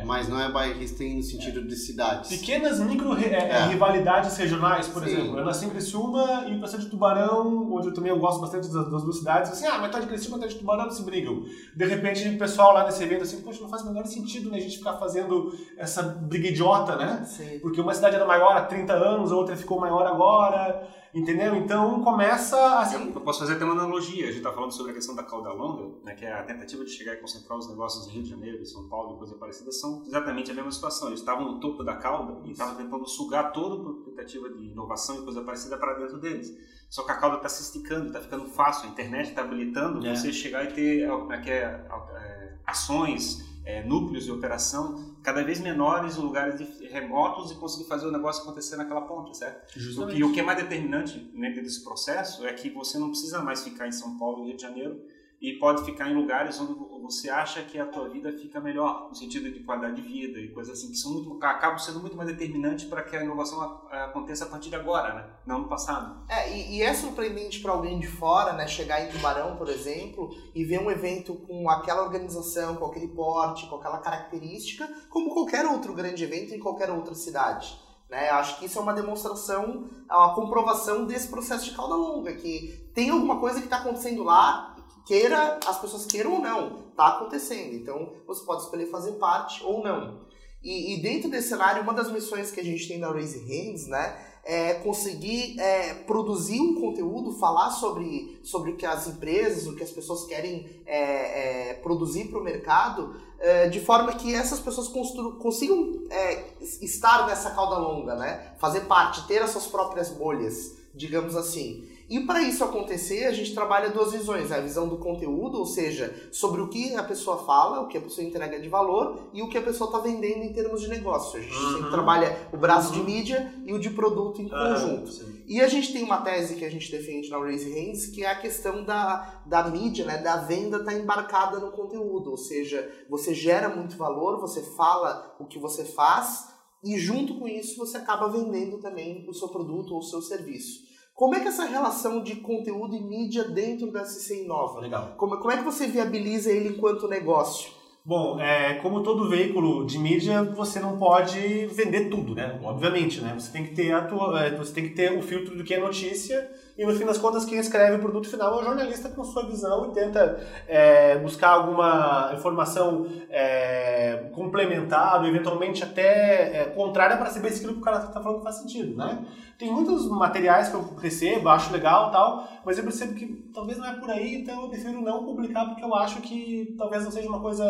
é. 0.00 0.02
Mas 0.04 0.28
não 0.28 0.40
é 0.40 0.50
bairrista 0.50 1.04
no 1.04 1.22
sentido 1.22 1.62
de 1.62 1.76
cidades. 1.76 2.30
Pequenas 2.30 2.80
micro 2.80 3.16
é, 3.16 3.26
é. 3.26 3.66
rivalidades 3.66 4.36
regionais, 4.36 4.88
por 4.88 5.04
Sim. 5.04 5.10
exemplo. 5.10 5.38
Eu 5.38 5.44
nasci 5.44 5.66
em 5.66 5.70
Criciúma 5.70 6.46
e 6.48 6.58
passei 6.58 6.80
de 6.80 6.86
Tubarão, 6.86 7.72
onde 7.72 7.88
eu 7.88 7.94
também 7.94 8.10
eu 8.10 8.18
gosto 8.18 8.40
bastante 8.40 8.68
das, 8.68 8.90
das 8.90 9.02
duas 9.02 9.18
cidades. 9.18 9.50
Assim, 9.50 9.66
ah, 9.66 9.78
mas 9.78 9.90
tá 9.92 10.00
de 10.00 10.06
Criciúma, 10.06 10.38
tá 10.38 10.46
de 10.46 10.56
Tubarão, 10.56 10.90
se 10.90 11.02
brigam. 11.02 11.44
De 11.74 11.84
repente, 11.84 12.28
o 12.28 12.38
pessoal 12.38 12.72
lá 12.72 12.84
nesse 12.84 13.02
evento 13.02 13.22
assim, 13.22 13.40
poxa, 13.42 13.60
não 13.60 13.68
faz 13.68 13.82
o 13.82 13.86
menor 13.86 14.06
sentido 14.06 14.50
né, 14.50 14.58
a 14.58 14.60
gente 14.60 14.78
ficar 14.78 14.94
fazendo 14.94 15.52
essa 15.76 16.02
briga 16.02 16.48
idiota, 16.48 16.93
né? 16.96 17.24
Sim. 17.24 17.58
Porque 17.60 17.80
uma 17.80 17.94
cidade 17.94 18.16
era 18.16 18.24
maior 18.24 18.56
há 18.56 18.62
30 18.62 18.92
anos, 18.92 19.32
a 19.32 19.36
outra 19.36 19.56
ficou 19.56 19.80
maior 19.80 20.06
agora, 20.06 20.88
entendeu? 21.14 21.54
Então 21.56 22.02
começa 22.02 22.80
assim. 22.80 23.12
Eu 23.14 23.20
posso 23.20 23.40
fazer 23.40 23.54
até 23.54 23.64
uma 23.64 23.74
analogia. 23.74 24.24
A 24.24 24.26
gente 24.26 24.38
está 24.38 24.52
falando 24.52 24.72
sobre 24.72 24.92
a 24.92 24.94
questão 24.94 25.14
da 25.14 25.22
cauda 25.22 25.52
longa, 25.52 25.94
né, 26.04 26.14
que 26.14 26.24
é 26.24 26.32
a 26.32 26.42
tentativa 26.42 26.84
de 26.84 26.90
chegar 26.90 27.14
e 27.14 27.16
concentrar 27.16 27.58
os 27.58 27.68
negócios 27.68 28.06
em 28.08 28.10
Rio 28.10 28.22
de 28.22 28.30
Janeiro, 28.30 28.60
em 28.60 28.64
São 28.64 28.88
Paulo 28.88 29.14
e 29.14 29.18
coisa 29.18 29.34
parecida, 29.34 29.70
são 29.72 30.02
exatamente 30.06 30.50
a 30.50 30.54
mesma 30.54 30.70
situação. 30.70 31.08
Eles 31.08 31.20
estavam 31.20 31.44
no 31.44 31.60
topo 31.60 31.84
da 31.84 31.96
cauda 31.96 32.40
e 32.44 32.50
estavam 32.52 32.74
tentando 32.74 33.06
sugar 33.08 33.52
toda 33.52 33.90
a 33.90 34.04
tentativa 34.04 34.48
de 34.50 34.70
inovação 34.70 35.20
e 35.20 35.22
coisa 35.22 35.42
parecida 35.42 35.76
para 35.76 35.94
dentro 35.94 36.18
deles. 36.18 36.52
Só 36.90 37.02
que 37.02 37.10
a 37.10 37.16
cauda 37.16 37.36
está 37.36 37.48
se 37.48 37.62
esticando, 37.62 38.06
está 38.06 38.20
ficando 38.20 38.46
fácil, 38.46 38.88
a 38.88 38.92
internet 38.92 39.30
está 39.30 39.42
habilitando 39.42 40.06
é. 40.06 40.14
você 40.14 40.32
chegar 40.32 40.64
e 40.64 40.72
ter 40.72 41.02
é, 41.02 41.50
é, 41.50 41.54
é, 41.54 42.54
ações 42.66 43.53
é, 43.64 43.82
núcleos 43.82 44.24
de 44.24 44.32
operação 44.32 45.14
cada 45.22 45.42
vez 45.42 45.58
menores 45.60 46.16
em 46.16 46.20
lugares 46.20 46.60
remotos 46.90 47.50
e 47.50 47.54
conseguir 47.54 47.88
fazer 47.88 48.06
o 48.06 48.12
negócio 48.12 48.42
acontecer 48.42 48.76
naquela 48.76 49.02
ponta, 49.02 49.32
certo? 49.32 49.78
Justamente. 49.78 50.18
E 50.18 50.24
o 50.24 50.32
que 50.32 50.40
é 50.40 50.42
mais 50.42 50.58
determinante 50.58 51.18
dentro 51.34 51.62
desse 51.62 51.82
processo 51.82 52.46
é 52.46 52.52
que 52.52 52.68
você 52.68 52.98
não 52.98 53.08
precisa 53.08 53.40
mais 53.40 53.62
ficar 53.62 53.88
em 53.88 53.92
São 53.92 54.18
Paulo 54.18 54.42
e 54.42 54.48
Rio 54.48 54.56
de 54.56 54.62
Janeiro 54.62 55.00
e 55.40 55.54
pode 55.58 55.84
ficar 55.84 56.08
em 56.08 56.14
lugares 56.14 56.58
onde 56.60 56.72
você 57.02 57.28
acha 57.28 57.62
que 57.62 57.78
a 57.78 57.84
tua 57.84 58.08
vida 58.08 58.32
fica 58.32 58.60
melhor, 58.60 59.08
no 59.08 59.14
sentido 59.14 59.50
de 59.50 59.60
qualidade 59.60 59.96
de 59.96 60.02
vida 60.02 60.38
e 60.38 60.48
coisas 60.48 60.78
assim, 60.78 60.90
que 60.90 60.96
são 60.96 61.12
muito, 61.12 61.44
acabam 61.44 61.78
sendo 61.78 62.00
muito 62.00 62.16
mais 62.16 62.30
determinantes 62.30 62.86
para 62.86 63.02
que 63.02 63.14
a 63.14 63.22
inovação 63.22 63.60
aconteça 63.90 64.44
a 64.44 64.48
partir 64.48 64.70
de 64.70 64.76
agora, 64.76 65.14
né? 65.14 65.26
não 65.46 65.60
no 65.60 65.68
passado. 65.68 66.24
É, 66.28 66.56
e, 66.56 66.76
e 66.76 66.82
é 66.82 66.94
surpreendente 66.94 67.60
para 67.60 67.72
alguém 67.72 68.00
de 68.00 68.06
fora, 68.06 68.54
né, 68.54 68.66
chegar 68.66 69.04
em 69.04 69.10
Tubarão, 69.10 69.56
por 69.56 69.68
exemplo, 69.68 70.30
e 70.54 70.64
ver 70.64 70.80
um 70.80 70.90
evento 70.90 71.34
com 71.34 71.68
aquela 71.68 72.02
organização, 72.02 72.76
com 72.76 72.86
aquele 72.86 73.08
porte, 73.08 73.66
com 73.66 73.76
aquela 73.76 73.98
característica, 73.98 74.88
como 75.10 75.34
qualquer 75.34 75.66
outro 75.66 75.92
grande 75.92 76.24
evento 76.24 76.54
em 76.54 76.58
qualquer 76.58 76.90
outra 76.90 77.14
cidade. 77.14 77.78
Né? 78.08 78.30
Acho 78.30 78.58
que 78.58 78.66
isso 78.66 78.78
é 78.78 78.82
uma 78.82 78.94
demonstração, 78.94 79.88
é 80.10 80.14
uma 80.14 80.34
comprovação 80.34 81.04
desse 81.04 81.28
processo 81.28 81.64
de 81.64 81.72
cauda 81.72 81.94
longa, 81.94 82.32
que 82.34 82.90
tem 82.94 83.10
alguma 83.10 83.40
coisa 83.40 83.58
que 83.58 83.66
está 83.66 83.78
acontecendo 83.78 84.22
lá 84.22 84.73
queira, 85.04 85.58
as 85.66 85.80
pessoas 85.80 86.06
queiram 86.06 86.34
ou 86.34 86.40
não, 86.40 86.88
está 86.90 87.08
acontecendo. 87.08 87.74
Então 87.74 88.12
você 88.26 88.44
pode 88.44 88.62
escolher 88.62 88.86
fazer 88.86 89.12
parte 89.12 89.62
ou 89.64 89.82
não. 89.82 90.24
E, 90.64 90.94
e, 90.94 91.02
dentro 91.02 91.30
desse 91.30 91.50
cenário, 91.50 91.82
uma 91.82 91.92
das 91.92 92.10
missões 92.10 92.50
que 92.50 92.58
a 92.58 92.64
gente 92.64 92.88
tem 92.88 92.98
na 92.98 93.12
Raise 93.12 93.38
Hands, 93.38 93.86
né, 93.86 94.18
é 94.42 94.74
conseguir 94.74 95.60
é, 95.60 95.92
produzir 95.92 96.58
um 96.58 96.80
conteúdo, 96.80 97.32
falar 97.32 97.70
sobre, 97.70 98.40
sobre 98.42 98.70
o 98.70 98.76
que 98.76 98.86
as 98.86 99.06
empresas, 99.06 99.66
o 99.66 99.76
que 99.76 99.82
as 99.82 99.90
pessoas 99.90 100.24
querem 100.24 100.82
é, 100.86 101.70
é, 101.70 101.74
produzir 101.74 102.28
para 102.28 102.38
o 102.38 102.42
mercado, 102.42 103.14
é, 103.38 103.68
de 103.68 103.78
forma 103.80 104.14
que 104.14 104.34
essas 104.34 104.58
pessoas 104.58 104.88
consigam 104.88 106.02
é, 106.08 106.44
estar 106.80 107.26
nessa 107.26 107.50
cauda 107.50 107.76
longa, 107.76 108.14
né, 108.14 108.54
fazer 108.58 108.82
parte, 108.82 109.26
ter 109.26 109.42
as 109.42 109.50
suas 109.50 109.66
próprias 109.66 110.08
bolhas, 110.08 110.76
digamos 110.94 111.36
assim. 111.36 111.93
E 112.08 112.20
para 112.20 112.42
isso 112.42 112.62
acontecer, 112.62 113.24
a 113.24 113.32
gente 113.32 113.54
trabalha 113.54 113.88
duas 113.90 114.12
visões: 114.12 114.52
a 114.52 114.60
visão 114.60 114.86
do 114.88 114.98
conteúdo, 114.98 115.58
ou 115.58 115.64
seja, 115.66 116.14
sobre 116.30 116.60
o 116.60 116.68
que 116.68 116.94
a 116.94 117.02
pessoa 117.02 117.38
fala, 117.44 117.80
o 117.80 117.88
que 117.88 117.96
a 117.96 118.00
pessoa 118.00 118.26
entrega 118.26 118.60
de 118.60 118.68
valor 118.68 119.18
e 119.32 119.40
o 119.42 119.48
que 119.48 119.56
a 119.56 119.62
pessoa 119.62 119.88
está 119.88 120.00
vendendo 120.00 120.42
em 120.44 120.52
termos 120.52 120.80
de 120.82 120.88
negócio. 120.88 121.38
A 121.38 121.42
gente 121.42 121.54
Uhum. 121.56 121.72
sempre 121.74 121.90
trabalha 121.90 122.48
o 122.52 122.56
braço 122.56 122.92
Uhum. 122.92 123.04
de 123.04 123.10
mídia 123.12 123.54
e 123.64 123.72
o 123.72 123.78
de 123.78 123.90
produto 123.90 124.42
em 124.42 124.48
conjunto. 124.48 125.10
sim. 125.10 125.42
E 125.46 125.60
a 125.60 125.68
gente 125.68 125.92
tem 125.92 126.02
uma 126.02 126.18
tese 126.22 126.54
que 126.56 126.64
a 126.64 126.70
gente 126.70 126.90
defende 126.90 127.28
na 127.30 127.38
Raise 127.38 127.70
Hands, 127.70 128.06
que 128.06 128.24
é 128.24 128.30
a 128.30 128.38
questão 128.40 128.82
da, 128.84 129.42
da 129.46 129.64
mídia, 129.68 130.04
né, 130.04 130.18
da 130.18 130.36
venda 130.36 130.78
estar 130.78 130.94
embarcada 130.94 131.58
no 131.58 131.70
conteúdo. 131.72 132.30
Ou 132.30 132.36
seja, 132.36 132.90
você 133.10 133.34
gera 133.34 133.68
muito 133.68 133.96
valor, 133.96 134.40
você 134.40 134.62
fala 134.62 135.34
o 135.38 135.44
que 135.46 135.58
você 135.58 135.84
faz 135.84 136.48
e 136.82 136.98
junto 136.98 137.38
com 137.38 137.46
isso 137.48 137.78
você 137.78 137.96
acaba 137.96 138.28
vendendo 138.28 138.78
também 138.78 139.26
o 139.28 139.32
seu 139.34 139.48
produto 139.48 139.92
ou 139.94 139.98
o 140.00 140.02
seu 140.02 140.20
serviço. 140.22 140.82
Como 141.14 141.36
é 141.36 141.40
que 141.40 141.46
essa 141.46 141.64
relação 141.64 142.24
de 142.24 142.36
conteúdo 142.36 142.96
e 142.96 143.00
mídia 143.00 143.44
dentro 143.44 143.92
da 143.92 144.04
CC 144.04 144.42
Inova? 144.42 144.80
Legal. 144.80 145.14
Como, 145.16 145.36
como 145.38 145.52
é 145.52 145.56
que 145.56 145.62
você 145.62 145.86
viabiliza 145.86 146.50
ele 146.50 146.70
enquanto 146.70 147.06
negócio? 147.06 147.70
Bom, 148.06 148.38
é, 148.38 148.74
como 148.82 149.02
todo 149.02 149.30
veículo 149.30 149.86
de 149.86 149.98
mídia, 149.98 150.42
você 150.42 150.78
não 150.78 150.98
pode 150.98 151.66
vender 151.68 152.10
tudo, 152.10 152.34
né? 152.34 152.60
Obviamente, 152.62 153.22
né? 153.22 153.32
Você 153.32 153.50
tem 153.50 153.64
que 153.64 153.74
ter 153.74 153.92
a 153.92 154.02
tua, 154.02 154.44
é, 154.44 154.50
você 154.50 154.74
tem 154.74 154.88
que 154.88 154.94
ter 154.94 155.16
o 155.16 155.22
filtro 155.22 155.56
do 155.56 155.64
que 155.64 155.72
é 155.72 155.80
notícia 155.80 156.50
e 156.76 156.84
no 156.84 156.92
fim 156.92 157.06
das 157.06 157.16
contas 157.16 157.46
quem 157.46 157.56
escreve 157.58 157.96
o 157.96 158.00
produto 158.00 158.28
final 158.28 158.58
é 158.58 158.60
o 158.60 158.64
jornalista 158.64 159.08
com 159.08 159.24
sua 159.24 159.46
visão 159.46 159.88
e 159.88 159.94
tenta 159.94 160.38
é, 160.68 161.16
buscar 161.18 161.50
alguma 161.50 162.32
informação 162.34 163.06
é, 163.30 164.28
complementar 164.34 165.20
ou 165.20 165.26
eventualmente 165.26 165.82
até 165.82 166.60
é, 166.60 166.64
contrária 166.74 167.16
para 167.16 167.30
saber 167.30 167.52
se 167.52 167.58
aquilo 167.58 167.74
que 167.74 167.80
o 167.80 167.84
cara 167.84 168.04
está 168.04 168.20
falando 168.20 168.42
faz 168.42 168.56
sentido, 168.56 168.94
né? 168.98 169.24
Tem 169.58 169.70
muitos 169.72 170.08
materiais 170.10 170.68
que 170.68 170.74
eu 170.74 170.94
recebo, 170.96 171.48
acho 171.48 171.72
legal 171.72 172.10
tal, 172.10 172.46
mas 172.66 172.76
eu 172.76 172.82
percebo 172.84 173.14
que 173.14 173.26
talvez 173.54 173.78
não 173.78 173.86
é 173.86 173.92
por 173.94 174.10
aí, 174.10 174.36
então 174.36 174.62
eu 174.62 174.68
prefiro 174.68 175.00
não 175.00 175.24
publicar 175.24 175.64
porque 175.66 175.84
eu 175.84 175.94
acho 175.94 176.20
que 176.20 176.74
talvez 176.76 177.04
não 177.04 177.10
seja 177.12 177.28
uma 177.28 177.38
coisa 177.40 177.64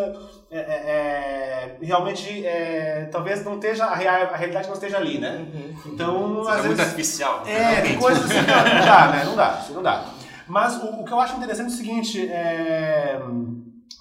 é, 0.50 0.58
é, 0.58 0.62
é, 0.62 1.78
realmente 1.82 2.44
é, 2.46 3.08
talvez 3.12 3.44
não 3.44 3.54
esteja 3.56 3.84
a, 3.84 3.94
rea- 3.94 4.30
a 4.32 4.36
realidade 4.36 4.66
não 4.68 4.74
esteja 4.74 4.96
ali, 4.96 5.18
né? 5.18 5.46
Então 5.84 6.42
Seja 6.44 6.50
às 6.56 6.64
muito 6.64 6.76
vezes 6.78 6.80
artificial. 6.92 7.42
é, 7.46 7.80
tem 7.82 7.98
coisas 7.98 8.24
assim, 8.24 8.34
não, 8.46 8.78
não 8.78 8.86
dá, 8.86 9.08
né? 9.12 9.24
Não 9.24 9.36
dá, 9.36 9.64
não 9.74 9.82
dá. 9.82 10.04
Mas 10.48 10.76
o, 10.82 10.86
o 11.00 11.04
que 11.04 11.12
eu 11.12 11.20
acho 11.20 11.36
interessante 11.36 11.70
é 11.70 11.74
o 11.74 11.76
seguinte, 11.76 12.28
é, 12.28 13.20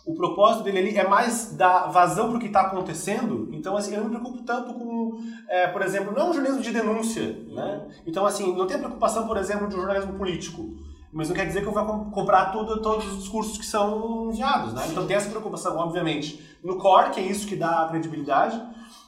o 0.06 0.14
propósito 0.14 0.64
dele 0.64 0.80
ali 0.80 0.98
é 0.98 1.08
mais 1.08 1.54
dar 1.56 1.88
vazão 1.92 2.28
para 2.30 2.38
o 2.38 2.40
que 2.40 2.48
está 2.48 2.62
acontecendo. 2.62 3.50
Então, 3.64 3.78
assim, 3.78 3.96
eu 3.96 4.02
não 4.02 4.10
me 4.10 4.18
preocupo 4.20 4.44
tanto 4.44 4.74
com, 4.74 5.22
é, 5.48 5.68
por 5.68 5.82
exemplo, 5.82 6.14
não 6.14 6.32
um 6.32 6.34
jornalismo 6.34 6.62
de 6.62 6.70
denúncia, 6.70 7.40
né? 7.48 7.88
Então, 8.06 8.26
assim, 8.26 8.54
não 8.58 8.68
tem 8.68 8.78
preocupação, 8.78 9.26
por 9.26 9.38
exemplo, 9.38 9.70
de 9.70 9.76
um 9.76 9.78
jornalismo 9.78 10.16
político. 10.18 10.76
Mas 11.14 11.30
não 11.30 11.36
quer 11.36 11.46
dizer 11.46 11.62
que 11.62 11.68
eu 11.68 11.72
com- 11.72 12.12
comprar 12.12 12.52
todos 12.52 13.08
os 13.08 13.20
discursos 13.20 13.58
que 13.58 13.66
são 13.66 14.28
enviados, 14.30 14.74
né? 14.74 14.86
Então 14.92 15.08
tem 15.08 15.16
essa 15.16 15.30
preocupação, 15.30 15.78
obviamente, 15.78 16.44
no 16.62 16.76
core, 16.78 17.12
que 17.12 17.22
é 17.22 17.24
isso 17.24 17.48
que 17.48 17.56
dá 17.56 17.84
a 17.86 17.88
credibilidade. 17.88 18.62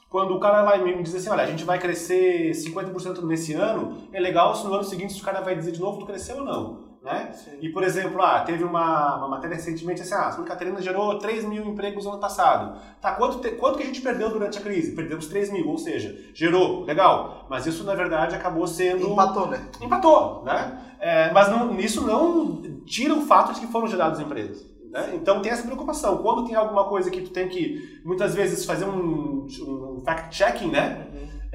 Quando 0.10 0.34
o 0.34 0.40
cara 0.40 0.62
lá 0.62 0.78
me 0.78 1.04
diz 1.04 1.14
assim, 1.16 1.28
olha, 1.30 1.44
a 1.44 1.48
gente 1.48 1.66
vai 1.66 1.78
crescer 1.78 2.52
50% 2.52 3.22
nesse 3.24 3.52
ano, 3.56 3.98
é 4.14 4.20
legal 4.22 4.56
se 4.56 4.66
no 4.66 4.74
ano 4.74 4.86
seguinte 4.86 5.20
o 5.22 5.26
cara 5.26 5.42
vai 5.42 5.54
dizer 5.58 5.74
de 5.74 5.82
novo 5.82 6.00
tu 6.00 6.06
cresceu 6.06 6.38
ou 6.38 6.46
não, 6.46 6.85
né? 7.06 7.32
E, 7.62 7.70
por 7.70 7.84
exemplo, 7.84 8.22
ah, 8.22 8.40
teve 8.42 8.64
uma, 8.64 9.18
uma 9.18 9.28
matéria 9.28 9.56
recentemente 9.56 10.02
assim, 10.02 10.14
ah, 10.16 10.32
Santa 10.32 10.48
Catarina 10.50 10.82
gerou 10.82 11.18
3 11.20 11.46
mil 11.46 11.64
empregos 11.66 12.04
no 12.06 12.12
ano 12.12 12.20
passado. 12.20 12.80
Tá, 13.00 13.12
quanto, 13.14 13.40
te- 13.40 13.52
quanto 13.52 13.78
que 13.78 13.84
a 13.84 13.86
gente 13.86 14.02
perdeu 14.02 14.30
durante 14.30 14.58
a 14.58 14.62
crise? 14.62 14.94
Perdemos 14.96 15.28
3 15.28 15.52
mil, 15.52 15.68
ou 15.70 15.78
seja, 15.78 16.18
gerou, 16.34 16.84
legal. 16.84 17.46
Mas 17.50 17.66
isso, 17.66 17.84
na 17.84 17.94
verdade, 17.96 18.36
acabou 18.36 18.66
sendo... 18.68 19.08
Empatou, 19.08 19.48
né? 19.48 19.62
Empatou, 19.80 20.44
né? 20.44 20.82
É, 21.00 21.32
mas 21.32 21.50
não, 21.50 21.80
isso 21.80 22.06
não 22.06 22.62
tira 22.86 23.14
o 23.14 23.22
fato 23.22 23.54
de 23.54 23.60
que 23.60 23.68
foram 23.68 23.88
geradas 23.88 24.20
empresas. 24.20 24.66
Né? 24.90 25.12
Então 25.14 25.42
tem 25.42 25.52
essa 25.52 25.64
preocupação. 25.64 26.18
Quando 26.20 26.46
tem 26.48 26.56
alguma 26.56 26.86
coisa 26.86 27.12
que 27.12 27.22
tu 27.22 27.30
tem 27.30 27.48
que, 27.50 28.02
muitas 28.04 28.34
vezes, 28.34 28.66
fazer 28.66 28.86
um, 28.86 29.46
um 29.46 30.02
fact-checking, 30.06 30.72
né? 30.72 31.08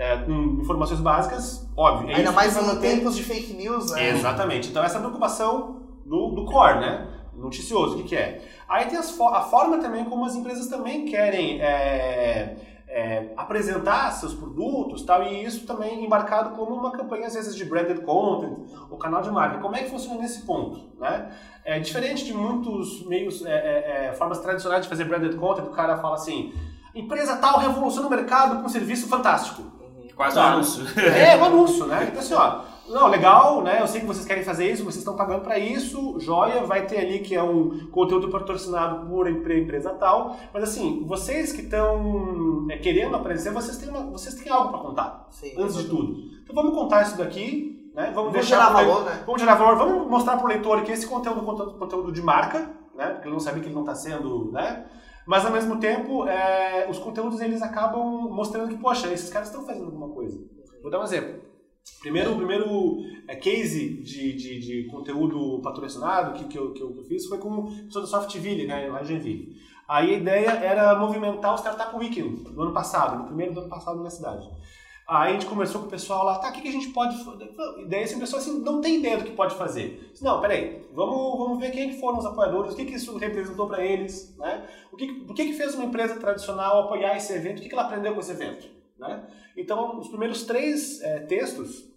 É, 0.02 0.16
com 0.16 0.32
informações 0.62 0.98
básicas, 0.98 1.68
óbvio. 1.76 2.10
é 2.10 2.14
Ainda 2.14 2.32
mais 2.32 2.56
em 2.56 2.80
tempos 2.80 3.14
de 3.14 3.22
fake 3.22 3.52
news, 3.52 3.90
né? 3.90 4.08
Exatamente. 4.08 4.70
Então 4.70 4.82
essa 4.82 4.98
preocupação 4.98 5.82
do, 6.06 6.28
do 6.30 6.46
core, 6.46 6.80
né? 6.80 7.06
Noticioso, 7.36 7.94
o 7.94 7.96
que, 7.98 8.08
que 8.08 8.16
é? 8.16 8.40
Aí 8.66 8.86
tem 8.86 8.96
as 8.98 9.10
fo- 9.10 9.28
a 9.28 9.42
forma 9.42 9.76
também 9.78 10.04
como 10.06 10.24
as 10.24 10.34
empresas 10.34 10.68
também 10.68 11.04
querem 11.04 11.60
é, 11.60 12.56
é, 12.88 13.32
apresentar 13.36 14.10
seus 14.12 14.32
produtos 14.32 15.02
tal, 15.02 15.22
e 15.22 15.44
isso 15.44 15.66
também 15.66 16.02
embarcado 16.02 16.56
como 16.56 16.74
uma 16.74 16.92
campanha, 16.92 17.26
às 17.26 17.34
vezes, 17.34 17.54
de 17.54 17.64
branded 17.66 18.00
content, 18.00 18.56
o 18.90 18.96
canal 18.96 19.20
de 19.20 19.30
marca. 19.30 19.58
Como 19.58 19.76
é 19.76 19.82
que 19.82 19.90
funciona 19.90 20.18
nesse 20.20 20.46
ponto? 20.46 20.80
Né? 20.98 21.30
É 21.62 21.78
diferente 21.78 22.24
de 22.24 22.32
muitos 22.32 23.06
meios, 23.06 23.44
é, 23.44 23.50
é, 23.52 24.06
é, 24.08 24.12
formas 24.14 24.38
tradicionais 24.40 24.82
de 24.82 24.88
fazer 24.88 25.04
branded 25.04 25.36
content, 25.36 25.66
o 25.66 25.70
cara 25.70 25.98
fala 25.98 26.14
assim, 26.14 26.54
empresa 26.94 27.36
tal 27.36 27.58
revoluciona 27.58 28.06
o 28.06 28.10
mercado 28.10 28.60
com 28.60 28.66
um 28.66 28.68
serviço 28.70 29.06
fantástico. 29.06 29.78
Quase 30.20 30.38
um 30.38 30.42
Tá. 30.42 30.52
anúncio. 30.52 30.84
É, 31.00 31.34
um 31.38 31.44
anúncio, 31.44 31.86
né? 31.86 32.08
Então 32.10 32.20
assim, 32.20 32.34
ó, 32.34 32.60
não, 32.90 33.08
legal, 33.08 33.62
né? 33.62 33.80
Eu 33.80 33.86
sei 33.86 34.00
que 34.02 34.06
vocês 34.06 34.26
querem 34.26 34.44
fazer 34.44 34.70
isso, 34.70 34.82
vocês 34.84 34.96
estão 34.98 35.16
pagando 35.16 35.40
para 35.42 35.58
isso, 35.58 36.16
joia, 36.20 36.62
vai 36.64 36.84
ter 36.84 36.98
ali 36.98 37.20
que 37.20 37.34
é 37.34 37.42
um 37.42 37.88
conteúdo 37.90 38.28
patrocinado 38.28 39.06
por 39.06 39.26
empre- 39.30 39.60
empresa 39.62 39.90
tal, 39.90 40.36
mas 40.52 40.62
assim, 40.64 41.04
vocês 41.06 41.52
que 41.54 41.62
estão 41.62 42.66
é, 42.70 42.76
querendo 42.76 43.16
aparecer, 43.16 43.50
vocês 43.50 43.78
têm, 43.78 43.88
uma- 43.88 44.10
vocês 44.10 44.34
têm 44.34 44.52
algo 44.52 44.68
para 44.68 44.78
contar, 44.80 45.26
Sim. 45.30 45.54
antes 45.56 45.76
de 45.76 45.84
tudo. 45.84 46.16
Então 46.42 46.54
vamos 46.54 46.74
contar 46.74 47.00
isso 47.02 47.16
daqui, 47.16 47.90
né? 47.94 48.02
Vamos 48.14 48.14
Vamos 48.16 48.32
deixar 48.32 48.56
gerar 48.56 48.66
pro 48.66 48.74
valor, 48.76 49.04
né? 49.06 49.22
Vamos 49.24 49.40
gerar 49.40 49.54
valor, 49.54 49.76
vamos 49.76 50.10
mostrar 50.10 50.36
para 50.36 50.44
o 50.44 50.48
leitor 50.48 50.82
que 50.82 50.92
esse 50.92 51.06
conteúdo 51.06 51.38
é 51.38 51.42
um 51.42 51.46
conteúdo, 51.46 51.78
conteúdo 51.78 52.12
de 52.12 52.20
marca, 52.20 52.70
né? 52.94 53.06
Porque 53.10 53.26
ele 53.26 53.32
não 53.32 53.40
sabe 53.40 53.60
que 53.60 53.66
ele 53.68 53.74
não 53.74 53.82
está 53.82 53.94
sendo, 53.94 54.50
né? 54.52 54.84
Mas 55.30 55.46
ao 55.46 55.52
mesmo 55.52 55.78
tempo, 55.78 56.26
é, 56.26 56.88
os 56.90 56.98
conteúdos 56.98 57.40
eles 57.40 57.62
acabam 57.62 58.28
mostrando 58.32 58.68
que, 58.68 58.76
poxa, 58.76 59.12
esses 59.12 59.30
caras 59.30 59.46
estão 59.46 59.64
fazendo 59.64 59.84
alguma 59.84 60.08
coisa. 60.08 60.36
Vou 60.82 60.90
dar 60.90 60.98
um 60.98 61.04
exemplo. 61.04 61.40
Primeiro, 62.00 62.32
o 62.32 62.36
primeiro 62.36 62.96
é, 63.28 63.36
case 63.36 64.02
de, 64.02 64.32
de, 64.32 64.58
de 64.58 64.88
conteúdo 64.90 65.62
patrocinado 65.62 66.32
que, 66.32 66.46
que, 66.46 66.58
eu, 66.58 66.72
que 66.72 66.82
eu 66.82 67.04
fiz 67.04 67.26
foi 67.26 67.38
com 67.38 67.48
o 67.48 67.84
pessoal 67.84 68.04
da 68.04 68.10
Softville, 68.10 68.66
né, 68.66 68.88
lá 68.88 69.04
em. 69.04 69.54
Aí 69.88 70.14
a 70.14 70.18
ideia 70.18 70.50
era 70.50 70.98
movimentar 70.98 71.54
o 71.54 71.58
Startup 71.58 71.94
Weekend 71.96 72.42
do 72.52 72.62
ano 72.62 72.74
passado, 72.74 73.20
no 73.20 73.26
primeiro 73.26 73.54
do 73.54 73.60
ano 73.60 73.68
passado 73.70 74.02
na 74.02 74.10
cidade. 74.10 74.50
Aí 75.10 75.30
a 75.30 75.32
gente 75.32 75.46
conversou 75.46 75.80
com 75.80 75.88
o 75.88 75.90
pessoal 75.90 76.24
lá, 76.24 76.38
tá, 76.38 76.50
o 76.50 76.52
que, 76.52 76.68
a 76.68 76.70
gente 76.70 76.90
pode 76.90 77.24
fazer? 77.24 77.50
E 77.78 77.84
daí 77.84 78.04
assim, 78.04 78.14
o 78.14 78.20
pessoal 78.20 78.40
assim, 78.40 78.60
não 78.60 78.80
tem 78.80 78.98
ideia 78.98 79.18
do 79.18 79.24
que 79.24 79.32
pode 79.32 79.56
fazer. 79.56 80.12
Não, 80.22 80.40
peraí, 80.40 80.86
vamos, 80.94 81.36
vamos 81.36 81.58
ver 81.58 81.72
quem 81.72 81.90
que 81.90 81.98
foram 81.98 82.18
os 82.18 82.26
apoiadores, 82.26 82.74
o 82.74 82.76
que, 82.76 82.84
que 82.84 82.94
isso 82.94 83.18
representou 83.18 83.66
para 83.66 83.84
eles, 83.84 84.32
né? 84.38 84.68
O 84.92 84.96
que, 84.96 85.26
o 85.28 85.34
que, 85.34 85.46
que 85.46 85.54
fez 85.54 85.74
uma 85.74 85.86
empresa 85.86 86.14
tradicional 86.14 86.84
apoiar 86.84 87.16
esse 87.16 87.32
evento, 87.32 87.58
o 87.58 87.62
que, 87.62 87.68
que 87.68 87.74
ela 87.74 87.86
aprendeu 87.86 88.14
com 88.14 88.20
esse 88.20 88.30
evento, 88.30 88.68
né? 89.00 89.26
Então, 89.56 89.98
os 89.98 90.06
primeiros 90.06 90.44
três 90.44 91.00
eh, 91.00 91.18
textos, 91.26 91.90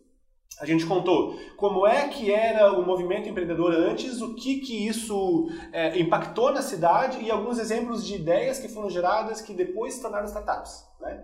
a 0.59 0.65
gente 0.65 0.83
contou 0.87 1.37
como 1.55 1.85
é 1.85 2.07
que 2.07 2.33
era 2.33 2.73
o 2.73 2.83
movimento 2.83 3.29
empreendedor 3.29 3.75
antes, 3.75 4.21
o 4.21 4.33
que 4.33 4.59
que 4.59 4.87
isso 4.87 5.51
eh, 5.71 5.99
impactou 5.99 6.51
na 6.51 6.63
cidade 6.63 7.21
e 7.21 7.29
alguns 7.29 7.59
exemplos 7.59 8.03
de 8.03 8.15
ideias 8.15 8.57
que 8.57 8.69
foram 8.69 8.89
geradas 8.89 9.39
que 9.39 9.53
depois 9.53 9.93
se 9.93 10.01
tornaram 10.01 10.25
startups, 10.25 10.83
né? 10.99 11.23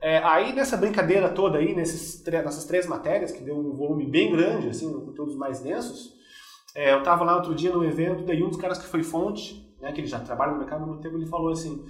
É, 0.00 0.18
aí 0.18 0.52
nessa 0.54 0.76
brincadeira 0.76 1.28
toda 1.28 1.58
aí, 1.58 1.74
nesses, 1.74 2.24
nessas 2.24 2.64
três 2.64 2.86
matérias, 2.86 3.32
que 3.32 3.42
deu 3.42 3.56
um 3.58 3.74
volume 3.74 4.06
bem 4.06 4.32
grande, 4.32 4.68
assim, 4.70 4.90
conteúdos 4.92 5.36
mais 5.36 5.60
densos, 5.60 6.14
é, 6.74 6.92
eu 6.92 6.98
estava 7.00 7.24
lá 7.24 7.36
outro 7.36 7.54
dia 7.54 7.70
no 7.72 7.84
evento, 7.84 8.24
daí 8.24 8.42
um 8.42 8.48
dos 8.48 8.56
caras 8.60 8.78
que 8.78 8.86
foi 8.86 9.02
fonte, 9.02 9.68
né, 9.80 9.92
que 9.92 10.00
ele 10.00 10.06
já 10.06 10.18
trabalha 10.20 10.52
no 10.52 10.58
mercado 10.58 10.84
há 10.84 10.86
muito 10.86 11.02
tempo, 11.02 11.16
ele 11.16 11.26
falou 11.26 11.50
assim, 11.52 11.84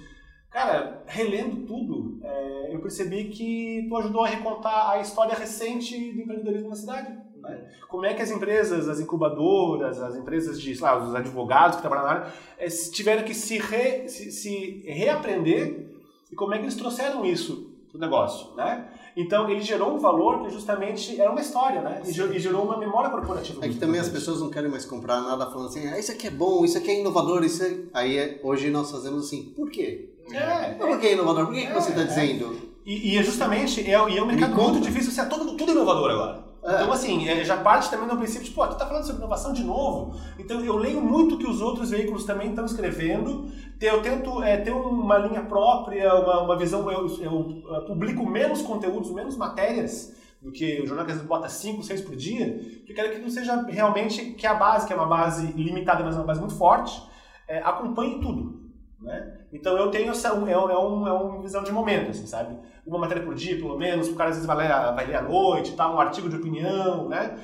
cara, 0.49 1.03
relendo 1.07 1.65
tudo, 1.65 2.19
é, 2.23 2.75
eu 2.75 2.81
percebi 2.81 3.25
que 3.25 3.85
tu 3.87 3.95
ajudou 3.97 4.23
a 4.25 4.27
recontar 4.27 4.91
a 4.91 4.99
história 4.99 5.33
recente 5.33 5.97
do 6.13 6.21
empreendedorismo 6.21 6.67
na 6.69 6.75
cidade. 6.75 7.17
né? 7.41 7.69
Como 7.87 8.05
é 8.05 8.13
que 8.13 8.21
as 8.21 8.31
empresas, 8.31 8.89
as 8.89 8.99
incubadoras, 8.99 10.01
as 10.01 10.15
empresas 10.17 10.59
de, 10.59 10.77
lá, 10.81 10.97
os 10.97 11.15
advogados 11.15 11.77
que 11.77 11.81
trabalham 11.81 12.03
na 12.05 12.11
área, 12.11 12.33
é, 12.57 12.67
tiveram 12.67 13.23
que 13.23 13.33
se, 13.33 13.57
re- 13.57 14.09
se- 14.09 14.31
se 14.31 14.83
reaprender 14.85 15.89
e 16.29 16.35
como 16.35 16.53
é 16.53 16.57
que 16.57 16.63
eles 16.65 16.75
trouxeram 16.75 17.23
isso 17.25 17.70
pro 17.91 17.99
negócio, 17.99 18.55
né? 18.55 18.87
Então 19.15 19.49
ele 19.49 19.61
gerou 19.61 19.93
um 19.93 19.99
valor 19.99 20.43
que 20.43 20.49
justamente 20.49 21.19
era 21.19 21.29
uma 21.29 21.41
história, 21.41 21.81
né? 21.81 22.01
E 22.05 22.09
e 22.09 22.39
gerou 22.39 22.63
uma 22.63 22.77
memória 22.77 23.09
corporativa. 23.09 23.65
É 23.65 23.69
que 23.69 23.75
também 23.75 23.99
as 23.99 24.07
pessoas 24.09 24.39
não 24.39 24.49
querem 24.49 24.69
mais 24.71 24.85
comprar 24.85 25.19
nada 25.21 25.45
falando 25.47 25.67
assim, 25.67 25.85
ah, 25.87 25.99
isso 25.99 26.11
aqui 26.11 26.27
é 26.27 26.31
bom, 26.31 26.63
isso 26.63 26.77
aqui 26.77 26.89
é 26.91 26.99
inovador, 27.01 27.43
isso 27.43 27.61
é... 27.63 27.77
Aí 27.93 28.17
é- 28.17 28.39
hoje 28.43 28.69
nós 28.69 28.89
fazemos 28.89 29.25
assim, 29.25 29.53
por 29.55 29.69
quê? 29.69 30.09
É, 30.31 30.73
Por 30.75 30.97
que 30.99 31.07
é 31.07 31.13
inovador? 31.13 31.45
Por 31.47 31.53
que, 31.55 31.65
que 31.67 31.73
você 31.73 31.89
está 31.89 32.01
É, 32.01 32.03
é. 32.03 32.07
dizendo? 32.07 32.71
E, 32.85 33.13
e 33.13 33.17
é 33.17 33.23
justamente, 33.23 33.81
é, 33.81 34.09
e 34.09 34.17
é 34.17 34.23
um 34.23 34.25
mercado 34.25 34.55
conta. 34.55 34.71
muito 34.71 34.85
difícil, 34.85 35.11
assim, 35.11 35.21
é 35.21 35.25
tudo, 35.25 35.57
tudo 35.57 35.71
inovador 35.73 36.09
agora. 36.11 36.50
É. 36.63 36.75
Então, 36.75 36.91
assim, 36.91 37.27
é, 37.27 37.43
já 37.43 37.57
parte 37.57 37.89
também 37.89 38.07
do 38.07 38.17
princípio 38.17 38.45
de, 38.45 38.51
pô, 38.51 38.67
tu 38.67 38.77
tá 38.77 38.85
falando 38.85 39.03
sobre 39.03 39.19
inovação 39.19 39.51
de 39.51 39.63
novo. 39.63 40.19
Então, 40.37 40.63
eu 40.63 40.77
leio 40.77 41.01
muito 41.01 41.35
o 41.35 41.37
que 41.37 41.47
os 41.47 41.59
outros 41.59 41.89
veículos 41.89 42.23
também 42.23 42.49
estão 42.49 42.65
escrevendo. 42.65 43.51
Eu 43.79 44.01
tento 44.01 44.43
é, 44.43 44.57
ter 44.57 44.71
uma 44.71 45.17
linha 45.17 45.41
própria, 45.41 46.13
uma, 46.13 46.43
uma 46.43 46.57
visão. 46.57 46.89
Eu, 46.91 47.07
eu, 47.19 47.85
publico 47.87 48.25
menos 48.25 48.61
conteúdos, 48.61 49.11
menos 49.11 49.35
matérias, 49.35 50.15
do 50.39 50.51
que 50.51 50.81
o 50.81 50.87
jornal 50.87 51.05
que 51.05 51.11
às 51.11 51.17
vezes 51.17 51.29
bota 51.29 51.49
5, 51.49 51.83
6 51.83 52.01
por 52.01 52.15
dia, 52.15 52.83
eu 52.87 52.95
quero 52.95 53.11
que 53.11 53.19
não 53.19 53.29
seja 53.29 53.61
realmente 53.67 54.31
que 54.33 54.47
a 54.47 54.55
base, 54.55 54.87
que 54.87 54.93
é 54.93 54.95
uma 54.95 55.05
base 55.05 55.51
limitada, 55.53 56.03
mas 56.03 56.15
uma 56.15 56.25
base 56.25 56.39
muito 56.39 56.55
forte, 56.55 57.01
é, 57.47 57.59
acompanhe 57.59 58.19
tudo. 58.19 58.60
Né? 59.01 59.33
Então 59.51 59.75
eu 59.77 59.89
tenho 59.89 60.11
essa, 60.11 60.27
é, 60.27 60.33
um, 60.33 60.47
é, 60.47 60.57
um, 60.57 61.07
é 61.07 61.11
uma 61.11 61.41
visão 61.41 61.63
de 61.63 61.71
momento, 61.71 62.11
assim, 62.11 62.27
sabe? 62.27 62.55
Uma 62.85 62.99
matéria 62.99 63.23
por 63.23 63.33
dia, 63.33 63.55
pelo 63.57 63.77
menos, 63.77 64.07
o 64.07 64.15
cara 64.15 64.29
às 64.29 64.35
vezes 64.35 64.47
vai 64.47 64.55
ler, 64.57 64.69
vai 64.93 65.07
ler 65.07 65.15
à 65.15 65.21
noite, 65.23 65.75
tá, 65.75 65.91
um 65.91 65.99
artigo 65.99 66.29
de 66.29 66.35
opinião, 66.35 67.09
né? 67.09 67.37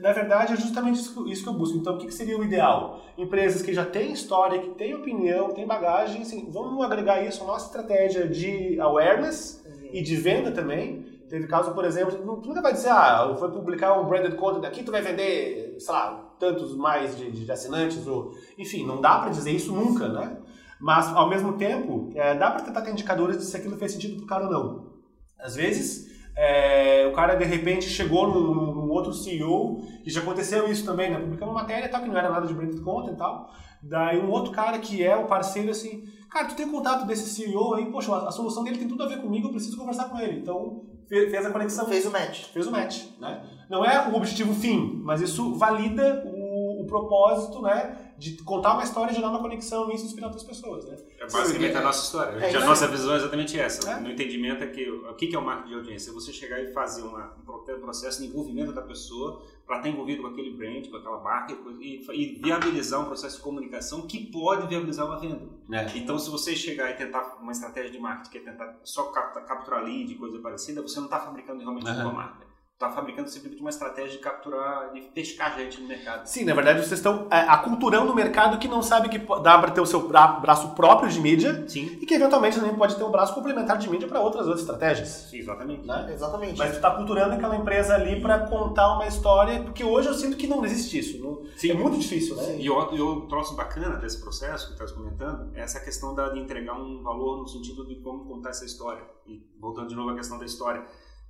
Na 0.00 0.12
verdade, 0.12 0.52
é 0.52 0.56
justamente 0.56 0.98
isso, 0.98 1.44
que 1.44 1.48
eu 1.48 1.52
busco. 1.52 1.78
Então, 1.78 1.94
o 1.94 1.98
que, 1.98 2.10
seria 2.10 2.36
o 2.36 2.42
ideal? 2.42 3.00
Empresas 3.16 3.62
que 3.62 3.72
já 3.72 3.84
têm 3.84 4.12
história, 4.12 4.58
que 4.58 4.70
têm 4.70 4.94
opinião, 4.94 5.52
têm 5.52 5.64
bagagem, 5.64 6.22
assim, 6.22 6.50
vamos 6.50 6.84
agregar 6.84 7.22
isso 7.22 7.44
à 7.44 7.46
nossa 7.46 7.66
estratégia 7.66 8.26
de 8.26 8.80
awareness 8.80 9.64
uhum. 9.64 9.90
e 9.92 10.02
de 10.02 10.16
venda 10.16 10.50
também. 10.50 11.04
Teve 11.28 11.46
caso, 11.46 11.72
por 11.72 11.84
exemplo, 11.84 12.40
tu 12.40 12.48
nunca 12.48 12.62
vai 12.62 12.72
dizer, 12.72 12.88
ah, 12.88 13.32
foi 13.38 13.50
publicar 13.52 13.98
um 14.00 14.06
branded 14.06 14.34
content 14.36 14.64
aqui, 14.64 14.82
tu 14.82 14.90
vai 14.90 15.02
vender, 15.02 15.76
sei 15.78 15.94
lá, 15.94 16.34
tantos 16.38 16.76
mais 16.76 17.16
de, 17.16 17.30
de 17.30 17.50
assinantes, 17.50 18.06
ou... 18.08 18.32
enfim, 18.58 18.84
não 18.84 19.00
dá 19.00 19.18
para 19.20 19.30
dizer 19.30 19.52
isso 19.52 19.72
nunca, 19.72 20.08
né? 20.08 20.36
Mas, 20.80 21.08
ao 21.14 21.28
mesmo 21.28 21.54
tempo, 21.54 22.10
é, 22.14 22.34
dá 22.34 22.50
para 22.50 22.62
tentar 22.62 22.82
ter 22.82 22.90
indicadores 22.90 23.38
de 23.38 23.44
se 23.44 23.56
aquilo 23.56 23.76
fez 23.76 23.92
sentido 23.92 24.16
pro 24.16 24.26
cara 24.26 24.44
ou 24.44 24.50
não. 24.50 24.96
Às 25.38 25.56
vezes, 25.56 26.06
é, 26.36 27.06
o 27.10 27.12
cara 27.12 27.34
de 27.34 27.44
repente 27.44 27.88
chegou 27.88 28.28
num, 28.28 28.74
num, 28.74 28.90
outro 28.90 29.12
CEO, 29.12 29.82
e 30.04 30.10
já 30.10 30.20
aconteceu 30.20 30.70
isso 30.70 30.84
também, 30.84 31.10
né? 31.10 31.18
Publicando 31.18 31.50
uma 31.50 31.62
matéria 31.62 31.88
tal, 31.88 32.02
que 32.02 32.08
não 32.08 32.18
era 32.18 32.28
nada 32.28 32.46
de 32.46 32.52
branded 32.52 32.80
content 32.82 33.14
e 33.14 33.16
tal. 33.16 33.50
Daí 33.82 34.20
um 34.20 34.30
outro 34.30 34.52
cara 34.52 34.78
que 34.78 35.02
é 35.02 35.16
o 35.16 35.26
parceiro 35.26 35.70
assim, 35.70 36.04
cara, 36.30 36.48
tu 36.48 36.54
tem 36.54 36.70
contato 36.70 37.06
desse 37.06 37.28
CEO 37.30 37.74
aí, 37.74 37.86
poxa, 37.86 38.12
a, 38.12 38.28
a 38.28 38.30
solução 38.30 38.64
dele 38.64 38.78
tem 38.78 38.88
tudo 38.88 39.02
a 39.02 39.08
ver 39.08 39.22
comigo, 39.22 39.48
eu 39.48 39.52
preciso 39.52 39.78
conversar 39.78 40.10
com 40.10 40.18
ele. 40.18 40.40
Então 40.40 40.82
fez 41.08 41.46
a 41.46 41.50
conexão. 41.50 41.86
Fez 41.86 42.04
o 42.04 42.10
match. 42.10 42.44
Fez 42.46 42.66
o 42.66 42.70
match, 42.70 43.04
né? 43.18 43.42
Não 43.70 43.84
é 43.84 44.08
o 44.08 44.14
objetivo 44.14 44.54
fim, 44.54 45.00
mas 45.02 45.22
isso 45.22 45.54
valida 45.54 46.22
o, 46.26 46.82
o 46.82 46.86
propósito, 46.86 47.62
né? 47.62 48.05
De 48.18 48.42
contar 48.42 48.74
uma 48.74 48.82
história 48.82 49.12
e 49.12 49.14
gerar 49.14 49.30
uma 49.30 49.40
conexão 49.40 49.90
e 49.90 49.94
isso 49.94 50.06
inspirar 50.06 50.28
outras 50.28 50.44
pessoas, 50.44 50.86
né? 50.86 50.96
É 51.18 51.26
basicamente 51.30 51.76
a 51.76 51.82
nossa 51.82 52.04
história. 52.04 52.38
É, 52.38 52.56
a 52.56 52.64
nossa 52.64 52.88
visão 52.88 53.14
é 53.14 53.16
exatamente 53.16 53.58
essa. 53.58 53.90
É. 53.90 54.00
No 54.00 54.10
entendimento 54.10 54.64
é 54.64 54.66
que 54.66 54.90
o 54.90 55.14
que 55.14 55.34
é 55.34 55.38
o 55.38 55.44
marketing 55.44 55.68
de 55.68 55.74
audiência? 55.74 56.10
É 56.10 56.14
você 56.14 56.32
chegar 56.32 56.60
e 56.62 56.72
fazer 56.72 57.02
uma, 57.02 57.36
um 57.46 57.80
processo 57.80 58.22
de 58.22 58.28
envolvimento 58.28 58.72
da 58.72 58.82
pessoa 58.82 59.42
para 59.66 59.78
estar 59.78 59.88
envolvido 59.88 60.22
com 60.22 60.28
aquele 60.28 60.50
brand, 60.56 60.88
com 60.88 60.96
aquela 60.96 61.20
marca 61.20 61.52
e, 61.80 62.04
e, 62.12 62.40
viabilizar 62.40 63.00
um 63.00 63.06
processo 63.06 63.36
de 63.36 63.42
comunicação 63.42 64.06
que 64.06 64.26
pode 64.26 64.66
viabilizar 64.66 65.06
uma 65.06 65.18
venda. 65.18 65.42
É. 65.72 65.98
Então, 65.98 66.18
se 66.18 66.30
você 66.30 66.54
chegar 66.54 66.90
e 66.90 66.94
tentar 66.94 67.36
uma 67.40 67.52
estratégia 67.52 67.90
de 67.90 67.98
marketing 67.98 68.30
que 68.30 68.38
é 68.38 68.40
tentar 68.52 68.78
só 68.84 69.04
capturar 69.04 69.82
lead, 69.84 70.14
coisa 70.14 70.38
parecida, 70.38 70.80
você 70.80 70.98
não 70.98 71.06
está 71.06 71.18
fabricando 71.18 71.60
realmente 71.60 71.88
uhum. 71.88 72.00
uma 72.00 72.12
marca 72.12 72.46
está 72.76 72.90
fabricando 72.90 73.30
simplesmente 73.30 73.62
uma 73.62 73.70
estratégia 73.70 74.10
de 74.12 74.18
capturar, 74.18 74.92
de 74.92 75.00
pescar 75.00 75.56
gente 75.56 75.80
no 75.80 75.88
mercado. 75.88 76.26
Sim, 76.26 76.44
na 76.44 76.52
verdade 76.52 76.80
vocês 76.80 76.98
estão 76.98 77.26
é, 77.30 77.38
aculturando 77.38 78.12
o 78.12 78.14
mercado 78.14 78.58
que 78.58 78.68
não 78.68 78.82
sabe 78.82 79.08
que 79.08 79.18
dá 79.18 79.58
para 79.58 79.70
ter 79.70 79.80
o 79.80 79.86
seu 79.86 80.06
braço 80.06 80.74
próprio 80.74 81.08
de 81.08 81.18
mídia 81.18 81.66
Sim. 81.66 81.98
e 81.98 82.04
que 82.04 82.12
eventualmente 82.12 82.60
também 82.60 82.74
pode 82.74 82.94
ter 82.94 83.02
um 83.02 83.10
braço 83.10 83.34
complementar 83.34 83.78
de 83.78 83.88
mídia 83.88 84.06
para 84.06 84.20
outras 84.20 84.46
outras 84.46 84.60
estratégias. 84.60 85.08
Sim, 85.08 85.38
exatamente. 85.38 85.86
Né? 85.86 86.12
Exatamente. 86.12 86.58
Mas 86.58 86.72
tu 86.72 86.76
está 86.76 86.90
culturando 86.90 87.34
aquela 87.34 87.56
empresa 87.56 87.94
ali 87.94 88.20
para 88.20 88.40
contar 88.40 88.94
uma 88.94 89.06
história, 89.06 89.62
porque 89.62 89.82
hoje 89.82 90.08
eu 90.08 90.14
sinto 90.14 90.36
que 90.36 90.46
não 90.46 90.62
existe 90.62 90.98
isso. 90.98 91.18
Não, 91.18 91.46
Sim. 91.56 91.70
É 91.70 91.74
muito 91.74 91.98
difícil, 91.98 92.36
né? 92.36 92.58
E 92.58 92.68
o, 92.68 92.94
e 92.94 93.00
o 93.00 93.22
troço 93.22 93.56
bacana 93.56 93.96
desse 93.96 94.20
processo 94.20 94.66
que 94.66 94.72
estás 94.74 94.92
comentando 94.92 95.50
é 95.54 95.62
essa 95.62 95.80
questão 95.80 96.14
da, 96.14 96.28
de 96.28 96.38
entregar 96.38 96.74
um 96.74 97.02
valor 97.02 97.38
no 97.38 97.48
sentido 97.48 97.86
de 97.86 97.96
como 97.96 98.26
contar 98.26 98.50
essa 98.50 98.66
história. 98.66 99.02
E 99.26 99.42
voltando 99.58 99.88
de 99.88 99.94
novo 99.96 100.10
à 100.10 100.14
questão 100.14 100.38
da 100.38 100.44
história 100.44 100.84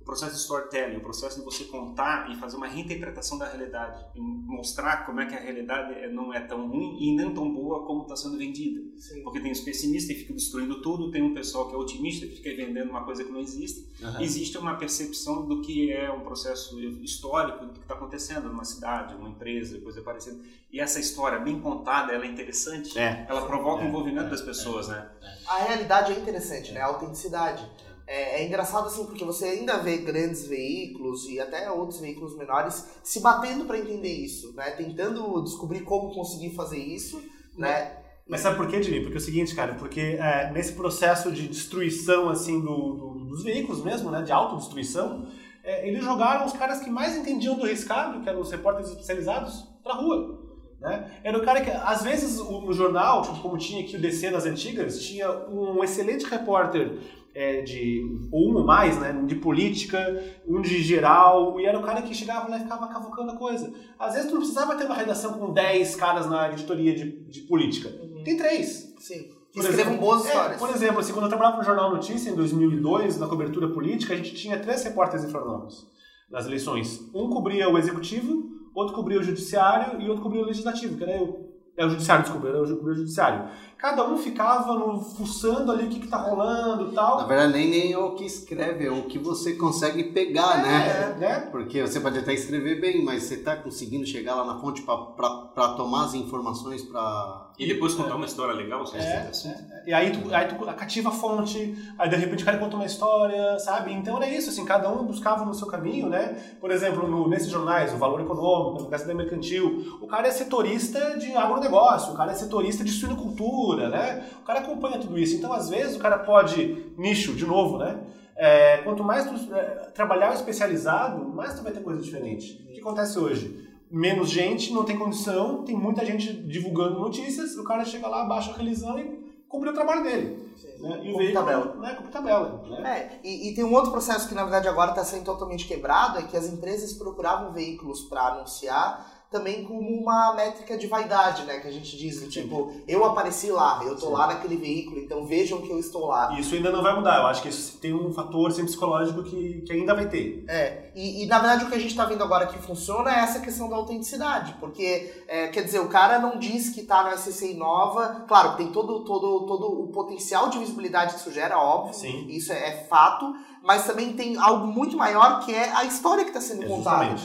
processo 0.07 0.33
de 0.33 0.39
storytelling, 0.39 0.97
o 0.97 1.01
processo 1.01 1.37
de 1.37 1.45
você 1.45 1.65
contar 1.65 2.31
e 2.31 2.35
fazer 2.37 2.55
uma 2.55 2.65
reinterpretação 2.65 3.37
da 3.37 3.45
realidade, 3.45 4.03
mostrar 4.15 5.05
como 5.05 5.19
é 5.19 5.25
que 5.25 5.35
a 5.35 5.39
realidade 5.39 5.93
é, 5.93 6.09
não 6.09 6.33
é 6.33 6.39
tão 6.39 6.67
ruim 6.67 6.97
e 6.99 7.15
nem 7.15 7.33
tão 7.33 7.53
boa 7.53 7.85
como 7.85 8.03
está 8.03 8.15
sendo 8.15 8.37
vendida. 8.37 8.81
Sim. 8.97 9.21
Porque 9.21 9.41
tem 9.41 9.51
os 9.51 9.59
pessimistas 9.59 10.15
que 10.15 10.21
ficam 10.21 10.35
destruindo 10.35 10.81
tudo, 10.81 11.11
tem 11.11 11.21
um 11.21 11.33
pessoal 11.33 11.67
que 11.67 11.75
é 11.75 11.77
otimista 11.77 12.25
que 12.25 12.37
fica 12.37 12.55
vendendo 12.55 12.89
uma 12.89 13.03
coisa 13.03 13.23
que 13.23 13.31
não 13.31 13.41
existe. 13.41 13.85
Uhum. 14.01 14.21
Existe 14.21 14.57
uma 14.57 14.75
percepção 14.75 15.45
do 15.45 15.61
que 15.61 15.91
é 15.91 16.09
um 16.09 16.21
processo 16.21 16.79
histórico 16.79 17.65
do 17.65 17.73
que 17.73 17.79
está 17.79 17.93
acontecendo 17.93 18.47
numa 18.47 18.63
cidade, 18.63 19.13
uma 19.13 19.29
empresa, 19.29 19.79
coisa 19.81 20.01
parecida. 20.01 20.39
E 20.71 20.79
essa 20.79 20.99
história 20.99 21.39
bem 21.39 21.59
contada, 21.59 22.13
ela 22.13 22.25
é 22.25 22.27
interessante, 22.27 22.97
é. 22.97 23.25
ela 23.27 23.45
provoca 23.45 23.83
é. 23.83 23.85
o 23.85 23.89
envolvimento 23.89 24.27
é. 24.27 24.29
das 24.29 24.41
pessoas, 24.41 24.87
né? 24.87 25.09
A 25.47 25.57
realidade 25.59 26.13
é 26.13 26.19
interessante, 26.19 26.71
né? 26.71 26.79
A 26.79 26.85
autenticidade. 26.85 27.69
É, 28.07 28.41
é, 28.41 28.47
engraçado 28.47 28.87
assim, 28.87 29.05
porque 29.05 29.25
você 29.25 29.45
ainda 29.45 29.79
vê 29.79 29.97
grandes 29.97 30.47
veículos 30.47 31.27
e 31.27 31.41
até 31.41 31.69
outros 31.69 31.99
veículos 31.99 32.37
menores 32.37 32.87
se 33.03 33.19
batendo 33.19 33.65
para 33.65 33.77
entender 33.77 34.13
isso, 34.13 34.53
né? 34.53 34.71
Tentando 34.71 35.41
descobrir 35.43 35.81
como 35.81 36.13
conseguir 36.13 36.51
fazer 36.51 36.77
isso, 36.77 37.21
né? 37.57 37.97
Mas 38.25 38.41
sabe 38.41 38.55
por 38.55 38.67
quê, 38.67 38.81
Jimmy? 38.81 39.01
Porque 39.01 39.15
é 39.15 39.17
o 39.17 39.21
seguinte, 39.21 39.53
cara, 39.53 39.73
porque 39.75 39.99
é, 39.99 40.49
nesse 40.51 40.73
processo 40.73 41.31
de 41.31 41.49
destruição, 41.49 42.29
assim, 42.29 42.61
do, 42.61 42.93
do, 42.93 43.25
dos 43.25 43.43
veículos 43.43 43.83
mesmo, 43.83 44.09
né, 44.09 44.21
de 44.21 44.31
autodestruição, 44.31 45.27
é, 45.63 45.85
eles 45.87 46.03
jogaram 46.03 46.45
os 46.45 46.53
caras 46.53 46.79
que 46.79 46.89
mais 46.89 47.15
entendiam 47.15 47.55
do 47.55 47.65
riscado, 47.65 48.21
que 48.21 48.29
eram 48.29 48.39
os 48.39 48.51
repórteres 48.51 48.89
especializados, 48.89 49.65
pra 49.83 49.95
rua. 49.95 50.39
Né? 50.79 51.19
Era 51.23 51.37
o 51.37 51.43
cara 51.43 51.61
que, 51.61 51.71
às 51.71 52.03
vezes, 52.03 52.37
no 52.37 52.71
jornal, 52.71 53.21
tipo, 53.21 53.41
como 53.41 53.57
tinha 53.57 53.83
aqui 53.83 53.95
o 53.95 53.99
DC 53.99 54.29
nas 54.29 54.45
antigas, 54.45 55.01
tinha 55.01 55.29
um 55.49 55.83
excelente 55.83 56.25
repórter 56.25 56.99
é, 57.37 57.61
de 57.61 58.01
ou 58.31 58.49
um 58.49 58.55
ou 58.55 58.65
mais, 58.65 58.99
né, 58.99 59.13
de 59.27 59.35
política, 59.35 59.99
um 60.47 60.59
de 60.59 60.81
geral, 60.81 61.59
e 61.59 61.67
era 61.67 61.77
o 61.77 61.83
cara 61.83 62.01
que 62.01 62.11
chegava 62.11 62.49
lá 62.49 62.57
e 62.57 62.61
ficava 62.61 62.87
cavucando 62.87 63.31
a 63.31 63.35
coisa. 63.35 63.71
Às 63.99 64.15
vezes 64.15 64.27
tu 64.27 64.33
não 64.33 64.39
precisava 64.39 64.75
ter 64.75 64.85
uma 64.85 64.95
redação 64.95 65.33
com 65.33 65.53
10 65.53 65.95
caras 65.97 66.27
na 66.27 66.51
editoria 66.51 66.95
de, 66.95 67.11
de 67.29 67.41
política. 67.41 67.89
Uhum. 67.89 68.23
Tem 68.23 68.35
três. 68.35 68.91
Sim. 68.97 69.29
Que 69.51 69.59
escrevam 69.59 69.97
boas 69.97 70.25
é, 70.25 70.29
histórias. 70.29 70.59
por 70.59 70.71
exemplo, 70.71 70.99
assim, 70.99 71.13
quando 71.13 71.25
eu 71.25 71.29
trabalhava 71.29 71.57
no 71.57 71.63
Jornal 71.63 71.91
Notícia, 71.91 72.31
em 72.31 72.35
2002, 72.35 73.19
na 73.19 73.27
cobertura 73.27 73.69
política, 73.69 74.15
a 74.15 74.17
gente 74.17 74.33
tinha 74.33 74.57
três 74.57 74.83
repórteres 74.83 75.29
Florianópolis, 75.29 75.85
nas 76.31 76.47
eleições. 76.47 77.07
Um 77.13 77.29
cobria 77.29 77.69
o 77.69 77.77
executivo, 77.77 78.49
outro 78.73 78.95
cobria 78.95 79.19
o 79.19 79.23
judiciário 79.23 80.01
e 80.01 80.09
outro 80.09 80.23
cobria 80.23 80.41
o 80.41 80.45
legislativo, 80.45 80.97
que 80.97 81.03
era 81.03 81.15
eu. 81.15 81.45
É 81.77 81.85
o 81.85 81.89
judiciário, 81.91 82.23
desculpa, 82.23 82.47
era 82.47 82.59
o 82.59 82.95
judiciário 82.95 83.47
cada 83.77 84.07
um 84.07 84.17
ficava 84.17 84.73
no, 84.73 84.99
fuçando 84.99 85.71
ali 85.71 85.85
o 85.85 85.89
que, 85.89 85.99
que 85.99 86.07
tá 86.07 86.17
rolando 86.17 86.91
e 86.91 86.95
tal. 86.95 87.17
Na 87.17 87.25
verdade, 87.25 87.53
nem, 87.53 87.69
nem 87.69 87.93
é 87.93 87.97
o 87.97 88.15
que 88.15 88.25
escreve, 88.25 88.85
é 88.85 88.91
o 88.91 89.03
que 89.03 89.19
você 89.19 89.53
consegue 89.53 90.05
pegar, 90.05 90.59
é, 90.59 90.63
né? 90.63 91.15
né? 91.19 91.39
Porque 91.51 91.81
você 91.81 91.99
pode 91.99 92.17
até 92.17 92.33
escrever 92.33 92.81
bem, 92.81 93.03
mas 93.03 93.23
você 93.23 93.37
tá 93.37 93.55
conseguindo 93.55 94.05
chegar 94.05 94.35
lá 94.35 94.45
na 94.45 94.59
fonte 94.59 94.81
para 94.81 95.67
tomar 95.75 96.05
as 96.05 96.13
informações 96.15 96.81
para 96.83 97.47
e 97.57 97.65
depois 97.65 97.95
contar 97.95 98.11
é. 98.11 98.13
uma 98.13 98.25
história 98.25 98.53
legal, 98.53 98.85
você 98.85 98.97
é, 98.97 99.27
assim. 99.29 99.49
é. 99.49 99.83
E 99.87 99.93
aí 99.93 100.11
tu, 100.11 100.33
aí 100.33 100.47
tu 100.47 100.55
cativa 100.75 101.09
a 101.09 101.11
fonte, 101.11 101.75
aí 101.97 102.07
de 102.07 102.15
repente 102.15 102.43
o 102.43 102.45
cara 102.45 102.59
conta 102.59 102.75
uma 102.75 102.85
história, 102.85 103.57
sabe? 103.57 103.91
Então 103.93 104.17
era 104.17 104.29
isso, 104.29 104.51
assim, 104.51 104.63
cada 104.63 104.91
um 104.91 105.03
buscava 105.03 105.43
no 105.43 105.55
seu 105.55 105.65
caminho, 105.65 106.07
né? 106.07 106.37
Por 106.61 106.69
exemplo, 106.69 107.07
no, 107.07 107.27
nesses 107.27 107.49
jornais, 107.49 107.91
o 107.93 107.97
Valor 107.97 108.21
Econômico, 108.21 108.87
Casa 108.91 109.07
da 109.07 109.15
Mercantil, 109.15 109.97
o 109.99 110.05
cara 110.05 110.27
é 110.27 110.31
setorista 110.31 111.17
de 111.17 111.35
agronegócio, 111.35 112.13
o 112.13 112.15
cara 112.15 112.31
é 112.31 112.35
setorista 112.35 112.83
de 112.83 112.91
suinocultura, 112.91 113.66
né? 113.75 114.29
O 114.41 114.45
cara 114.45 114.59
acompanha 114.59 114.99
tudo 114.99 115.17
isso. 115.17 115.35
Então, 115.35 115.51
às 115.51 115.69
vezes, 115.69 115.95
o 115.95 115.99
cara 115.99 116.19
pode, 116.19 116.93
nicho, 116.97 117.33
de 117.33 117.45
novo, 117.45 117.77
né? 117.77 117.99
É, 118.35 118.77
quanto 118.77 119.03
mais 119.03 119.25
tu 119.25 119.53
é, 119.53 119.89
trabalhar 119.93 120.33
especializado, 120.33 121.27
mais 121.27 121.55
tu 121.55 121.63
vai 121.63 121.71
ter 121.71 121.81
coisa 121.81 122.01
diferente. 122.01 122.63
O 122.69 122.73
que 122.73 122.79
acontece 122.79 123.17
hoje? 123.17 123.67
menos 123.89 124.29
gente, 124.29 124.73
não 124.73 124.83
tem 124.83 124.97
condição, 124.97 125.63
tem 125.63 125.75
muita 125.75 126.05
gente 126.05 126.33
divulgando 126.33 126.99
notícias, 126.99 127.57
o 127.57 127.63
cara 127.63 127.85
chega 127.85 128.07
lá, 128.07 128.25
baixa 128.25 128.51
a 128.51 128.55
relisão 128.55 128.99
e 128.99 129.27
cumpre 129.47 129.69
o 129.69 129.73
trabalho 129.73 130.03
dele. 130.03 130.53
Né? 130.79 131.01
E 131.03 131.13
o 131.13 131.17
veículo, 131.17 131.33
tabela. 131.33 131.75
Né? 131.75 131.97
Tabela. 132.11 132.63
Né? 132.69 132.89
É, 132.89 133.19
e, 133.23 133.49
e, 133.49 133.55
tem 133.55 133.63
um 133.63 133.73
outro 133.73 133.91
processo 133.91 134.27
que 134.27 134.35
na 134.35 134.43
verdade 134.43 134.67
agora 134.67 134.91
está 134.91 135.03
sendo 135.03 135.23
totalmente 135.23 135.65
quebrado, 135.65 136.19
é 136.19 136.23
que 136.23 136.35
as 136.35 136.47
empresas 136.47 136.93
procuravam 136.93 137.51
veículos 137.51 138.01
para 138.01 138.21
anunciar 138.33 139.16
também 139.29 139.65
como 139.65 139.89
uma 139.89 140.33
métrica 140.33 140.77
de 140.77 140.87
vaidade, 140.87 141.43
né? 141.43 141.59
Que 141.59 141.67
a 141.67 141.71
gente 141.71 141.97
diz, 141.97 142.25
tipo, 142.29 142.71
eu 142.87 143.03
apareci 143.03 143.51
lá, 143.51 143.81
eu 143.83 143.95
tô 143.95 144.07
Sim. 144.07 144.13
lá 144.13 144.27
naquele 144.27 144.55
veículo, 144.55 144.99
então 144.99 145.25
vejam 145.25 145.61
que 145.61 145.69
eu 145.69 145.79
estou 145.79 146.07
lá. 146.07 146.39
Isso 146.39 146.55
ainda 146.55 146.71
não 146.71 146.81
vai 146.81 146.95
mudar, 146.95 147.19
eu 147.19 147.27
acho 147.27 147.41
que 147.41 147.49
isso 147.49 147.77
tem 147.77 147.93
um 147.93 148.13
fator 148.13 148.49
assim, 148.49 148.65
psicológico 148.65 149.23
que, 149.23 149.61
que 149.61 149.73
ainda 149.73 149.93
vai 149.93 150.07
ter. 150.07 150.45
É, 150.47 150.91
e, 150.95 151.23
e 151.23 151.25
na 151.25 151.39
verdade 151.39 151.65
o 151.65 151.69
que 151.69 151.75
a 151.75 151.79
gente 151.79 151.95
tá 151.95 152.05
vendo 152.05 152.23
agora 152.23 152.47
que 152.47 152.57
funciona 152.59 153.13
é 153.13 153.19
essa 153.19 153.39
questão 153.39 153.69
da 153.69 153.75
autenticidade, 153.75 154.55
porque, 154.59 155.23
é, 155.27 155.47
quer 155.47 155.63
dizer, 155.63 155.79
o 155.79 155.89
cara 155.89 156.19
não 156.19 156.39
diz 156.39 156.69
que 156.69 156.83
tá 156.83 157.03
no 157.03 157.17
SCC 157.17 157.53
Nova, 157.53 158.25
claro, 158.27 158.55
tem 158.55 158.71
todo, 158.71 159.03
todo, 159.03 159.45
todo 159.45 159.83
o 159.83 159.87
potencial 159.87 160.49
de 160.49 160.57
visibilidade 160.57 161.15
que 161.15 161.19
isso 161.19 161.33
gera, 161.33 161.59
óbvio, 161.59 161.93
Sim. 161.93 162.27
isso 162.29 162.53
é, 162.53 162.69
é 162.69 162.85
fato, 162.85 163.35
mas 163.67 163.85
também 163.85 164.13
tem 164.13 164.37
algo 164.37 164.65
muito 164.65 164.95
maior 164.95 165.41
que 165.43 165.53
é 165.53 165.69
a 165.75 165.83
história 165.83 166.23
que 166.23 166.29
está 166.29 166.39
sendo 166.39 166.63
é 166.63 166.67
contada. 166.67 167.17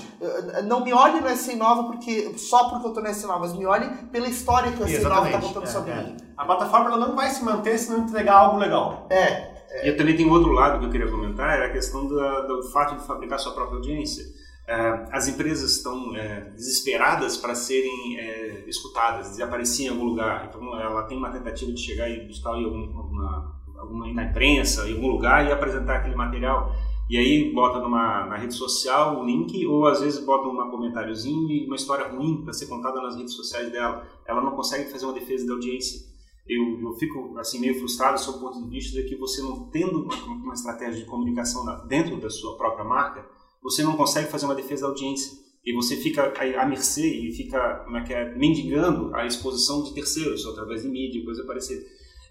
Não 0.64 0.84
me 0.84 0.92
olhe 0.92 1.20
no 1.20 1.28
S 1.28 1.54
Nova 1.54 1.84
porque, 1.84 2.36
só 2.36 2.68
porque 2.68 2.86
eu 2.86 2.88
estou 2.88 3.02
no 3.04 3.08
S 3.08 3.24
Nova, 3.24 3.38
mas 3.38 3.52
me 3.56 3.64
olhe 3.64 3.88
pela 4.10 4.26
história 4.26 4.72
que 4.72 4.82
o 4.82 4.84
S 4.84 5.04
Nova 5.04 5.26
está 5.26 5.40
contando 5.40 5.62
é, 5.62 5.66
sobre 5.68 5.92
é. 5.92 6.02
mim. 6.02 6.16
A 6.36 6.44
plataforma 6.44 6.86
ela 6.86 7.06
não 7.06 7.14
vai 7.14 7.30
se 7.30 7.44
manter 7.44 7.78
se 7.78 7.92
não 7.92 8.00
entregar 8.00 8.34
algo 8.34 8.58
legal. 8.58 9.06
É. 9.08 9.52
E 9.84 9.88
eu 9.88 9.96
também 9.96 10.16
tem 10.16 10.28
outro 10.28 10.50
lado 10.50 10.80
que 10.80 10.86
eu 10.86 10.90
queria 10.90 11.08
comentar, 11.08 11.54
era 11.54 11.66
a 11.66 11.70
questão 11.70 12.08
do, 12.08 12.18
do 12.18 12.70
fato 12.72 12.96
de 12.96 13.06
fabricar 13.06 13.38
sua 13.38 13.54
própria 13.54 13.76
audiência. 13.76 14.24
Uh, 14.62 15.08
as 15.12 15.28
empresas 15.28 15.76
estão 15.76 16.16
é, 16.16 16.40
desesperadas 16.56 17.36
para 17.36 17.54
serem 17.54 18.18
é, 18.18 18.64
escutadas, 18.66 19.36
de 19.36 19.42
aparecer 19.42 19.84
em 19.84 19.88
algum 19.90 20.04
lugar. 20.04 20.48
Então, 20.48 20.80
ela 20.80 21.04
tem 21.04 21.16
uma 21.16 21.30
tentativa 21.30 21.70
de 21.72 21.80
chegar 21.80 22.08
e 22.08 22.26
buscar 22.26 22.56
em 22.56 22.64
algum, 22.64 22.98
alguma, 22.98 23.61
alguma 23.82 24.12
na 24.12 24.24
imprensa, 24.24 24.88
em 24.88 24.94
algum 24.94 25.08
lugar 25.08 25.46
e 25.46 25.52
apresentar 25.52 25.96
aquele 25.96 26.16
material. 26.16 26.74
E 27.10 27.16
aí 27.18 27.52
bota 27.52 27.78
numa, 27.78 28.26
na 28.26 28.36
rede 28.36 28.54
social 28.54 29.20
o 29.20 29.24
link, 29.24 29.66
ou 29.66 29.86
às 29.86 30.00
vezes 30.00 30.24
bota 30.24 30.48
um 30.48 30.70
comentáriozinho 30.70 31.50
e 31.50 31.66
uma 31.66 31.76
história 31.76 32.08
ruim 32.08 32.42
para 32.42 32.52
ser 32.52 32.66
contada 32.66 33.00
nas 33.02 33.16
redes 33.16 33.34
sociais 33.34 33.70
dela. 33.70 34.06
Ela 34.26 34.40
não 34.40 34.52
consegue 34.52 34.90
fazer 34.90 35.04
uma 35.04 35.14
defesa 35.14 35.46
da 35.46 35.52
audiência 35.52 36.12
eu, 36.46 36.80
eu 36.80 36.92
fico 36.94 37.38
assim 37.38 37.60
meio 37.60 37.78
frustrado 37.78 38.20
sob 38.20 38.38
o 38.38 38.40
ponto 38.40 38.62
de 38.62 38.68
vista 38.68 39.00
de 39.00 39.08
que 39.08 39.16
você 39.16 39.40
não 39.40 39.68
tendo 39.70 40.02
uma, 40.02 40.14
uma 40.14 40.54
estratégia 40.54 41.00
de 41.00 41.06
comunicação 41.06 41.64
dentro 41.86 42.20
da 42.20 42.28
sua 42.28 42.56
própria 42.56 42.84
marca, 42.84 43.24
você 43.62 43.82
não 43.82 43.96
consegue 43.96 44.30
fazer 44.30 44.46
uma 44.46 44.54
defesa 44.54 44.82
da 44.82 44.88
audiência 44.88 45.40
e 45.64 45.72
você 45.72 45.96
fica 45.96 46.32
à 46.60 46.66
mercê 46.66 47.06
e 47.06 47.32
fica 47.32 47.84
como 47.84 47.96
é 47.96 48.02
que 48.02 48.12
é, 48.12 48.34
mendigando 48.34 49.14
a 49.14 49.24
exposição 49.24 49.84
de 49.84 49.94
terceiros 49.94 50.44
através 50.46 50.82
de 50.82 50.88
mídia 50.88 51.24
coisa 51.24 51.44
parecida. 51.44 51.84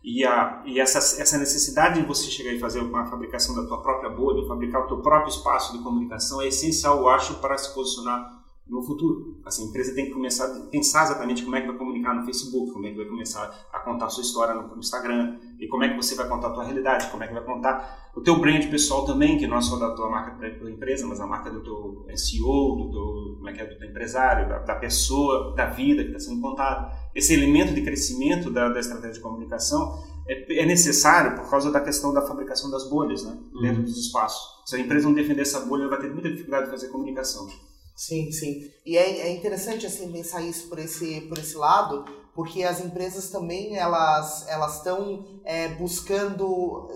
E, 0.03 0.25
a, 0.25 0.63
e 0.65 0.79
essa, 0.79 0.97
essa 0.97 1.37
necessidade 1.37 2.01
de 2.01 2.07
você 2.07 2.29
chegar 2.29 2.51
e 2.51 2.59
fazer 2.59 2.79
uma 2.79 3.05
fabricação 3.05 3.55
da 3.55 3.67
tua 3.67 3.81
própria 3.81 4.09
bolha, 4.09 4.47
fabricar 4.47 4.83
o 4.83 4.87
teu 4.87 4.97
próprio 4.97 5.29
espaço 5.29 5.77
de 5.77 5.83
comunicação 5.83 6.41
é 6.41 6.47
essencial, 6.47 6.97
eu 6.99 7.09
acho, 7.09 7.35
para 7.35 7.57
se 7.57 7.71
posicionar 7.73 8.41
no 8.67 8.81
futuro. 8.81 9.37
Assim, 9.45 9.65
a 9.65 9.67
empresa 9.67 9.93
tem 9.93 10.05
que 10.05 10.11
começar 10.11 10.45
a 10.45 10.59
pensar 10.67 11.03
exatamente 11.03 11.43
como 11.43 11.55
é 11.55 11.61
que 11.61 11.67
vai 11.67 11.75
comunicar 11.75 12.15
no 12.15 12.25
Facebook, 12.25 12.71
como 12.71 12.87
é 12.87 12.91
que 12.91 12.97
vai 12.97 13.05
começar 13.05 13.67
a 13.71 13.79
contar 13.79 14.05
a 14.05 14.09
sua 14.09 14.23
história 14.23 14.53
no, 14.55 14.77
Instagram, 14.77 15.37
e 15.59 15.67
como 15.67 15.83
é 15.83 15.89
que 15.89 15.97
você 15.97 16.15
vai 16.15 16.27
contar 16.27 16.47
a 16.47 16.51
tua 16.51 16.63
realidade, 16.63 17.11
como 17.11 17.21
é 17.23 17.27
que 17.27 17.33
vai 17.33 17.43
contar 17.43 18.11
o 18.15 18.21
teu 18.21 18.39
brand 18.39 18.65
pessoal 18.69 19.05
também, 19.05 19.37
que 19.37 19.45
não 19.45 19.57
é 19.57 19.61
só 19.61 19.77
da 19.77 19.93
tua 19.93 20.09
marca 20.09 20.31
da 20.37 20.57
tua 20.57 20.71
empresa, 20.71 21.05
mas 21.05 21.19
a 21.19 21.27
marca 21.27 21.51
do 21.51 21.61
teu 21.61 22.05
CEO, 22.15 22.77
do 22.77 22.91
teu, 22.91 23.20
como 23.41 23.49
é 23.49 23.53
que 23.53 23.61
é, 23.61 23.65
do 23.65 23.85
empresário, 23.85 24.47
da, 24.47 24.59
da 24.59 24.75
pessoa, 24.75 25.55
da 25.55 25.65
vida 25.65 26.03
que 26.03 26.09
está 26.09 26.19
sendo 26.19 26.39
contada. 26.39 26.95
Esse 27.15 27.33
elemento 27.33 27.73
de 27.73 27.81
crescimento 27.81 28.51
da, 28.51 28.69
da 28.69 28.79
estratégia 28.79 29.13
de 29.13 29.19
comunicação 29.19 29.99
é, 30.27 30.61
é, 30.61 30.65
necessário 30.65 31.35
por 31.35 31.49
causa 31.49 31.71
da 31.71 31.81
questão 31.81 32.13
da 32.13 32.21
fabricação 32.21 32.69
das 32.69 32.87
bolhas, 32.87 33.23
né, 33.23 33.35
dentro 33.61 33.79
uhum. 33.79 33.83
dos 33.83 33.97
espaços. 33.97 34.69
Se 34.69 34.75
a 34.75 34.79
empresa 34.79 35.07
não 35.07 35.15
defender 35.15 35.41
essa 35.41 35.59
bolha, 35.61 35.81
ela 35.81 35.89
vai 35.89 36.01
ter 36.01 36.13
muita 36.13 36.29
dificuldade 36.29 36.65
de 36.65 36.71
fazer 36.71 36.89
comunicação. 36.89 37.47
Sim, 37.95 38.31
sim. 38.31 38.69
E 38.85 38.95
é, 38.95 39.21
é 39.21 39.35
interessante 39.35 39.87
assim 39.87 40.11
pensar 40.11 40.41
isso 40.41 40.69
por 40.69 40.77
esse, 40.77 41.21
por 41.21 41.39
esse 41.39 41.57
lado, 41.57 42.05
porque 42.33 42.63
as 42.63 42.79
empresas 42.79 43.29
também 43.29 43.75
elas 43.75 44.47
elas 44.47 44.77
estão 44.77 45.25
é, 45.43 45.69
buscando 45.69 46.89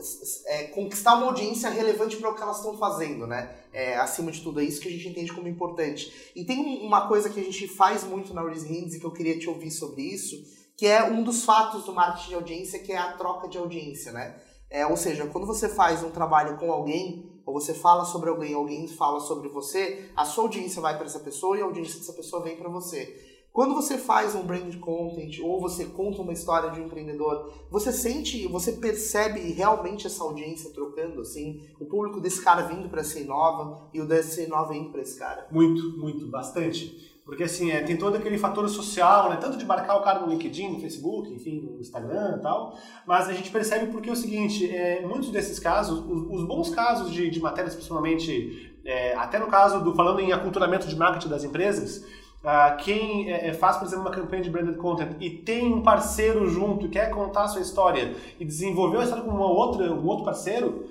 é, 0.46 0.64
conquistar 0.68 1.16
uma 1.16 1.28
audiência 1.28 1.70
relevante 1.70 2.18
para 2.18 2.30
o 2.30 2.36
que 2.36 2.42
elas 2.42 2.58
estão 2.58 2.78
fazendo, 2.78 3.28
né? 3.28 3.54
É, 3.74 3.98
acima 3.98 4.32
de 4.32 4.42
tudo, 4.42 4.62
é 4.62 4.64
isso 4.64 4.80
que 4.80 4.88
a 4.88 4.92
gente 4.92 5.10
entende 5.10 5.34
como 5.34 5.48
importante. 5.48 6.32
E 6.36 6.46
tem 6.46 6.86
uma 6.86 7.08
coisa 7.08 7.30
que 7.30 7.40
a 7.40 7.44
gente 7.44 7.68
faz 7.68 8.04
muito 8.04 8.34
na 8.34 8.42
Raise 8.42 8.68
Hands 8.68 8.96
e 8.96 9.00
que 9.00 9.06
eu 9.06 9.12
queria 9.12 9.38
te 9.38 9.50
ouvir 9.50 9.72
sobre 9.72 10.02
isso, 10.02 10.42
que 10.78 10.88
é 10.88 11.04
um 11.04 11.24
dos 11.24 11.44
fatos 11.44 11.84
do 11.84 11.94
marketing 11.94 12.30
de 12.30 12.36
audiência, 12.36 12.80
que 12.80 12.92
é 12.92 12.98
a 12.98 13.14
troca 13.14 13.50
de 13.50 13.58
audiência, 13.58 14.12
né? 14.12 14.36
É, 14.70 14.86
ou 14.86 14.98
seja, 14.98 15.26
quando 15.28 15.46
você 15.46 15.70
faz 15.70 16.04
um 16.04 16.10
trabalho 16.10 16.58
com 16.58 16.72
alguém, 16.72 17.30
ou 17.46 17.54
você 17.54 17.74
fala 17.74 18.04
sobre 18.06 18.30
alguém, 18.30 18.54
alguém 18.54 18.88
fala 18.88 19.20
sobre 19.20 19.48
você, 19.50 20.10
a 20.16 20.26
sua 20.26 20.46
audiência 20.46 20.82
vai 20.82 20.96
para 20.96 21.06
essa 21.06 21.20
pessoa 21.20 21.58
e 21.58 21.62
a 21.62 21.66
audiência 21.66 22.00
dessa 22.00 22.14
pessoa 22.14 22.42
vem 22.42 22.58
para 22.58 22.70
você. 22.70 23.25
Quando 23.56 23.74
você 23.74 23.98
faz 23.98 24.36
um 24.36 24.44
brand 24.44 24.76
content 24.82 25.40
ou 25.42 25.62
você 25.62 25.86
conta 25.86 26.22
uma 26.22 26.34
história 26.34 26.72
de 26.72 26.82
um 26.82 26.88
empreendedor, 26.88 27.54
você 27.72 27.90
sente, 27.90 28.46
você 28.50 28.74
percebe 28.74 29.40
realmente 29.54 30.06
essa 30.06 30.22
audiência 30.26 30.74
trocando, 30.74 31.22
assim, 31.22 31.62
o 31.80 31.86
público 31.86 32.20
desse 32.20 32.44
cara 32.44 32.64
vindo 32.64 32.90
para 32.90 33.00
essa 33.00 33.18
Inova 33.18 33.88
e 33.94 34.02
o 34.02 34.06
desse 34.06 34.44
Inova 34.44 34.76
indo 34.76 34.90
para 34.90 35.02
esse 35.02 35.18
cara? 35.18 35.48
Muito, 35.50 35.98
muito, 35.98 36.28
bastante. 36.28 37.16
Porque 37.24 37.44
assim, 37.44 37.72
é, 37.72 37.82
tem 37.82 37.96
todo 37.96 38.18
aquele 38.18 38.38
fator 38.38 38.68
social, 38.68 39.30
né? 39.30 39.38
Tanto 39.38 39.56
de 39.56 39.66
marcar 39.66 39.96
o 39.96 40.04
cara 40.04 40.20
no 40.20 40.28
LinkedIn, 40.28 40.74
no 40.74 40.82
Facebook, 40.82 41.34
enfim, 41.34 41.62
no 41.62 41.80
Instagram 41.80 42.36
e 42.38 42.42
tal. 42.42 42.78
Mas 43.08 43.30
a 43.30 43.34
gente 43.34 43.50
percebe 43.52 43.90
porque 43.90 44.10
é 44.10 44.12
o 44.12 44.18
seguinte, 44.18 44.70
é, 44.70 45.00
muitos 45.08 45.32
desses 45.32 45.60
casos, 45.60 46.00
os, 46.00 46.28
os 46.30 46.46
bons 46.46 46.72
casos 46.72 47.10
de, 47.10 47.30
de 47.30 47.40
matérias, 47.40 47.74
principalmente, 47.74 48.78
é, 48.84 49.16
até 49.16 49.40
no 49.40 49.48
caso 49.48 49.82
do 49.82 49.96
falando 49.96 50.20
em 50.20 50.34
aculturamento 50.34 50.90
de 50.90 50.96
marketing 50.98 51.30
das 51.30 51.46
empresas, 51.46 52.04
Uh, 52.46 52.78
quem 52.78 53.32
é, 53.32 53.48
é, 53.48 53.54
faz, 53.54 53.78
por 53.78 53.88
exemplo, 53.88 54.06
uma 54.06 54.12
campanha 54.12 54.44
de 54.44 54.52
branded 54.52 54.78
content 54.78 55.14
e 55.20 55.32
tem 55.32 55.74
um 55.74 55.82
parceiro 55.82 56.48
junto, 56.48 56.88
quer 56.88 57.10
contar 57.10 57.46
a 57.46 57.48
sua 57.48 57.62
história 57.62 58.14
e 58.40 58.46
desenvolveu 58.46 59.00
a 59.00 59.04
história 59.04 59.24
com 59.24 59.32
uma 59.32 59.48
outra, 59.48 59.92
um 59.92 60.06
outro 60.06 60.24
parceiro, 60.24 60.88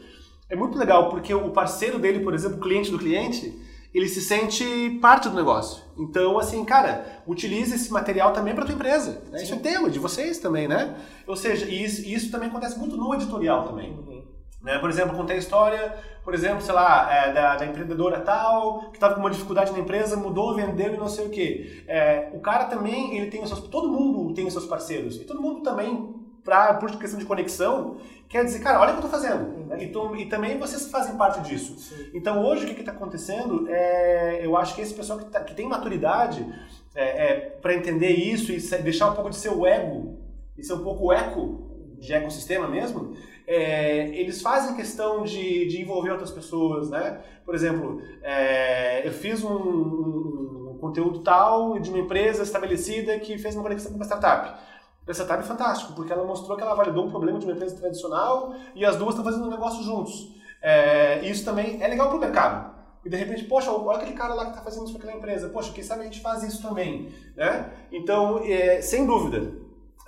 é 0.50 0.56
muito 0.56 0.76
legal, 0.76 1.08
porque 1.10 1.32
o 1.32 1.50
parceiro 1.50 1.96
dele, 1.96 2.24
por 2.24 2.34
exemplo, 2.34 2.58
o 2.58 2.60
cliente 2.60 2.90
do 2.90 2.98
cliente, 2.98 3.56
ele 3.94 4.08
se 4.08 4.20
sente 4.20 4.98
parte 5.00 5.28
do 5.28 5.36
negócio. 5.36 5.84
Então, 5.96 6.36
assim, 6.40 6.64
cara, 6.64 7.22
utilize 7.24 7.72
esse 7.72 7.92
material 7.92 8.32
também 8.32 8.52
para 8.52 8.64
tua 8.64 8.74
empresa. 8.74 9.22
Né? 9.30 9.44
Isso 9.44 9.54
é 9.54 9.58
tema 9.58 9.88
de 9.88 10.00
vocês 10.00 10.38
também, 10.38 10.66
né? 10.66 10.96
Ou 11.24 11.36
seja, 11.36 11.66
isso, 11.66 12.04
isso 12.04 12.32
também 12.32 12.48
acontece 12.48 12.76
muito 12.76 12.96
no 12.96 13.14
editorial 13.14 13.68
também. 13.68 13.92
Uhum. 13.92 14.23
Né? 14.64 14.78
Por 14.78 14.88
exemplo, 14.88 15.14
contei 15.14 15.36
a 15.36 15.38
história, 15.38 15.94
por 16.24 16.34
exemplo, 16.34 16.62
sei 16.62 16.72
lá, 16.72 17.14
é, 17.14 17.32
da, 17.32 17.54
da, 17.54 17.66
empreendedora 17.66 18.18
tal, 18.20 18.88
que 18.90 18.96
estava 18.96 19.14
com 19.14 19.20
uma 19.20 19.30
dificuldade 19.30 19.70
na 19.70 19.78
empresa, 19.78 20.16
mudou, 20.16 20.54
vendeu 20.56 20.94
e 20.94 20.96
não 20.96 21.08
sei 21.08 21.26
o 21.26 21.30
quê. 21.30 21.84
É, 21.86 22.30
o 22.32 22.40
cara 22.40 22.64
também, 22.64 23.14
ele 23.18 23.30
tem 23.30 23.42
os 23.42 23.50
seus, 23.50 23.60
todo 23.68 23.88
mundo 23.88 24.32
tem 24.32 24.46
os 24.46 24.54
seus 24.54 24.64
parceiros. 24.64 25.16
E 25.16 25.24
todo 25.24 25.40
mundo 25.40 25.60
também 25.60 26.14
pra, 26.42 26.74
por 26.74 26.90
questão 26.98 27.18
de 27.18 27.26
conexão, 27.26 27.98
quer 28.26 28.42
dizer, 28.42 28.60
cara, 28.60 28.80
olha 28.80 28.92
o 28.92 28.96
que 28.96 29.02
eu 29.02 29.06
estou 29.06 29.20
fazendo. 29.20 29.64
Tu, 29.92 30.16
e, 30.16 30.26
também 30.26 30.58
vocês 30.58 30.90
fazem 30.90 31.14
parte 31.16 31.40
disso. 31.42 31.78
Sim. 31.78 32.10
Então 32.14 32.42
hoje 32.42 32.64
o 32.64 32.74
que 32.74 32.80
está 32.80 32.92
acontecendo 32.92 33.68
é, 33.68 34.44
eu 34.44 34.56
acho 34.56 34.74
que 34.74 34.80
esse 34.80 34.94
pessoal 34.94 35.18
que, 35.18 35.26
tá, 35.26 35.40
que 35.40 35.54
tem 35.54 35.68
maturidade 35.68 36.46
é, 36.94 37.26
é 37.26 37.40
para 37.60 37.74
entender 37.74 38.12
isso 38.12 38.50
e 38.50 38.58
deixar 38.82 39.10
um 39.10 39.14
pouco 39.14 39.28
de 39.28 39.36
seu 39.36 39.66
ego, 39.66 40.18
e 40.56 40.64
ser 40.64 40.72
um 40.72 40.84
pouco 40.84 41.12
eco 41.12 41.64
de 41.98 42.12
ecossistema 42.12 42.68
mesmo, 42.68 43.14
é, 43.46 44.08
eles 44.08 44.40
fazem 44.40 44.74
questão 44.74 45.22
de, 45.22 45.66
de 45.66 45.82
envolver 45.82 46.10
outras 46.10 46.30
pessoas, 46.30 46.90
né? 46.90 47.20
Por 47.44 47.54
exemplo, 47.54 48.00
é, 48.22 49.06
eu 49.06 49.12
fiz 49.12 49.44
um, 49.44 49.54
um, 49.54 50.70
um, 50.72 50.78
conteúdo 50.78 51.20
tal 51.20 51.78
de 51.78 51.90
uma 51.90 51.98
empresa 51.98 52.42
estabelecida 52.42 53.18
que 53.18 53.36
fez 53.38 53.54
uma 53.54 53.62
conexão 53.62 53.90
com 53.90 53.96
uma 53.96 54.04
startup. 54.04 54.58
Essa 55.06 55.24
startup 55.24 55.44
é 55.44 55.46
fantástico, 55.46 55.92
porque 55.92 56.12
ela 56.12 56.24
mostrou 56.24 56.56
que 56.56 56.62
ela 56.62 56.74
validou 56.74 57.04
um 57.04 57.10
problema 57.10 57.38
de 57.38 57.44
uma 57.44 57.52
empresa 57.52 57.76
tradicional 57.76 58.54
e 58.74 58.84
as 58.84 58.96
duas 58.96 59.10
estão 59.10 59.24
fazendo 59.24 59.46
um 59.46 59.50
negócio 59.50 59.84
juntos. 59.84 60.34
É, 60.62 61.20
isso 61.28 61.44
também 61.44 61.82
é 61.82 61.86
legal 61.86 62.08
para 62.08 62.16
o 62.16 62.20
mercado. 62.20 62.74
E 63.04 63.10
de 63.10 63.16
repente, 63.16 63.44
poxa, 63.44 63.70
olha 63.70 63.98
aquele 63.98 64.16
cara 64.16 64.32
lá 64.32 64.44
que 64.44 64.52
está 64.52 64.62
fazendo 64.62 64.84
isso 64.84 64.94
para 64.94 65.02
aquela 65.02 65.18
empresa. 65.18 65.50
Poxa, 65.50 65.70
quem 65.74 65.84
sabe 65.84 66.00
a 66.00 66.04
gente 66.04 66.22
faz 66.22 66.42
isso 66.42 66.62
também. 66.66 67.12
Né? 67.36 67.70
Então, 67.92 68.38
é, 68.42 68.80
sem 68.80 69.04
dúvida, 69.04 69.52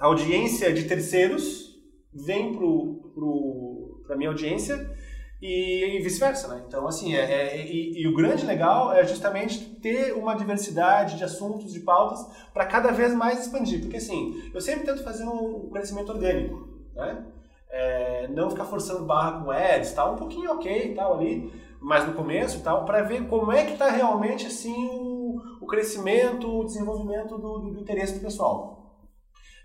a 0.00 0.06
audiência 0.06 0.72
de 0.72 0.84
terceiros 0.84 1.75
vem 2.16 2.54
para 4.04 4.14
a 4.14 4.18
minha 4.18 4.30
audiência 4.30 4.90
e, 5.40 5.96
e 5.96 6.02
vice-versa, 6.02 6.48
né? 6.48 6.64
Então, 6.66 6.86
assim, 6.86 7.14
é, 7.14 7.20
é 7.20 7.66
e, 7.66 8.02
e, 8.02 8.08
o 8.08 8.14
grande 8.14 8.46
legal 8.46 8.92
é 8.92 9.04
justamente 9.04 9.58
ter 9.80 10.12
uma 10.14 10.34
diversidade 10.34 11.16
de 11.16 11.24
assuntos, 11.24 11.72
de 11.72 11.80
pautas, 11.80 12.26
para 12.54 12.64
cada 12.64 12.90
vez 12.90 13.14
mais 13.14 13.40
expandir. 13.40 13.80
Porque, 13.80 13.98
assim, 13.98 14.50
eu 14.54 14.60
sempre 14.60 14.86
tento 14.86 15.04
fazer 15.04 15.24
um 15.24 15.68
crescimento 15.70 16.10
orgânico, 16.10 16.68
né? 16.94 17.24
É, 17.68 18.28
não 18.28 18.48
ficar 18.48 18.64
forçando 18.64 19.04
barra 19.04 19.42
com 19.44 19.50
ads, 19.50 19.92
tal, 19.92 20.14
um 20.14 20.16
pouquinho 20.16 20.52
ok 20.52 20.94
tal 20.94 21.14
ali, 21.14 21.52
mas 21.80 22.06
no 22.06 22.14
começo 22.14 22.62
tal, 22.62 22.84
para 22.86 23.02
ver 23.02 23.26
como 23.26 23.52
é 23.52 23.64
que 23.64 23.72
está 23.72 23.90
realmente, 23.90 24.46
assim, 24.46 24.74
o, 24.74 25.42
o 25.60 25.66
crescimento, 25.66 26.48
o 26.48 26.64
desenvolvimento 26.64 27.36
do, 27.36 27.58
do 27.58 27.80
interesse 27.80 28.14
do 28.14 28.20
pessoal. 28.20 28.75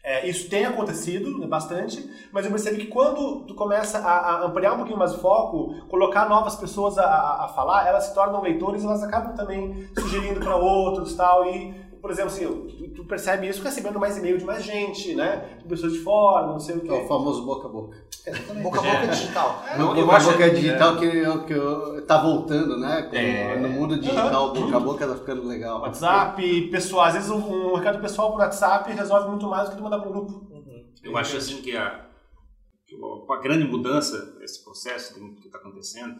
É, 0.04 0.28
isso 0.28 0.50
tem 0.50 0.66
acontecido 0.66 1.38
né, 1.38 1.46
bastante, 1.46 2.10
mas 2.32 2.46
eu 2.46 2.52
percebo 2.52 2.78
que 2.78 2.88
quando 2.88 3.46
tu 3.46 3.54
começa 3.54 4.00
a, 4.00 4.18
a, 4.18 4.46
ampliar 4.46 4.74
um 4.74 4.78
pouquinho 4.78 4.98
mais 4.98 5.14
o 5.14 5.20
foco, 5.20 5.76
colocar 5.88 6.28
novas 6.28 6.56
pessoas 6.56 6.98
a, 6.98 7.06
a, 7.06 7.46
a 7.46 7.48
falar, 7.50 7.88
elas 7.88 8.06
se 8.06 8.14
tornam 8.14 8.42
leitores 8.42 8.82
e 8.82 8.86
elas 8.86 9.04
acabam 9.04 9.36
também 9.36 9.88
sugerindo 10.00 10.40
para 10.40 10.56
outros 10.56 11.16
tal. 11.16 11.46
E, 11.46 11.91
por 12.02 12.10
exemplo, 12.10 12.32
assim, 12.32 12.46
tu, 12.46 12.90
tu 12.90 13.06
percebe 13.06 13.48
isso 13.48 13.64
recebendo 13.64 14.00
mais 14.00 14.18
e-mail 14.18 14.38
de 14.38 14.44
mais 14.44 14.64
gente, 14.64 15.14
né? 15.14 15.58
De 15.60 15.66
pessoas 15.66 15.94
de 15.94 16.00
fora, 16.00 16.48
não 16.48 16.60
sei 16.60 16.78
o 16.78 16.82
quê. 16.82 16.90
É 16.90 16.94
o 16.94 17.08
famoso 17.08 17.46
boca 17.46 17.68
a 17.68 17.72
boca. 17.72 17.98
Boca 18.62 18.80
a 18.80 18.84
boca 18.84 18.98
é. 18.98 19.08
digital. 19.08 19.64
É, 19.68 19.78
boca 19.78 20.16
a 20.16 20.20
boca 20.20 20.46
é 20.46 20.50
digital 20.50 20.98
que, 20.98 21.12
que 21.46 22.02
tá 22.08 22.18
voltando, 22.22 22.78
né? 22.80 23.08
É. 23.14 23.56
No 23.58 23.70
mundo 23.70 24.00
digital, 24.00 24.48
uhum. 24.48 24.62
boca 24.62 24.78
a 24.78 24.80
boca 24.80 25.08
tá 25.08 25.16
ficando 25.16 25.48
legal. 25.48 25.82
WhatsApp, 25.82 26.62
pessoal, 26.72 27.06
às 27.06 27.14
vezes 27.14 27.30
um, 27.30 27.38
um 27.38 27.76
recado 27.76 28.02
pessoal 28.02 28.32
por 28.32 28.40
WhatsApp 28.40 28.92
resolve 28.92 29.30
muito 29.30 29.48
mais 29.48 29.66
do 29.66 29.72
que 29.72 29.78
tu 29.78 29.84
mandar 29.84 30.00
para 30.00 30.10
um 30.10 30.14
grupo. 30.14 30.34
Uhum. 30.52 30.86
Eu 31.04 31.16
acho 31.18 31.38
assim 31.38 31.62
que 31.62 31.78
a, 31.78 32.06
a 33.30 33.38
grande 33.38 33.66
mudança 33.66 34.38
desse 34.40 34.64
processo 34.64 35.14
que 35.40 35.46
está 35.46 35.60
acontecendo 35.60 36.16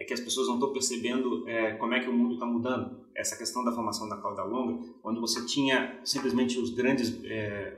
é 0.00 0.04
que 0.04 0.14
as 0.14 0.20
pessoas 0.20 0.48
não 0.48 0.54
estão 0.54 0.72
percebendo 0.72 1.46
é, 1.46 1.74
como 1.74 1.92
é 1.92 2.00
que 2.00 2.08
o 2.08 2.12
mundo 2.12 2.34
está 2.34 2.46
mudando. 2.46 2.98
Essa 3.14 3.36
questão 3.36 3.62
da 3.62 3.70
formação 3.70 4.08
da 4.08 4.16
cauda 4.16 4.42
longa, 4.42 4.82
onde 5.04 5.20
você 5.20 5.44
tinha 5.44 6.00
simplesmente 6.02 6.58
os 6.58 6.70
grandes 6.70 7.22
é, 7.24 7.76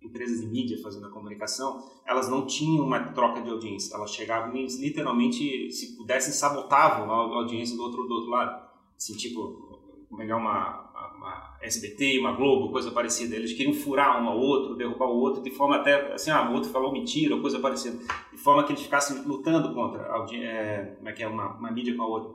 empresas 0.00 0.40
de 0.40 0.46
mídia 0.46 0.80
fazendo 0.80 1.08
a 1.08 1.10
comunicação, 1.10 1.90
elas 2.06 2.28
não 2.28 2.46
tinham 2.46 2.86
uma 2.86 3.12
troca 3.12 3.42
de 3.42 3.50
audiência. 3.50 3.96
Elas 3.96 4.14
chegavam 4.14 4.54
e 4.54 4.64
literalmente, 4.66 5.72
se 5.72 5.96
pudessem, 5.96 6.32
sabotavam 6.32 7.10
a 7.10 7.36
audiência 7.38 7.76
do 7.76 7.82
outro, 7.82 8.06
do 8.06 8.14
outro 8.14 8.30
lado. 8.30 8.70
Assim, 8.96 9.16
tipo, 9.16 10.06
pegar 10.16 10.36
uma, 10.36 10.89
SBT, 11.62 12.18
uma 12.18 12.32
Globo, 12.32 12.72
coisa 12.72 12.90
parecida. 12.90 13.36
Eles 13.36 13.52
queriam 13.52 13.74
furar 13.74 14.22
um 14.22 14.28
ao 14.28 14.38
outro, 14.38 14.74
derrubar 14.74 15.06
o 15.06 15.18
outro, 15.18 15.42
de 15.42 15.50
forma 15.50 15.76
até, 15.76 16.12
assim, 16.12 16.30
ah, 16.30 16.50
o 16.50 16.54
outro 16.54 16.70
falou 16.70 16.92
mentira, 16.92 17.38
coisa 17.38 17.58
parecida. 17.58 17.98
De 18.32 18.38
forma 18.38 18.64
que 18.64 18.72
eles 18.72 18.82
ficassem 18.82 19.22
lutando 19.22 19.74
contra, 19.74 20.02
é, 20.32 20.94
como 20.96 21.08
é 21.08 21.12
que 21.12 21.22
é, 21.22 21.28
uma, 21.28 21.56
uma 21.58 21.70
mídia 21.70 21.94
com 21.94 22.02
a 22.02 22.06
outra. 22.06 22.32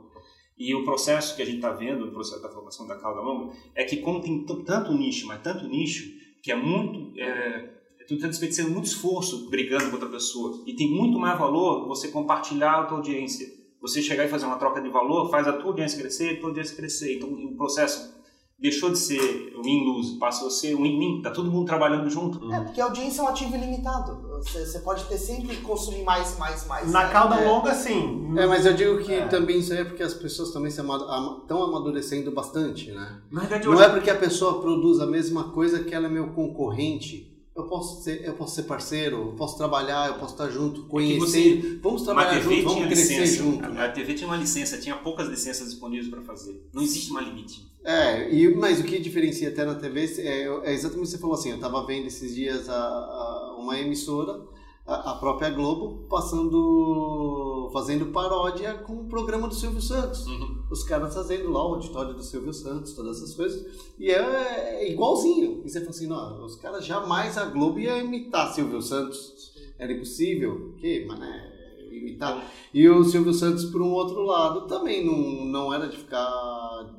E 0.58 0.74
o 0.74 0.84
processo 0.84 1.36
que 1.36 1.42
a 1.42 1.44
gente 1.44 1.56
está 1.56 1.72
vendo, 1.72 2.06
o 2.06 2.12
processo 2.12 2.40
da 2.40 2.48
formação 2.48 2.86
da 2.86 2.96
cauda 2.96 3.20
longa, 3.20 3.52
é 3.74 3.84
que 3.84 3.98
como 3.98 4.20
tem 4.20 4.44
tanto 4.64 4.92
nicho, 4.92 5.26
mas 5.26 5.42
tanto 5.42 5.66
nicho, 5.66 6.10
que 6.42 6.52
é 6.52 6.56
muito... 6.56 7.18
É, 7.18 7.74
tu 8.06 8.14
está 8.14 8.28
desperdicando 8.28 8.70
muito 8.70 8.86
esforço 8.86 9.50
brigando 9.50 9.86
com 9.86 9.94
outra 9.94 10.08
pessoa. 10.08 10.62
E 10.64 10.74
tem 10.74 10.88
muito 10.88 11.18
mais 11.18 11.36
valor 11.36 11.88
você 11.88 12.08
compartilhar 12.08 12.82
a 12.82 12.84
tua 12.84 12.98
audiência. 12.98 13.52
Você 13.80 14.00
chegar 14.00 14.24
e 14.24 14.28
fazer 14.28 14.46
uma 14.46 14.56
troca 14.56 14.80
de 14.80 14.88
valor, 14.88 15.28
faz 15.28 15.46
a 15.46 15.52
tua 15.52 15.66
audiência 15.66 15.98
crescer, 15.98 16.36
a 16.36 16.40
tua 16.40 16.50
audiência 16.50 16.76
crescer. 16.76 17.16
Então, 17.16 17.28
o 17.28 17.56
processo 17.56 18.16
deixou 18.58 18.90
de 18.90 18.98
ser 18.98 19.52
o 19.54 19.62
win-lose, 19.62 20.18
passou 20.18 20.48
a 20.48 20.50
ser 20.50 20.74
o 20.74 20.82
win-win, 20.82 21.20
tá 21.22 21.30
todo 21.30 21.50
mundo 21.50 21.66
trabalhando 21.66 22.08
junto. 22.08 22.52
É, 22.52 22.60
porque 22.60 22.80
a 22.80 22.84
audiência 22.84 23.20
é 23.20 23.24
um 23.24 23.28
ativo 23.28 23.54
ilimitado. 23.54 24.16
Você, 24.38 24.64
você 24.64 24.78
pode 24.80 25.04
ter 25.04 25.18
sempre 25.18 25.56
consumir 25.58 26.02
mais, 26.02 26.38
mais, 26.38 26.66
mais. 26.66 26.90
Na 26.90 27.04
né? 27.04 27.12
cauda 27.12 27.36
é. 27.36 27.48
longa, 27.48 27.74
sim. 27.74 28.34
É, 28.36 28.46
mas 28.46 28.64
eu 28.64 28.72
digo 28.72 28.98
que 28.98 29.12
é. 29.12 29.26
também 29.28 29.58
isso 29.58 29.72
aí 29.72 29.80
é 29.80 29.84
porque 29.84 30.02
as 30.02 30.14
pessoas 30.14 30.52
também 30.52 30.68
estão 30.68 31.62
amadurecendo 31.62 32.32
bastante, 32.32 32.90
né? 32.92 33.20
Na 33.30 33.40
verdade, 33.40 33.66
Não 33.66 33.74
hoje... 33.74 33.84
é 33.84 33.88
porque 33.90 34.10
a 34.10 34.16
pessoa 34.16 34.60
produz 34.60 35.00
a 35.00 35.06
mesma 35.06 35.50
coisa 35.50 35.84
que 35.84 35.94
ela 35.94 36.06
é 36.06 36.10
meu 36.10 36.28
concorrente. 36.28 37.35
Eu 37.56 37.64
posso 37.64 38.02
ser, 38.02 38.22
eu 38.22 38.34
posso 38.34 38.54
ser 38.54 38.64
parceiro, 38.64 39.16
eu 39.16 39.32
posso 39.32 39.56
trabalhar, 39.56 40.08
eu 40.08 40.18
posso 40.18 40.34
estar 40.34 40.50
junto, 40.50 40.82
conhecer. 40.84 41.18
Você... 41.60 41.78
Vamos 41.82 42.02
trabalhar 42.02 42.38
junto, 42.38 42.62
vamos 42.62 42.86
crescer 42.86 43.20
licença. 43.20 43.42
junto. 43.42 43.64
A 43.78 43.88
TV 43.88 44.12
tinha 44.14 44.28
uma 44.28 44.36
licença, 44.36 44.78
tinha 44.78 44.94
poucas 44.96 45.26
licenças 45.26 45.70
disponíveis 45.70 46.08
para 46.08 46.20
fazer. 46.20 46.68
Não 46.72 46.82
existe 46.82 47.10
mais 47.12 47.26
limite. 47.26 47.66
É, 47.82 48.30
e, 48.30 48.54
mas 48.54 48.78
o 48.78 48.84
que 48.84 48.98
diferencia 48.98 49.48
até 49.48 49.64
na 49.64 49.74
TV 49.74 50.04
é, 50.18 50.70
é 50.70 50.74
exatamente 50.74 50.98
o 50.98 51.00
que 51.02 51.10
você 51.10 51.18
falou 51.18 51.34
assim. 51.34 51.50
Eu 51.50 51.56
estava 51.56 51.86
vendo 51.86 52.06
esses 52.06 52.34
dias 52.34 52.68
a, 52.68 52.76
a 52.76 53.56
uma 53.58 53.78
emissora 53.80 54.44
a, 54.86 55.14
própria 55.14 55.50
Globo 55.50 56.06
passando, 56.08 57.70
fazendo 57.72 58.06
paródia 58.06 58.74
com 58.74 58.94
o 58.94 59.04
programa 59.06 59.48
do 59.48 59.54
Silvio 59.54 59.82
Santos. 59.82 60.26
Uhum. 60.26 60.62
Os 60.70 60.84
caras 60.84 61.12
fazendo 61.12 61.50
lá 61.50 61.66
o 61.66 61.74
auditório 61.74 62.14
do 62.14 62.22
Silvio 62.22 62.52
Santos, 62.52 62.92
todas 62.92 63.16
essas 63.16 63.34
coisas. 63.34 63.66
E 63.98 64.10
é, 64.10 64.82
é 64.84 64.92
igualzinho. 64.92 65.62
E 65.64 65.68
você 65.68 65.80
fala 65.80 65.90
assim, 65.90 66.06
não, 66.06 66.44
os 66.44 66.56
caras 66.56 66.86
jamais 66.86 67.36
a 67.36 67.46
Globo 67.46 67.80
ia 67.80 67.98
imitar 67.98 68.52
Silvio 68.52 68.80
Santos. 68.80 69.52
Era 69.78 69.92
impossível. 69.92 70.74
Que, 70.78 71.04
mas 71.06 71.18
né? 71.18 71.55
Imitar. 71.98 72.42
E 72.72 72.88
o 72.88 73.04
Silvio 73.04 73.32
Santos, 73.32 73.64
por 73.66 73.80
um 73.80 73.90
outro 73.90 74.22
lado, 74.22 74.66
também 74.66 75.04
não, 75.04 75.44
não 75.46 75.74
era 75.74 75.88
de 75.88 75.96
ficar 75.96 76.28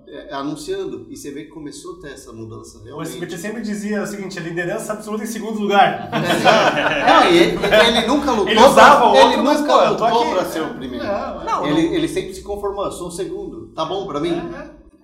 é, 0.07 0.33
anunciando. 0.33 1.05
E 1.09 1.15
você 1.15 1.31
vê 1.31 1.43
que 1.43 1.51
começou 1.51 1.97
a 1.97 2.01
ter 2.01 2.13
essa 2.13 2.31
mudança 2.33 2.81
realmente. 2.83 3.07
O 3.07 3.11
SBT 3.11 3.37
sempre 3.37 3.61
dizia 3.61 4.03
o 4.03 4.07
seguinte, 4.07 4.39
a 4.39 4.41
liderança 4.41 4.93
absoluta 4.93 5.23
em 5.23 5.27
segundo 5.27 5.59
lugar. 5.59 6.09
não, 6.11 7.31
e 7.31 7.37
ele, 7.37 7.57
ele 7.57 8.07
nunca 8.07 8.31
lutou 8.31 8.49
ele 8.49 8.59
usava 8.59 8.97
pra, 8.97 9.07
outro, 9.07 9.33
ele 9.33 9.41
nunca 9.41 9.63
pô, 9.63 10.05
lutou 10.05 10.33
pra 10.33 10.45
ser 10.45 10.61
o 10.61 10.73
primeiro. 10.73 11.05
Não, 11.05 11.43
não, 11.43 11.67
ele, 11.67 11.87
não. 11.87 11.93
ele 11.93 12.07
sempre 12.07 12.33
se 12.33 12.41
conformou, 12.41 12.85
eu 12.85 12.91
sou 12.91 13.07
o 13.07 13.11
segundo. 13.11 13.67
Tá 13.75 13.85
bom 13.85 14.07
pra 14.07 14.19
mim? 14.19 14.33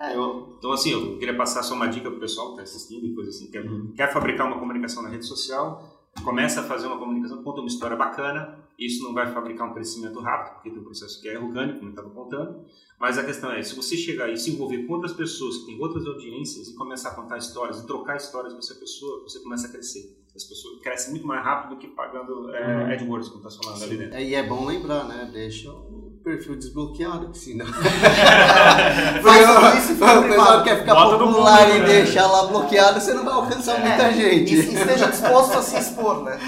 É, 0.00 0.16
Eu, 0.16 0.56
Então, 0.58 0.72
assim, 0.72 0.90
eu 0.90 1.18
queria 1.18 1.36
passar 1.36 1.62
só 1.62 1.74
uma 1.74 1.86
dica 1.86 2.10
pro 2.10 2.20
pessoal 2.20 2.48
que 2.48 2.52
está 2.54 2.62
assistindo 2.62 3.06
e 3.06 3.14
coisa 3.14 3.30
assim. 3.30 3.50
Quer, 3.50 3.64
quer 3.94 4.12
fabricar 4.12 4.46
uma 4.46 4.58
comunicação 4.58 5.02
na 5.02 5.08
rede 5.08 5.26
social, 5.26 6.10
começa 6.24 6.60
a 6.60 6.64
fazer 6.64 6.86
uma 6.86 6.98
comunicação, 6.98 7.42
conta 7.42 7.60
uma 7.60 7.68
história 7.68 7.96
bacana. 7.96 8.63
Isso 8.78 9.02
não 9.02 9.14
vai 9.14 9.32
fabricar 9.32 9.70
um 9.70 9.74
crescimento 9.74 10.18
rápido, 10.20 10.54
porque 10.54 10.70
tem 10.70 10.78
um 10.78 10.84
processo 10.84 11.20
que 11.20 11.28
é 11.28 11.38
orgânico, 11.38 11.78
como 11.78 11.90
eu 11.90 11.94
estava 11.94 12.10
contando. 12.10 12.64
Mas 12.98 13.18
a 13.18 13.24
questão 13.24 13.52
é, 13.52 13.62
se 13.62 13.74
você 13.74 13.96
chegar 13.96 14.28
e 14.30 14.36
se 14.36 14.50
envolver 14.50 14.84
com 14.86 14.94
outras 14.94 15.12
pessoas 15.12 15.58
que 15.58 15.66
têm 15.66 15.80
outras 15.80 16.06
audiências 16.06 16.68
e 16.68 16.74
começar 16.74 17.10
a 17.10 17.14
contar 17.14 17.38
histórias 17.38 17.80
e 17.80 17.86
trocar 17.86 18.16
histórias 18.16 18.52
com 18.52 18.58
essa 18.58 18.74
pessoa, 18.74 19.22
você 19.22 19.40
começa 19.40 19.68
a 19.68 19.70
crescer. 19.70 20.16
As 20.34 20.44
pessoas 20.44 20.80
crescem 20.80 21.12
muito 21.12 21.26
mais 21.26 21.44
rápido 21.44 21.76
do 21.76 21.78
que 21.78 21.86
pagando 21.88 22.52
é, 22.52 22.94
AdWords, 22.94 23.28
como 23.28 23.46
está 23.46 23.62
falando 23.62 23.84
ali 23.84 23.96
dentro. 23.96 24.14
é, 24.16 24.24
e 24.24 24.34
é 24.34 24.42
bom 24.42 24.64
lembrar, 24.66 25.06
né? 25.06 25.30
Deixa 25.32 25.70
o 25.70 26.13
perfil 26.24 26.56
desbloqueado, 26.56 27.28
que 27.28 27.38
senão. 27.38 27.66
Faz 29.22 29.46
tudo 29.46 29.76
isso 29.76 29.92
o 29.92 30.28
pessoal 30.28 30.64
quer 30.64 30.78
ficar 30.80 30.94
Bota 30.94 31.18
popular 31.18 31.58
público, 31.58 31.76
e 31.76 31.80
né? 31.80 31.86
deixar 31.86 32.26
lá 32.26 32.46
bloqueado, 32.46 33.00
você 33.00 33.12
não 33.12 33.24
vai 33.24 33.34
alcançar 33.34 33.78
muita 33.78 34.10
E, 34.10 34.14
gente. 34.14 34.54
e 34.54 34.74
esteja 34.74 35.06
disposto 35.06 35.58
a 35.58 35.62
se 35.62 35.76
expor, 35.76 36.24
né? 36.24 36.38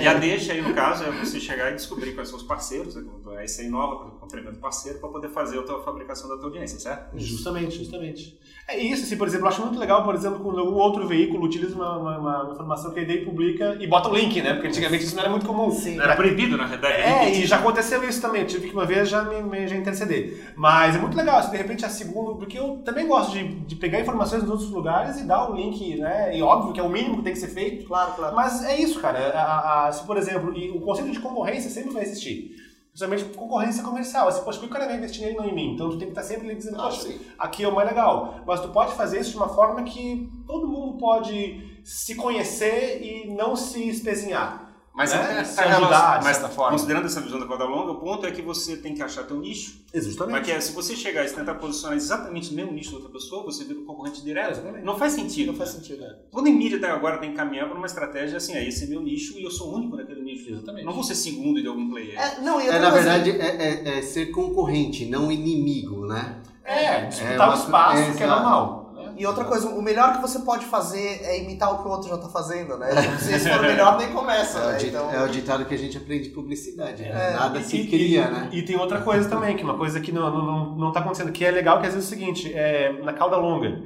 E 0.00 0.06
a 0.06 0.14
deixa 0.14 0.52
aí, 0.52 0.62
no 0.62 0.72
caso, 0.72 1.04
é 1.04 1.10
você 1.10 1.40
chegar 1.40 1.72
e 1.72 1.74
descobrir 1.74 2.12
quais 2.12 2.28
são 2.28 2.38
os 2.38 2.44
parceiros, 2.44 2.94
né? 2.94 3.02
Então, 3.20 3.36
é 3.38 3.44
isso 3.44 3.60
aí 3.60 3.68
nova, 3.68 4.10
complemento 4.20 4.58
parceiro, 4.58 5.00
para 5.00 5.08
poder 5.08 5.28
fazer 5.30 5.58
a 5.58 5.62
tua 5.62 5.82
fabricação 5.82 6.28
da 6.28 6.36
tua 6.36 6.46
audiência, 6.46 6.78
certo? 6.78 7.18
Justamente, 7.18 7.76
justamente. 7.76 8.38
É 8.66 8.78
isso, 8.78 9.02
assim, 9.04 9.16
por 9.16 9.26
exemplo, 9.26 9.44
eu 9.46 9.50
acho 9.50 9.60
muito 9.60 9.78
legal, 9.78 10.04
por 10.04 10.14
exemplo, 10.14 10.40
quando 10.40 10.58
algum 10.58 10.76
outro 10.76 11.06
veículo 11.06 11.44
utiliza 11.44 11.74
uma, 11.74 11.98
uma, 11.98 12.18
uma 12.18 12.52
informação 12.52 12.92
que 12.92 13.00
a 13.00 13.02
ideia 13.02 13.24
publica 13.24 13.76
e 13.78 13.86
bota 13.86 14.08
o 14.08 14.14
link, 14.16 14.40
né? 14.40 14.54
Porque 14.54 14.68
antigamente 14.68 15.04
isso 15.04 15.14
não 15.14 15.22
era 15.22 15.30
muito 15.30 15.44
comum. 15.44 15.70
Sim. 15.70 16.00
Era 16.00 16.16
proibido, 16.16 16.56
na 16.56 16.66
verdade. 16.66 16.94
É, 16.94 17.30
e 17.30 17.44
já 17.44 17.56
aconteceu 17.56 18.02
isso 18.08 18.22
também. 18.22 18.42
Eu 18.42 18.46
tive 18.46 18.68
que 18.68 18.74
uma 18.74 18.83
vez 18.84 19.08
já 19.08 19.22
me, 19.24 19.42
me 19.42 19.66
já 19.66 19.76
interceder. 19.76 20.52
Mas 20.56 20.94
é 20.94 20.98
muito 20.98 21.16
legal, 21.16 21.42
se 21.42 21.50
de 21.50 21.56
repente 21.56 21.84
a 21.84 21.88
segunda, 21.88 22.34
porque 22.34 22.58
eu 22.58 22.78
também 22.84 23.06
gosto 23.06 23.32
de, 23.32 23.44
de 23.60 23.76
pegar 23.76 24.00
informações 24.00 24.44
de 24.44 24.50
outros 24.50 24.70
lugares 24.70 25.20
e 25.20 25.24
dar 25.24 25.50
o 25.50 25.54
link, 25.54 25.96
né? 25.96 26.36
E 26.36 26.42
óbvio 26.42 26.72
que 26.72 26.80
é 26.80 26.82
o 26.82 26.88
mínimo 26.88 27.18
que 27.18 27.22
tem 27.24 27.32
que 27.32 27.38
ser 27.38 27.48
feito. 27.48 27.86
Claro, 27.86 28.12
claro. 28.14 28.34
Mas 28.34 28.64
é 28.64 28.80
isso, 28.80 29.00
cara. 29.00 29.30
A, 29.30 29.86
a, 29.88 29.92
se, 29.92 30.04
por 30.04 30.16
exemplo, 30.16 30.56
e 30.56 30.70
o 30.70 30.80
conceito 30.80 31.10
de 31.10 31.20
concorrência 31.20 31.70
sempre 31.70 31.92
vai 31.92 32.02
existir. 32.02 32.56
Principalmente 32.90 33.24
concorrência 33.36 33.82
comercial. 33.82 34.28
Assim, 34.28 34.44
poxa, 34.44 34.60
por 34.60 34.66
que 34.66 34.70
o 34.70 34.72
cara 34.72 34.86
vai 34.86 34.96
investir 34.96 35.22
nele 35.22 35.36
não 35.36 35.46
em 35.48 35.54
mim? 35.54 35.74
Então 35.74 35.88
tu 35.90 35.98
tem 35.98 36.06
que 36.06 36.12
estar 36.12 36.22
sempre 36.22 36.46
ali 36.48 36.56
dizendo, 36.56 36.80
Ah, 36.80 36.84
poxa, 36.84 37.08
sim. 37.08 37.18
aqui 37.36 37.64
é 37.64 37.68
o 37.68 37.74
mais 37.74 37.88
legal. 37.88 38.36
Mas 38.46 38.60
tu 38.60 38.68
pode 38.68 38.94
fazer 38.94 39.20
isso 39.20 39.30
de 39.32 39.36
uma 39.36 39.48
forma 39.48 39.82
que 39.82 40.30
todo 40.46 40.68
mundo 40.68 40.96
pode 40.96 41.80
se 41.82 42.14
conhecer 42.14 43.02
e 43.02 43.34
não 43.34 43.56
se 43.56 43.88
espezinhar. 43.88 44.63
Mas, 44.94 45.12
né? 45.12 45.38
é, 45.38 45.40
ajudar, 45.40 46.18
de 46.18 46.24
mas 46.24 46.38
considerando 46.70 47.06
essa 47.06 47.20
visão 47.20 47.40
da 47.40 47.46
corda 47.46 47.64
longa, 47.64 47.90
o 47.90 47.96
ponto 47.96 48.24
é 48.24 48.30
que 48.30 48.40
você 48.40 48.76
tem 48.76 48.94
que 48.94 49.02
achar 49.02 49.24
teu 49.24 49.36
nicho. 49.40 49.82
Justamente. 49.92 50.32
Mas 50.36 50.46
que 50.46 50.52
é, 50.52 50.60
se 50.60 50.70
você 50.72 50.94
chegar 50.94 51.24
e 51.26 51.30
tentar 51.30 51.56
posicionar 51.56 51.96
exatamente 51.96 52.50
no 52.50 52.56
mesmo 52.56 52.70
nicho 52.72 52.90
da 52.92 52.98
outra 52.98 53.10
pessoa, 53.10 53.42
você 53.42 53.64
vira 53.64 53.80
um 53.80 53.84
concorrente 53.84 54.22
direto. 54.22 54.52
Exatamente. 54.52 54.84
Não 54.84 54.96
faz 54.96 55.12
sentido. 55.14 55.48
Não 55.48 55.54
faz 55.58 55.70
sentido, 55.70 56.00
né? 56.00 56.14
Quando 56.30 56.46
em 56.46 56.54
mídia 56.54 56.78
até 56.78 56.88
agora 56.88 57.18
tem 57.18 57.30
que 57.30 57.36
caminhar 57.36 57.68
para 57.68 57.76
uma 57.76 57.86
estratégia 57.86 58.36
assim, 58.36 58.54
é 58.54 58.66
esse 58.66 58.84
é 58.84 58.86
meu 58.86 59.00
nicho 59.00 59.36
e 59.36 59.42
eu 59.42 59.50
sou 59.50 59.74
único 59.74 59.96
naquele 59.96 60.22
nicho. 60.22 60.48
Exatamente. 60.52 60.84
Não 60.84 60.92
vou 60.92 61.02
ser 61.02 61.16
segundo 61.16 61.60
de 61.60 61.66
algum 61.66 61.90
player. 61.90 62.16
É, 62.16 62.40
não, 62.40 62.60
É, 62.60 62.78
na 62.78 62.90
verdade, 62.90 63.30
é, 63.32 63.46
é- 63.46 63.98
é 63.98 64.02
ser 64.02 64.26
concorrente, 64.26 65.06
não 65.06 65.32
inimigo, 65.32 66.06
né? 66.06 66.36
É, 66.64 67.06
disputar 67.06 67.48
É 67.48 67.50
o 67.50 67.54
espaço, 67.54 68.02
é, 68.02 68.14
que 68.14 68.22
é 68.22 68.26
normal. 68.26 68.83
E 69.16 69.26
outra 69.26 69.44
coisa, 69.44 69.68
o 69.68 69.80
melhor 69.82 70.14
que 70.14 70.22
você 70.22 70.38
pode 70.40 70.64
fazer 70.66 71.20
é 71.22 71.42
imitar 71.42 71.72
o 71.74 71.78
que 71.82 71.88
o 71.88 71.90
outro 71.90 72.08
já 72.08 72.18
tá 72.18 72.28
fazendo, 72.28 72.76
né? 72.78 72.90
Se 73.18 73.32
esse 73.32 73.48
for 73.48 73.60
o 73.60 73.62
melhor, 73.66 73.96
nem 73.98 74.12
começa, 74.12 74.58
É 74.58 74.62
o, 74.66 74.70
né? 74.72 74.78
di- 74.78 74.86
Então, 74.88 75.10
é 75.12 75.22
o 75.24 75.28
ditado 75.28 75.64
que 75.64 75.74
a 75.74 75.78
gente 75.78 75.96
aprende 75.96 76.24
de 76.24 76.30
publicidade, 76.30 77.02
né? 77.02 77.30
É. 77.32 77.34
Nada 77.34 77.58
E- 77.60 77.64
se 77.64 77.84
cria, 77.86 78.22
e, 78.26 78.30
né? 78.30 78.48
E 78.52 78.62
tem 78.62 78.76
outra 78.76 79.00
coisa 79.00 79.28
também, 79.28 79.54
que 79.56 79.62
é 79.62 79.64
uma 79.64 79.76
coisa 79.78 80.00
que 80.00 80.10
não, 80.12 80.30
não, 80.30 80.44
não, 80.46 80.76
não 80.76 80.92
tá 80.92 81.00
acontecendo, 81.00 81.32
que 81.32 81.44
é 81.44 81.50
legal, 81.50 81.80
que 81.80 81.86
às 81.86 81.94
vezes 81.94 82.10
é 82.10 82.14
o 82.14 82.18
seguinte, 82.18 82.52
é, 82.54 82.92
na 83.02 83.12
cauda 83.12 83.36
longa, 83.36 83.82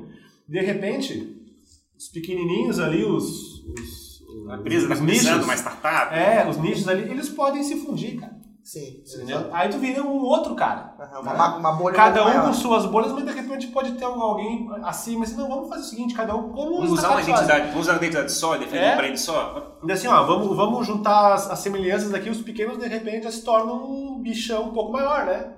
de 0.49 0.61
repente, 0.61 1.37
os 1.99 2.09
pequenininhos 2.09 2.79
ali, 2.81 3.05
os, 3.05 3.65
os, 3.67 4.23
A 4.51 4.55
os 4.57 4.63
começando, 4.63 5.05
nichos, 5.07 5.45
uma 5.45 5.55
startup. 5.57 6.15
é, 6.15 6.47
os 6.49 6.57
nichos 6.59 6.89
ali, 6.89 7.03
eles 7.11 7.29
podem 7.29 7.63
se 7.63 7.77
fundir, 7.85 8.19
cara. 8.21 8.38
Sim. 8.69 9.03
Entendeu? 9.17 9.47
Aí 9.53 9.69
tu 9.69 9.79
vira 9.79 10.03
um 10.03 10.23
outro 10.25 10.55
cara. 10.55 10.95
Aham, 11.01 11.21
Uma, 11.21 11.57
uma 11.57 11.73
bolha 11.73 11.95
Cada 11.97 12.23
um 12.23 12.31
com 12.33 12.39
maior. 12.39 12.53
suas 12.55 12.85
bolhas, 12.87 13.13
mas 13.13 13.25
de 13.25 13.33
repente 13.33 13.67
pode 13.69 13.93
ter 13.93 14.05
alguém 14.05 14.69
acima, 14.85 15.25
assim, 15.25 15.37
não, 15.37 15.49
vamos 15.49 15.69
fazer 15.69 15.81
o 15.83 15.85
seguinte, 15.85 16.15
cada 16.15 16.35
um 16.35 16.51
como 16.51 16.77
Vamos 16.77 16.93
os 16.93 16.99
usar 16.99 17.11
uma 17.13 17.23
identidade, 17.23 17.67
vamos 17.69 17.81
usar 17.81 17.93
uma 17.93 17.99
identidade 17.99 18.33
só, 18.33 18.57
defender 18.57 18.85
É. 18.85 18.95
um 18.95 18.97
brand 18.97 19.17
só. 19.17 19.79
E 19.85 19.93
assim, 19.93 20.07
ó, 20.07 20.23
vamos, 20.25 20.57
vamos 20.57 20.87
juntar 20.87 21.33
as, 21.35 21.51
as 21.51 21.59
semelhanças 21.61 22.13
aqui, 22.13 22.29
os 22.31 22.43
pequenos 22.43 22.79
de 22.79 22.87
repente 22.89 23.25
já 23.25 23.31
se 23.31 23.43
tornam 23.45 23.77
um 23.91 24.21
bichão 24.21 24.65
um 24.65 24.73
pouco 24.73 24.93
maior, 24.93 25.25
né? 25.25 25.55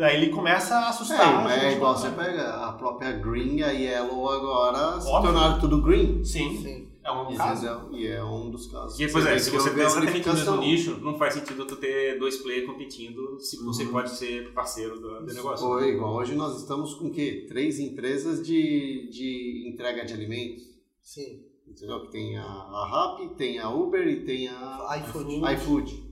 Aí 0.00 0.14
ele 0.16 0.28
começa 0.30 0.76
a 0.76 0.88
assustar. 0.90 1.20
É, 1.20 1.24
a 1.34 1.40
mas 1.40 1.62
é 1.64 1.72
igual 1.72 1.96
você 1.96 2.08
pega 2.10 2.50
a 2.66 2.72
própria 2.72 3.12
Green 3.12 3.56
e 3.56 3.64
a 3.64 3.70
Yellow 3.70 4.30
agora 4.30 5.00
se 5.00 5.08
Óbvio. 5.08 5.32
tornaram 5.32 5.58
tudo 5.58 5.82
Green. 5.82 6.24
Sim, 6.24 6.60
Sim. 6.62 6.87
É 7.08 7.28
um 7.28 7.36
caso. 7.36 7.66
Entendeu? 7.66 7.98
E 7.98 8.06
é 8.06 8.24
um 8.24 8.50
dos 8.50 8.66
casos. 8.66 8.98
E, 8.98 9.08
pois 9.08 9.26
é, 9.26 9.38
se 9.38 9.50
você 9.50 9.70
tem 9.70 9.82
exatamente 9.84 10.28
o 10.28 10.32
mesmo 10.34 10.56
nicho, 10.58 10.98
não 11.00 11.18
faz 11.18 11.34
sentido 11.34 11.64
tu 11.66 11.76
ter 11.76 12.18
dois 12.18 12.36
players 12.38 12.66
competindo 12.66 13.38
se 13.40 13.56
você 13.64 13.84
Uhum. 13.84 13.92
pode 13.92 14.10
ser 14.10 14.52
parceiro 14.52 15.00
do, 15.00 15.26
do 15.26 15.34
negócio. 15.34 15.66
Foi 15.66 15.88
igual. 15.90 16.14
Hoje 16.16 16.34
nós 16.34 16.58
estamos 16.60 16.94
com 16.94 17.06
o 17.06 17.10
quê? 17.10 17.46
Três 17.48 17.78
empresas 17.78 18.44
de, 18.46 19.08
de 19.10 19.68
entrega 19.72 20.04
de 20.04 20.12
alimentos. 20.14 20.64
Sim. 21.00 21.44
Entendeu? 21.66 22.00
Que 22.02 22.10
tem 22.12 22.36
a, 22.38 22.44
a 22.44 22.88
Rappi, 22.88 23.34
tem 23.36 23.58
a 23.58 23.70
Uber 23.70 24.06
e 24.06 24.24
tem 24.24 24.48
a 24.48 25.02
iFood. 25.04 25.40
iFood. 25.54 26.08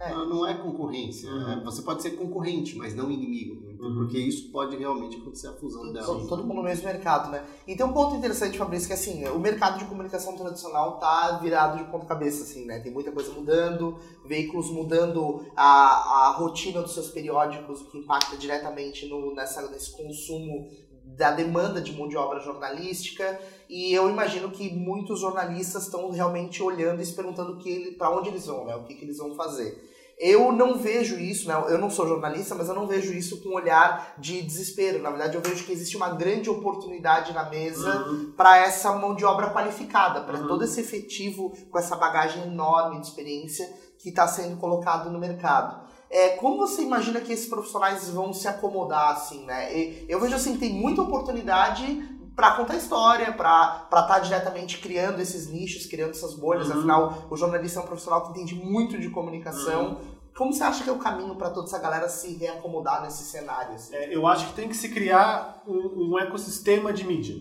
É. 0.00 0.10
Não, 0.10 0.28
não 0.28 0.46
é 0.46 0.54
concorrência. 0.54 1.30
Uhum. 1.30 1.52
É, 1.52 1.64
Você 1.64 1.80
pode 1.82 2.02
ser 2.02 2.10
concorrente, 2.12 2.76
mas 2.76 2.94
não 2.94 3.10
inimigo. 3.10 3.71
Então, 3.82 3.90
Uhum. 3.90 3.94
Porque 3.96 4.18
isso 4.18 4.50
pode 4.50 4.76
realmente 4.76 5.16
acontecer 5.16 5.48
a 5.48 5.52
fusão 5.52 5.92
dela. 5.92 6.06
todo, 6.06 6.28
todo 6.28 6.44
mundo 6.44 6.58
no 6.58 6.62
mesmo 6.62 6.84
mercado, 6.84 7.30
né? 7.30 7.44
E 7.66 7.74
tem 7.74 7.84
um 7.84 7.92
ponto 7.92 8.14
interessante, 8.14 8.56
Fabrício, 8.56 8.86
que 8.86 8.94
assim, 8.94 9.26
o 9.26 9.38
mercado 9.40 9.78
de 9.78 9.84
comunicação 9.86 10.36
tradicional 10.36 10.98
tá 10.98 11.38
virado 11.42 11.78
de 11.78 11.90
ponta 11.90 12.06
cabeça, 12.06 12.44
assim, 12.44 12.64
né? 12.64 12.78
Tem 12.78 12.92
muita 12.92 13.10
coisa 13.10 13.32
mudando, 13.32 13.98
veículos 14.24 14.70
mudando 14.70 15.44
a, 15.56 16.28
a 16.28 16.36
rotina 16.38 16.80
dos 16.80 16.94
seus 16.94 17.08
periódicos, 17.08 17.80
o 17.80 17.90
que 17.90 17.98
impacta 17.98 18.36
diretamente 18.36 19.06
no, 19.08 19.34
nessa, 19.34 19.68
nesse 19.68 19.90
consumo 19.96 20.70
da 21.04 21.32
demanda 21.32 21.80
de 21.80 21.92
mão 21.92 22.08
de 22.08 22.16
obra 22.16 22.38
jornalística. 22.38 23.40
E 23.68 23.92
eu 23.92 24.08
imagino 24.08 24.50
que 24.50 24.72
muitos 24.72 25.20
jornalistas 25.20 25.84
estão 25.84 26.08
realmente 26.10 26.62
olhando 26.62 27.02
e 27.02 27.06
se 27.06 27.14
perguntando 27.14 27.58
para 27.98 28.16
onde 28.16 28.28
eles 28.28 28.46
vão, 28.46 28.64
né? 28.64 28.76
O 28.76 28.84
que, 28.84 28.94
que 28.94 29.04
eles 29.04 29.18
vão 29.18 29.34
fazer. 29.34 29.91
Eu 30.24 30.52
não 30.52 30.78
vejo 30.78 31.18
isso, 31.18 31.48
né? 31.48 31.54
Eu 31.68 31.78
não 31.78 31.90
sou 31.90 32.06
jornalista, 32.06 32.54
mas 32.54 32.68
eu 32.68 32.74
não 32.76 32.86
vejo 32.86 33.12
isso 33.12 33.42
com 33.42 33.48
um 33.48 33.54
olhar 33.54 34.14
de 34.18 34.40
desespero. 34.40 35.02
Na 35.02 35.10
verdade, 35.10 35.34
eu 35.34 35.40
vejo 35.42 35.64
que 35.64 35.72
existe 35.72 35.96
uma 35.96 36.10
grande 36.10 36.48
oportunidade 36.48 37.32
na 37.32 37.50
mesa 37.50 38.06
Uhum. 38.06 38.32
para 38.36 38.56
essa 38.58 38.92
mão 38.92 39.16
de 39.16 39.24
obra 39.24 39.50
qualificada, 39.50 40.20
para 40.20 40.38
Uhum. 40.38 40.46
todo 40.46 40.62
esse 40.62 40.80
efetivo 40.80 41.52
com 41.70 41.76
essa 41.78 41.96
bagagem 41.96 42.44
enorme 42.44 43.00
de 43.00 43.06
experiência 43.08 43.68
que 43.98 44.10
está 44.10 44.28
sendo 44.28 44.56
colocado 44.58 45.10
no 45.10 45.18
mercado. 45.18 45.82
É, 46.08 46.30
como 46.36 46.58
você 46.58 46.82
imagina 46.82 47.20
que 47.20 47.32
esses 47.32 47.48
profissionais 47.48 48.08
vão 48.10 48.32
se 48.32 48.46
acomodar 48.46 49.12
assim, 49.12 49.44
né? 49.44 49.76
E 49.76 50.06
eu 50.08 50.20
vejo 50.20 50.36
assim, 50.36 50.56
tem 50.56 50.72
muita 50.72 51.02
oportunidade 51.02 52.10
para 52.34 52.52
contar 52.52 52.76
história, 52.76 53.30
para 53.32 53.86
estar 53.92 54.18
diretamente 54.20 54.78
criando 54.78 55.20
esses 55.20 55.48
nichos, 55.48 55.86
criando 55.86 56.10
essas 56.12 56.34
bolhas. 56.34 56.68
Uhum. 56.68 56.78
Afinal, 56.78 57.26
o 57.30 57.36
jornalista 57.36 57.78
é 57.80 57.82
um 57.82 57.86
profissional 57.86 58.22
que 58.22 58.30
entende 58.30 58.54
muito 58.54 58.98
de 58.98 59.10
comunicação. 59.10 60.00
Como 60.36 60.52
você 60.52 60.62
acha 60.62 60.82
que 60.82 60.90
é 60.90 60.92
o 60.92 60.98
caminho 60.98 61.34
para 61.36 61.50
toda 61.50 61.66
essa 61.66 61.78
galera 61.78 62.08
se 62.08 62.34
reacomodar 62.36 63.02
nesse 63.02 63.24
cenário? 63.24 63.74
assim? 63.74 63.94
É, 63.94 64.14
eu 64.14 64.26
acho 64.26 64.48
que 64.48 64.54
tem 64.54 64.68
que 64.68 64.76
se 64.76 64.88
criar 64.88 65.62
um, 65.66 66.12
um 66.12 66.18
ecossistema 66.18 66.92
de 66.92 67.06
mídia. 67.06 67.36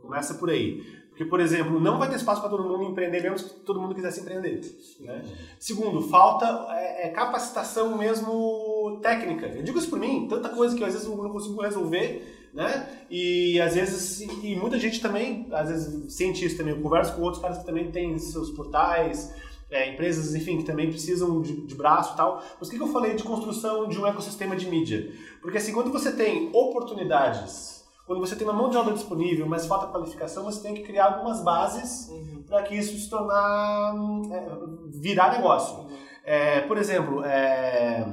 Começa 0.00 0.34
por 0.34 0.50
aí. 0.50 1.02
Porque, 1.12 1.26
por 1.26 1.40
exemplo, 1.40 1.78
não 1.78 1.98
vai 1.98 2.08
ter 2.08 2.16
espaço 2.16 2.40
para 2.40 2.48
todo 2.48 2.64
mundo 2.64 2.84
empreender, 2.84 3.20
mesmo 3.20 3.48
que 3.48 3.60
todo 3.60 3.80
mundo 3.80 3.94
quisesse 3.94 4.20
empreender. 4.20 4.62
Né? 5.00 5.22
Segundo, 5.58 6.00
falta 6.08 6.46
é, 6.70 7.06
é, 7.06 7.10
capacitação 7.10 7.98
mesmo 7.98 8.98
técnica. 9.02 9.46
Eu 9.46 9.62
digo 9.62 9.78
isso 9.78 9.90
por 9.90 9.98
mim, 9.98 10.26
tanta 10.26 10.48
coisa 10.48 10.74
que 10.74 10.82
às 10.82 10.94
vezes 10.94 11.06
eu 11.06 11.16
não 11.16 11.30
consigo 11.30 11.60
resolver, 11.60 12.50
né? 12.54 13.04
E 13.10 13.60
às 13.60 13.74
vezes, 13.74 14.20
e 14.20 14.56
muita 14.56 14.78
gente 14.78 15.02
também, 15.02 15.48
às 15.52 15.68
vezes 15.68 16.14
cientistas 16.14 16.56
também, 16.56 16.74
eu 16.74 16.80
converso 16.80 17.14
com 17.14 17.22
outros 17.22 17.42
caras 17.42 17.58
que 17.58 17.66
também 17.66 17.90
têm 17.90 18.18
seus 18.18 18.50
portais, 18.50 19.34
é, 19.72 19.90
empresas, 19.90 20.34
enfim, 20.34 20.58
que 20.58 20.64
também 20.64 20.88
precisam 20.88 21.40
de, 21.40 21.66
de 21.66 21.74
braço 21.74 22.12
e 22.12 22.16
tal. 22.16 22.42
Mas 22.60 22.68
o 22.68 22.70
que, 22.70 22.76
que 22.76 22.82
eu 22.82 22.92
falei 22.92 23.14
de 23.14 23.24
construção 23.24 23.88
de 23.88 23.98
um 23.98 24.06
ecossistema 24.06 24.54
de 24.54 24.68
mídia? 24.68 25.10
Porque 25.40 25.58
assim, 25.58 25.72
quando 25.72 25.90
você 25.90 26.12
tem 26.12 26.50
oportunidades, 26.52 27.82
quando 28.06 28.20
você 28.20 28.36
tem 28.36 28.46
uma 28.46 28.52
mão 28.52 28.68
de 28.68 28.76
obra 28.76 28.92
disponível, 28.92 29.46
mas 29.46 29.66
falta 29.66 29.86
qualificação, 29.86 30.44
você 30.44 30.62
tem 30.62 30.74
que 30.74 30.82
criar 30.82 31.06
algumas 31.06 31.42
bases 31.42 32.10
para 32.46 32.62
que 32.62 32.74
isso 32.74 32.96
se 32.98 33.08
tornar 33.08 33.94
é, 34.30 34.48
virar 35.00 35.32
negócio. 35.32 35.90
É, 36.24 36.60
por 36.62 36.76
exemplo, 36.76 37.24
é, 37.24 38.06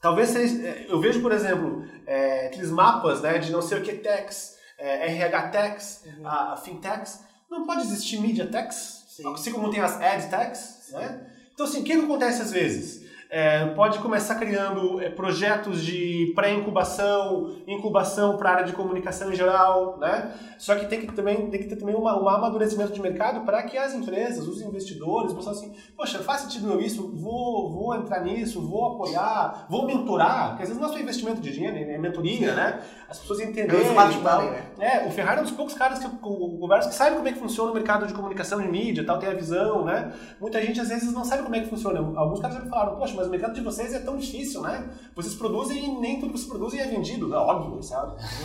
talvez 0.00 0.30
seja, 0.30 0.66
é, 0.66 0.86
eu 0.88 0.98
vejo, 1.00 1.20
por 1.20 1.32
exemplo, 1.32 1.84
é, 2.06 2.46
aqueles 2.46 2.70
mapas 2.70 3.20
né, 3.20 3.38
de 3.38 3.52
não 3.52 3.60
sei 3.60 3.78
o 3.78 3.82
que 3.82 3.92
techs, 3.92 4.56
RH 4.78 5.48
techs, 5.48 6.04
a, 6.24 6.52
a 6.52 6.56
fintechs, 6.56 7.24
não 7.50 7.66
pode 7.66 7.82
existir 7.82 8.20
media 8.20 8.46
techs, 8.46 9.04
Sim. 9.08 9.32
assim 9.32 9.52
como 9.52 9.70
tem 9.70 9.80
as 9.80 10.00
ad 10.00 10.30
techs, 10.30 10.77
né? 10.92 11.26
Então 11.54 11.66
assim, 11.66 11.80
o 11.80 11.84
que, 11.84 11.96
que 11.96 12.04
acontece 12.04 12.42
às 12.42 12.52
vezes? 12.52 13.07
É, 13.30 13.66
pode 13.74 13.98
começar 13.98 14.36
criando 14.36 15.02
é, 15.02 15.10
projetos 15.10 15.84
de 15.84 16.32
pré-incubação, 16.34 17.56
incubação 17.66 18.38
para 18.38 18.48
a 18.48 18.52
área 18.54 18.64
de 18.64 18.72
comunicação 18.72 19.30
em 19.30 19.36
geral, 19.36 19.98
né? 19.98 20.32
Só 20.56 20.74
que 20.74 20.86
tem 20.86 21.00
que, 21.02 21.12
também, 21.12 21.50
tem 21.50 21.60
que 21.60 21.68
ter 21.68 21.76
também 21.76 21.94
um 21.94 22.08
amadurecimento 22.08 22.90
de 22.90 23.00
mercado 23.02 23.44
para 23.44 23.62
que 23.64 23.76
as 23.76 23.92
empresas, 23.92 24.48
os 24.48 24.62
investidores, 24.62 25.34
pensam 25.34 25.52
assim, 25.52 25.74
poxa, 25.94 26.20
faz 26.20 26.40
sentido 26.42 26.72
eu 26.72 26.80
isso, 26.80 27.14
vou, 27.14 27.70
vou 27.70 27.94
entrar 27.94 28.20
nisso, 28.20 28.66
vou 28.66 28.94
apoiar, 28.94 29.66
vou 29.68 29.86
mentorar, 29.86 30.48
porque 30.50 30.62
às 30.62 30.68
vezes 30.70 30.80
não 30.80 30.88
é 30.88 30.92
só 30.92 30.98
investimento 30.98 31.40
de 31.42 31.52
dinheiro, 31.52 31.76
é 31.76 31.98
mentoria, 31.98 32.54
né? 32.54 32.80
As 33.10 33.18
pessoas 33.18 33.40
É 33.40 33.44
entenderem 33.44 33.90
o 33.90 33.92
e 33.92 34.22
tal. 34.22 34.42
né? 34.42 34.62
É, 34.78 35.06
o 35.06 35.10
Ferrari 35.10 35.38
é 35.38 35.40
um 35.40 35.44
dos 35.44 35.52
poucos 35.52 35.74
caras 35.74 35.98
que 35.98 36.06
eu 36.06 36.10
converso 36.10 36.88
que 36.88 36.94
sabe 36.94 37.16
como 37.16 37.28
é 37.28 37.32
que 37.32 37.38
funciona 37.38 37.70
o 37.70 37.74
mercado 37.74 38.06
de 38.06 38.14
comunicação 38.14 38.60
de 38.60 38.68
mídia, 38.68 39.04
tal, 39.04 39.18
tem 39.18 39.28
a 39.28 39.34
visão, 39.34 39.84
né? 39.84 40.12
Muita 40.40 40.62
gente 40.62 40.80
às 40.80 40.88
vezes 40.88 41.12
não 41.12 41.24
sabe 41.24 41.42
como 41.42 41.54
é 41.56 41.60
que 41.60 41.68
funciona. 41.68 42.00
Alguns 42.18 42.40
caras 42.40 42.56
já 42.56 42.62
falaram, 42.66 42.96
poxa, 42.96 43.17
mas 43.18 43.26
o 43.26 43.30
mercado 43.30 43.54
de 43.54 43.60
vocês 43.60 43.92
é 43.92 43.98
tão 43.98 44.16
difícil, 44.16 44.62
né? 44.62 44.88
Vocês 45.14 45.34
produzem 45.34 45.84
e 45.84 46.00
nem 46.00 46.20
tudo 46.20 46.32
que 46.32 46.38
vocês 46.38 46.48
produzem 46.48 46.80
é 46.80 46.86
vendido. 46.86 47.28
Não, 47.28 47.38
óbvio, 47.38 47.80
isso 47.80 47.92
é 47.94 47.96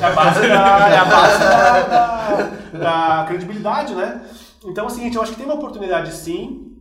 é 0.01 0.05
a 0.05 0.11
base 0.11 0.41
da, 0.41 0.89
é 0.89 0.97
a 0.97 1.05
base 1.05 1.39
da, 1.39 1.81
da- 1.87 3.19
da 3.19 3.25
credibilidade, 3.27 3.93
né? 3.95 4.25
Então 4.65 4.85
é 4.85 4.87
o 4.87 4.89
seguinte, 4.89 5.15
eu 5.15 5.21
acho 5.21 5.31
que 5.31 5.37
tem 5.37 5.45
uma 5.45 5.55
oportunidade 5.55 6.11
sim, 6.13 6.71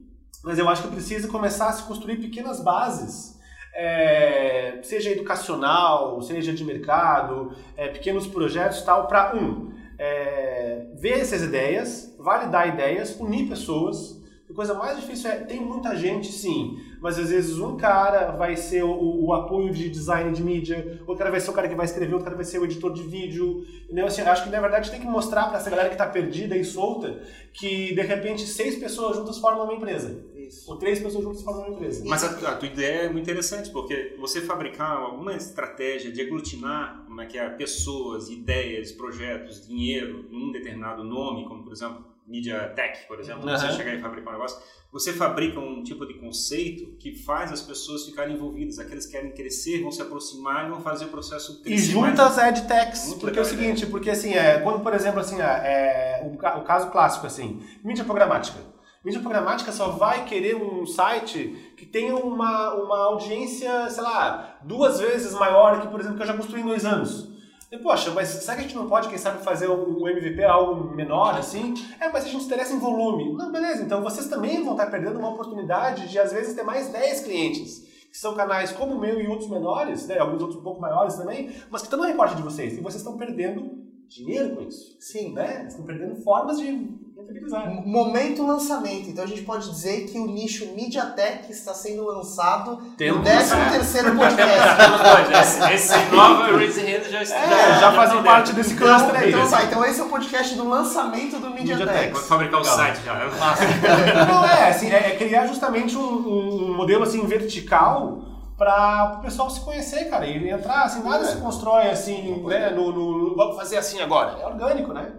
mas 0.42 0.58
eu 0.58 0.68
acho 0.68 0.82
que 0.82 0.88
precisa 0.88 1.28
começar 1.28 1.68
a 1.68 1.72
se 1.72 1.82
construir 1.84 2.16
pequenas 2.16 2.60
bases 2.60 3.32
é, 3.74 4.78
seja 4.82 5.10
educacional, 5.10 6.20
seja 6.22 6.52
de 6.52 6.64
mercado, 6.64 7.52
é, 7.76 7.88
pequenos 7.88 8.26
projetos 8.26 8.82
tal, 8.82 9.06
para 9.06 9.34
um, 9.34 9.72
é, 9.98 10.86
ver 11.00 11.20
essas 11.20 11.42
ideias, 11.42 12.14
validar 12.18 12.68
ideias, 12.68 13.16
unir 13.18 13.48
pessoas. 13.48 14.20
A 14.52 14.54
coisa 14.54 14.74
mais 14.74 15.00
difícil 15.00 15.30
é, 15.30 15.36
tem 15.36 15.60
muita 15.60 15.96
gente 15.96 16.30
sim, 16.30 16.78
mas 17.00 17.18
às 17.18 17.30
vezes 17.30 17.58
um 17.58 17.74
cara 17.74 18.32
vai 18.32 18.54
ser 18.54 18.84
o, 18.84 19.24
o 19.24 19.32
apoio 19.32 19.72
de 19.72 19.88
design 19.88 20.30
de 20.30 20.42
mídia, 20.42 21.00
outro 21.06 21.16
cara 21.16 21.30
vai 21.30 21.40
ser 21.40 21.50
o 21.50 21.54
cara 21.54 21.68
que 21.68 21.74
vai 21.74 21.86
escrever, 21.86 22.12
outro 22.12 22.24
cara 22.24 22.36
vai 22.36 22.44
ser 22.44 22.58
o 22.58 22.64
editor 22.64 22.92
de 22.92 23.02
vídeo. 23.02 23.64
Entendeu? 23.84 24.06
Assim, 24.06 24.20
acho 24.20 24.44
que 24.44 24.50
na 24.50 24.60
verdade 24.60 24.90
tem 24.90 25.00
que 25.00 25.06
mostrar 25.06 25.48
para 25.48 25.56
essa 25.56 25.70
galera 25.70 25.88
que 25.88 25.94
está 25.94 26.06
perdida 26.06 26.54
e 26.54 26.64
solta 26.64 27.22
que 27.54 27.94
de 27.94 28.02
repente 28.02 28.46
seis 28.46 28.76
pessoas 28.76 29.16
juntas 29.16 29.38
formam 29.38 29.64
uma 29.64 29.74
empresa. 29.74 30.22
Isso. 30.34 30.70
Ou 30.70 30.76
três 30.76 31.00
pessoas 31.00 31.24
juntas 31.24 31.42
formam 31.42 31.68
uma 31.68 31.74
empresa. 31.74 32.04
Mas 32.06 32.22
a, 32.22 32.50
a 32.50 32.56
tua 32.56 32.68
ideia 32.68 33.02
é 33.04 33.08
muito 33.08 33.22
interessante, 33.24 33.70
porque 33.70 34.16
você 34.18 34.42
fabricar 34.42 34.98
alguma 34.98 35.34
estratégia 35.34 36.12
de 36.12 36.20
aglutinar 36.20 37.04
como 37.06 37.22
é 37.22 37.26
que 37.26 37.38
é, 37.38 37.48
pessoas, 37.48 38.28
ideias, 38.28 38.92
projetos, 38.92 39.66
dinheiro 39.66 40.26
em 40.30 40.48
um 40.48 40.52
determinado 40.52 41.02
nome, 41.02 41.48
como 41.48 41.64
por 41.64 41.72
exemplo 41.72 42.11
Media 42.26 42.68
Tech, 42.74 43.06
por 43.06 43.18
exemplo, 43.20 43.42
você 43.42 43.66
Aham. 43.66 43.76
chegar 43.76 43.94
e 43.94 44.00
fabricar 44.00 44.30
um 44.30 44.36
negócio, 44.36 44.58
você 44.92 45.12
fabrica 45.12 45.58
um 45.58 45.82
tipo 45.82 46.06
de 46.06 46.14
conceito 46.14 46.96
que 46.98 47.14
faz 47.14 47.50
as 47.52 47.62
pessoas 47.62 48.04
ficarem 48.04 48.34
envolvidas. 48.34 48.78
Aqueles 48.78 49.06
que 49.06 49.12
querem 49.12 49.32
crescer 49.32 49.80
vão 49.82 49.90
se 49.90 50.02
aproximar 50.02 50.66
e 50.66 50.70
vão 50.70 50.80
fazer 50.80 51.06
o 51.06 51.08
processo 51.08 51.60
E 51.60 51.64
crescer 51.64 51.94
mais. 51.94 52.16
juntas 52.18 52.38
edtechs, 52.38 53.06
Muito 53.08 53.20
porque 53.20 53.38
é 53.38 53.42
o 53.42 53.44
seguinte, 53.44 53.86
porque 53.86 54.10
assim, 54.10 54.34
é, 54.34 54.60
quando 54.60 54.80
por 54.80 54.92
exemplo 54.94 55.20
assim, 55.20 55.40
é, 55.40 55.44
é, 55.44 56.22
o, 56.24 56.32
o 56.34 56.64
caso 56.64 56.90
clássico 56.90 57.26
assim, 57.26 57.62
mídia 57.82 58.04
programática. 58.04 58.58
Mídia 59.04 59.20
programática 59.20 59.72
só 59.72 59.88
vai 59.88 60.24
querer 60.26 60.54
um 60.54 60.86
site 60.86 61.74
que 61.76 61.84
tenha 61.84 62.14
uma, 62.14 62.74
uma 62.74 62.98
audiência, 63.06 63.90
sei 63.90 64.02
lá, 64.02 64.58
duas 64.62 65.00
vezes 65.00 65.32
maior 65.34 65.80
que, 65.80 65.88
por 65.88 65.98
exemplo, 65.98 66.18
que 66.18 66.22
eu 66.22 66.26
já 66.28 66.36
construí 66.36 66.60
em 66.60 66.66
dois 66.66 66.84
anos. 66.84 67.31
E, 67.72 67.78
poxa, 67.78 68.10
mas 68.10 68.28
será 68.28 68.54
que 68.54 68.60
a 68.60 68.62
gente 68.64 68.76
não 68.76 68.86
pode, 68.86 69.08
quem 69.08 69.16
sabe, 69.16 69.42
fazer 69.42 69.66
um 69.66 70.06
MVP 70.06 70.44
algo 70.44 70.94
menor 70.94 71.38
assim? 71.38 71.72
É, 71.98 72.10
mas 72.10 72.26
a 72.26 72.28
gente 72.28 72.40
se 72.40 72.46
interessa 72.46 72.74
em 72.74 72.78
volume. 72.78 73.32
Não, 73.32 73.50
beleza, 73.50 73.82
então 73.82 74.02
vocês 74.02 74.28
também 74.28 74.62
vão 74.62 74.72
estar 74.72 74.90
perdendo 74.90 75.18
uma 75.18 75.30
oportunidade 75.30 76.06
de, 76.06 76.18
às 76.18 76.32
vezes, 76.34 76.54
ter 76.54 76.64
mais 76.64 76.88
10 76.88 77.20
clientes 77.22 77.90
que 78.10 78.18
são 78.18 78.34
canais 78.34 78.72
como 78.72 78.94
o 78.94 79.00
meu 79.00 79.18
e 79.18 79.26
outros 79.26 79.48
menores, 79.48 80.06
né, 80.06 80.18
alguns 80.18 80.42
outros 80.42 80.60
um 80.60 80.62
pouco 80.62 80.78
maiores 80.78 81.14
também, 81.14 81.50
mas 81.70 81.80
que 81.80 81.86
estão 81.86 81.98
no 81.98 82.04
recorte 82.04 82.36
de 82.36 82.42
vocês. 82.42 82.76
E 82.76 82.80
vocês 82.82 82.96
estão 82.96 83.16
perdendo 83.16 83.82
dinheiro 84.06 84.54
com 84.54 84.62
isso. 84.64 84.94
Sim. 85.00 85.32
Né? 85.32 85.64
Estão 85.66 85.86
perdendo 85.86 86.16
formas 86.16 86.58
de 86.58 87.00
rentabilizar. 87.22 87.66
M- 87.70 87.82
Momento 87.86 88.46
lançamento. 88.46 89.08
Então 89.10 89.24
a 89.24 89.26
gente 89.26 89.42
pode 89.42 89.68
dizer 89.70 90.06
que 90.06 90.18
o 90.18 90.26
nicho 90.26 90.66
MediaTek 90.74 91.50
está 91.50 91.72
sendo 91.74 92.04
lançado 92.04 92.72
no 92.76 93.22
13 93.22 93.54
terceiro 93.72 94.08
Temos 94.10 94.24
podcast. 94.26 95.28
dois. 95.28 95.40
Esse, 95.40 95.72
esse 95.94 95.98
nova 96.14 96.56
Raise 96.56 96.80
Hand 96.80 97.04
já 97.10 97.22
está. 97.22 97.36
É, 97.36 97.80
já 97.80 97.92
fazem 97.92 98.22
parte 98.22 98.52
desse 98.52 98.74
Então, 98.74 98.86
cluster 98.86 99.20
aí. 99.20 99.28
então, 99.30 99.48
tá, 99.50 99.64
então 99.64 99.84
esse 99.84 100.00
é 100.00 100.04
o 100.04 100.08
podcast 100.08 100.54
do 100.54 100.68
lançamento 100.68 101.38
do 101.38 101.50
MediaTek. 101.50 101.78
MediaTek. 101.84 102.12
Pode 102.12 102.24
fabricar 102.26 102.60
o 102.60 102.62
Legal. 102.62 102.76
site 102.76 102.98
já. 103.04 103.14
Não, 104.26 104.44
é, 104.44 104.68
assim, 104.70 104.90
é, 104.90 105.12
é 105.12 105.16
criar 105.16 105.46
justamente 105.46 105.96
um, 105.96 106.02
um 106.02 106.76
modelo 106.76 107.02
assim 107.04 107.24
vertical 107.26 108.20
para 108.56 109.16
o 109.18 109.22
pessoal 109.22 109.50
se 109.50 109.60
conhecer, 109.60 110.04
cara, 110.08 110.24
e 110.26 110.48
entrar, 110.48 110.82
assim, 110.84 111.02
nada 111.02 111.24
se 111.24 111.36
constrói 111.38 111.88
assim, 111.88 112.42
né, 112.46 112.70
no, 112.70 112.92
no- 112.92 113.34
vamos 113.34 113.56
fazer 113.56 113.76
assim 113.76 114.00
agora. 114.00 114.38
É 114.40 114.46
orgânico, 114.46 114.92
né? 114.92 115.10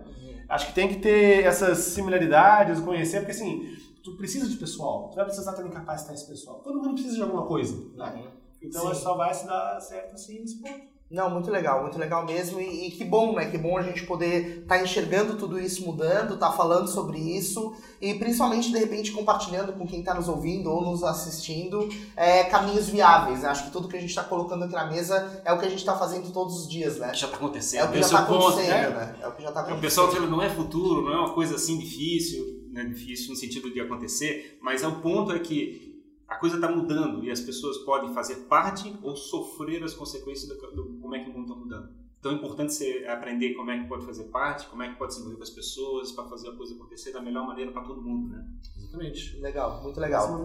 Acho 0.47 0.67
que 0.67 0.73
tem 0.73 0.87
que 0.87 0.99
ter 0.99 1.45
essas 1.45 1.77
similaridades, 1.79 2.79
conhecer, 2.79 3.19
porque 3.19 3.31
assim, 3.31 3.75
tu 4.03 4.15
precisa 4.17 4.47
de 4.47 4.57
pessoal, 4.57 5.09
tu 5.09 5.15
vai 5.15 5.25
precisar 5.25 5.53
também 5.53 5.71
capacitar 5.71 6.13
esse 6.13 6.27
pessoal. 6.27 6.59
Todo 6.59 6.81
mundo 6.81 6.93
precisa 6.93 7.15
de 7.15 7.21
alguma 7.21 7.45
coisa, 7.45 7.75
né? 7.95 8.27
Então 8.61 8.93
Sim. 8.93 9.01
só 9.01 9.15
vai 9.15 9.33
se 9.33 9.45
dar 9.45 9.79
certo 9.79 10.13
assim 10.13 10.39
nesse 10.39 10.61
ponto. 10.61 10.92
Não, 11.13 11.29
muito 11.29 11.51
legal, 11.51 11.83
muito 11.83 11.99
legal 11.99 12.25
mesmo. 12.25 12.59
E, 12.59 12.87
e 12.87 12.91
que 12.91 13.05
bom, 13.05 13.35
né? 13.35 13.45
Que 13.45 13.55
bom 13.55 13.77
a 13.77 13.83
gente 13.83 14.03
poder 14.03 14.61
estar 14.63 14.77
tá 14.77 14.83
enxergando 14.83 15.37
tudo 15.37 15.59
isso 15.59 15.85
mudando, 15.85 16.39
tá 16.39 16.51
falando 16.51 16.87
sobre 16.87 17.19
isso 17.19 17.75
e 18.01 18.15
principalmente, 18.15 18.71
de 18.71 18.79
repente, 18.79 19.11
compartilhando 19.11 19.73
com 19.73 19.85
quem 19.85 19.99
está 19.99 20.15
nos 20.15 20.27
ouvindo 20.27 20.71
ou 20.71 20.81
nos 20.81 21.03
assistindo 21.03 21.87
é, 22.17 22.45
caminhos 22.45 22.89
viáveis. 22.89 23.45
Acho 23.45 23.65
que 23.65 23.71
tudo 23.71 23.87
que 23.87 23.95
a 23.95 23.99
gente 23.99 24.09
está 24.09 24.23
colocando 24.23 24.63
aqui 24.63 24.73
na 24.73 24.87
mesa 24.87 25.43
é 25.45 25.53
o 25.53 25.59
que 25.59 25.67
a 25.67 25.69
gente 25.69 25.77
está 25.77 25.95
fazendo 25.95 26.33
todos 26.33 26.61
os 26.61 26.67
dias, 26.67 26.97
né? 26.97 27.13
Já 27.13 27.27
está 27.27 27.37
acontecendo. 27.37 27.81
É 27.81 27.83
o 27.83 27.91
que 27.91 27.99
já 27.99 28.05
está 28.05 28.19
acontecendo, 28.19 28.69
né? 28.71 28.89
né? 28.89 29.15
É 29.21 29.27
o 29.27 29.31
que 29.33 29.43
já 29.43 29.49
está 29.49 29.59
acontecendo. 29.59 29.77
O 29.77 29.81
pessoal 29.81 30.11
fala, 30.11 30.25
não 30.25 30.41
é 30.41 30.49
futuro, 30.49 31.03
não 31.03 31.13
é 31.13 31.17
uma 31.19 31.33
coisa 31.35 31.57
assim 31.57 31.77
difícil, 31.77 32.43
né? 32.71 32.85
difícil 32.85 33.29
no 33.29 33.35
sentido 33.35 33.71
de 33.71 33.79
acontecer, 33.79 34.57
mas 34.59 34.83
o 34.83 34.93
ponto 34.93 35.31
é 35.31 35.37
que 35.37 35.92
a 36.33 36.37
coisa 36.37 36.55
está 36.55 36.67
mudando 36.67 37.23
e 37.23 37.29
as 37.29 37.39
pessoas 37.39 37.77
podem 37.79 38.13
fazer 38.13 38.47
parte 38.47 38.93
ou 39.03 39.15
sofrer 39.15 39.83
as 39.83 39.93
consequências 39.93 40.49
do, 40.49 40.71
do 40.71 40.99
como 40.99 41.15
é 41.15 41.23
que 41.23 41.29
o 41.29 41.33
mundo 41.33 41.43
está 41.43 41.55
mudando. 41.55 42.02
Então 42.23 42.31
é 42.31 42.35
importante 42.35 42.73
você 42.73 43.05
aprender 43.05 43.53
como 43.53 43.69
é 43.69 43.77
que 43.77 43.85
pode 43.85 44.05
fazer 44.05 44.23
parte, 44.29 44.67
como 44.67 44.81
é 44.81 44.87
que 44.87 44.95
pode 44.95 45.13
se 45.13 45.19
envolver 45.19 45.35
com 45.35 45.43
as 45.43 45.49
pessoas 45.49 46.09
para 46.13 46.23
fazer 46.23 46.47
a 46.47 46.55
coisa 46.55 46.73
acontecer 46.73 47.11
da 47.11 47.21
melhor 47.21 47.45
maneira 47.45 47.69
para 47.73 47.81
todo 47.81 48.01
mundo, 48.01 48.29
né? 48.29 48.45
Exatamente. 48.77 49.37
Legal, 49.41 49.81
muito 49.83 49.99
legal. 49.99 50.39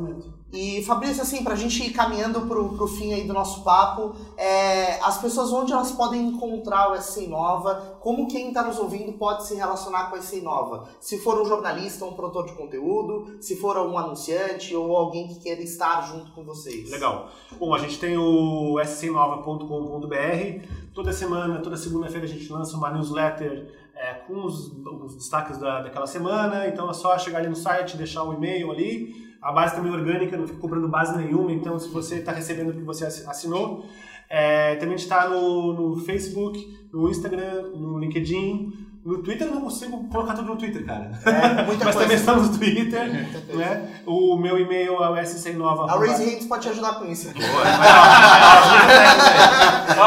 E 0.53 0.83
Fabrício, 0.83 1.23
assim, 1.23 1.45
para 1.45 1.53
a 1.53 1.57
gente 1.57 1.81
ir 1.85 1.93
caminhando 1.93 2.41
para 2.41 2.59
o 2.59 2.89
fim 2.89 3.13
aí 3.13 3.27
do 3.29 3.33
nosso 3.33 3.63
papo, 3.63 4.17
é, 4.37 4.99
as 5.03 5.21
pessoas 5.21 5.53
onde 5.53 5.73
elas 5.73 5.93
podem 5.93 6.29
encontrar 6.29 6.91
o 6.91 7.01
SC 7.01 7.29
Nova, 7.29 7.99
como 8.01 8.27
quem 8.27 8.49
está 8.49 8.65
nos 8.65 8.79
ouvindo 8.79 9.13
pode 9.13 9.47
se 9.47 9.55
relacionar 9.55 10.11
com 10.11 10.17
a 10.17 10.21
SC 10.21 10.41
Nova? 10.41 10.89
Se 10.99 11.19
for 11.19 11.41
um 11.41 11.45
jornalista, 11.45 12.05
um 12.05 12.15
produtor 12.15 12.47
de 12.47 12.55
conteúdo, 12.55 13.37
se 13.41 13.55
for 13.55 13.77
um 13.77 13.97
anunciante 13.97 14.75
ou 14.75 14.97
alguém 14.97 15.29
que 15.29 15.41
queira 15.41 15.61
estar 15.61 16.01
junto 16.09 16.33
com 16.33 16.43
vocês. 16.43 16.91
Legal. 16.91 17.31
Bom, 17.59 17.75
a 17.75 17.79
gente 17.79 18.01
tem 18.01 18.17
o 18.17 18.81
scnova.com.br, 18.83 20.67
toda 20.99 21.13
semana, 21.13 21.61
toda 21.61 21.77
segunda-feira 21.77 22.27
a 22.27 22.29
gente 22.29 22.53
lança 22.53 22.77
uma 22.77 22.91
newsletter 22.91 23.69
é, 23.95 24.15
com 24.15 24.45
os, 24.45 24.73
os 25.05 25.15
destaques 25.15 25.57
da, 25.57 25.81
daquela 25.81 26.09
semana, 26.09 26.67
então 26.67 26.91
é 26.91 26.93
só 26.93 27.17
chegar 27.17 27.39
ali 27.39 27.49
no 27.49 27.55
site, 27.55 27.97
deixar 27.97 28.25
o 28.25 28.35
e-mail 28.35 28.73
ali. 28.73 29.15
A 29.41 29.53
base 29.53 29.77
também 29.77 29.93
é 29.93 29.95
orgânica, 29.95 30.37
não 30.37 30.45
fica 30.45 30.59
cobrando 30.59 30.89
base 30.89 31.17
nenhuma, 31.17 31.53
então 31.53 31.79
se 31.79 31.89
você 31.89 32.17
está 32.17 32.33
recebendo 32.33 32.71
o 32.71 32.73
que 32.73 32.83
você 32.83 33.05
assinou. 33.05 33.87
É, 34.29 34.75
também 34.75 34.97
está 34.97 35.29
no, 35.29 35.73
no 35.73 35.97
Facebook, 36.01 36.59
no 36.93 37.09
Instagram, 37.09 37.69
no 37.77 37.97
LinkedIn. 38.01 38.88
No 39.09 39.23
Twitter 39.23 39.49
eu 39.49 39.55
não 39.55 39.63
consigo 39.63 40.05
colocar 40.11 40.35
tudo 40.35 40.49
no 40.49 40.57
Twitter, 40.57 40.85
cara. 40.85 41.11
É, 41.25 41.65
muita 41.65 41.87
Mas 41.87 41.95
coisa. 41.95 42.01
também 42.01 42.17
estamos 42.19 42.51
no 42.51 42.59
Twitter. 42.59 43.09
né? 43.57 44.03
O 44.05 44.37
meu 44.37 44.59
e-mail 44.59 45.03
é 45.03 45.09
o 45.09 45.15
sc9. 45.15 45.89
A 45.89 45.99
Raise 45.99 46.23
Hands 46.23 46.45
pode 46.45 46.65
te 46.65 46.69
ajudar 46.69 46.97
com 46.99 47.07
isso. 47.07 47.31
Opa, 47.41 47.41